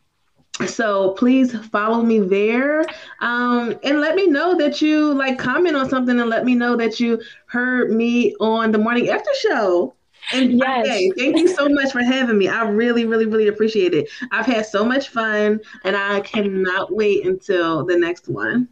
so 0.66 1.11
please 1.12 1.55
follow 1.68 2.03
me 2.03 2.18
there 2.18 2.82
um, 3.20 3.78
and 3.84 4.01
let 4.01 4.14
me 4.14 4.26
know 4.26 4.57
that 4.57 4.80
you 4.80 5.12
like 5.12 5.38
comment 5.38 5.76
on 5.76 5.88
something 5.88 6.18
and 6.18 6.30
let 6.30 6.47
me 6.47 6.55
know 6.55 6.76
that 6.76 6.99
you 6.99 7.20
heard 7.47 7.92
me 7.92 8.34
on 8.40 8.72
the 8.72 8.78
morning 8.78 9.11
after 9.11 9.30
show 9.38 9.94
and 10.32 10.59
yes. 10.59 10.86
Okay, 10.86 11.11
thank 11.16 11.38
you 11.38 11.49
so 11.49 11.68
much 11.68 11.92
for 11.92 12.03
having 12.03 12.36
me. 12.36 12.49
I 12.49 12.62
really, 12.68 13.07
really, 13.07 13.26
really 13.26 13.47
appreciate 13.47 13.94
it. 13.94 14.09
I've 14.32 14.47
had 14.47 14.66
so 14.66 14.84
much 14.84 15.11
fun 15.11 15.61
and 15.84 15.97
I 15.97 16.20
cannot 16.20 16.92
wait 16.92 17.26
until 17.26 17.84
the 17.84 17.97
next 17.97 18.28
one. 18.28 18.68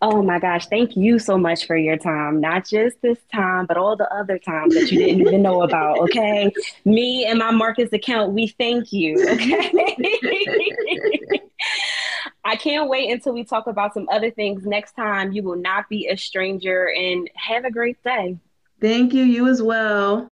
Oh 0.00 0.22
my 0.22 0.38
gosh, 0.38 0.66
thank 0.66 0.96
you 0.96 1.18
so 1.18 1.36
much 1.36 1.66
for 1.66 1.76
your 1.76 1.96
time. 1.96 2.40
Not 2.40 2.64
just 2.64 3.02
this 3.02 3.18
time, 3.34 3.66
but 3.66 3.76
all 3.76 3.96
the 3.96 4.08
other 4.14 4.38
times 4.38 4.74
that 4.74 4.92
you 4.92 4.98
didn't 4.98 5.22
even 5.22 5.42
know 5.42 5.62
about. 5.62 5.98
Okay. 6.00 6.52
Me 6.84 7.26
and 7.26 7.40
my 7.40 7.50
Marcus 7.50 7.92
account, 7.92 8.32
we 8.32 8.46
thank 8.46 8.92
you. 8.92 9.16
Okay. 9.28 9.72
I 12.44 12.54
can't 12.54 12.88
wait 12.88 13.10
until 13.10 13.34
we 13.34 13.42
talk 13.42 13.66
about 13.66 13.92
some 13.92 14.08
other 14.10 14.30
things 14.30 14.64
next 14.64 14.92
time. 14.92 15.32
You 15.32 15.42
will 15.42 15.56
not 15.56 15.88
be 15.88 16.06
a 16.06 16.16
stranger 16.16 16.88
and 16.96 17.28
have 17.34 17.64
a 17.64 17.70
great 17.70 18.02
day. 18.04 18.38
Thank 18.80 19.12
you. 19.12 19.24
You 19.24 19.48
as 19.48 19.60
well. 19.60 20.28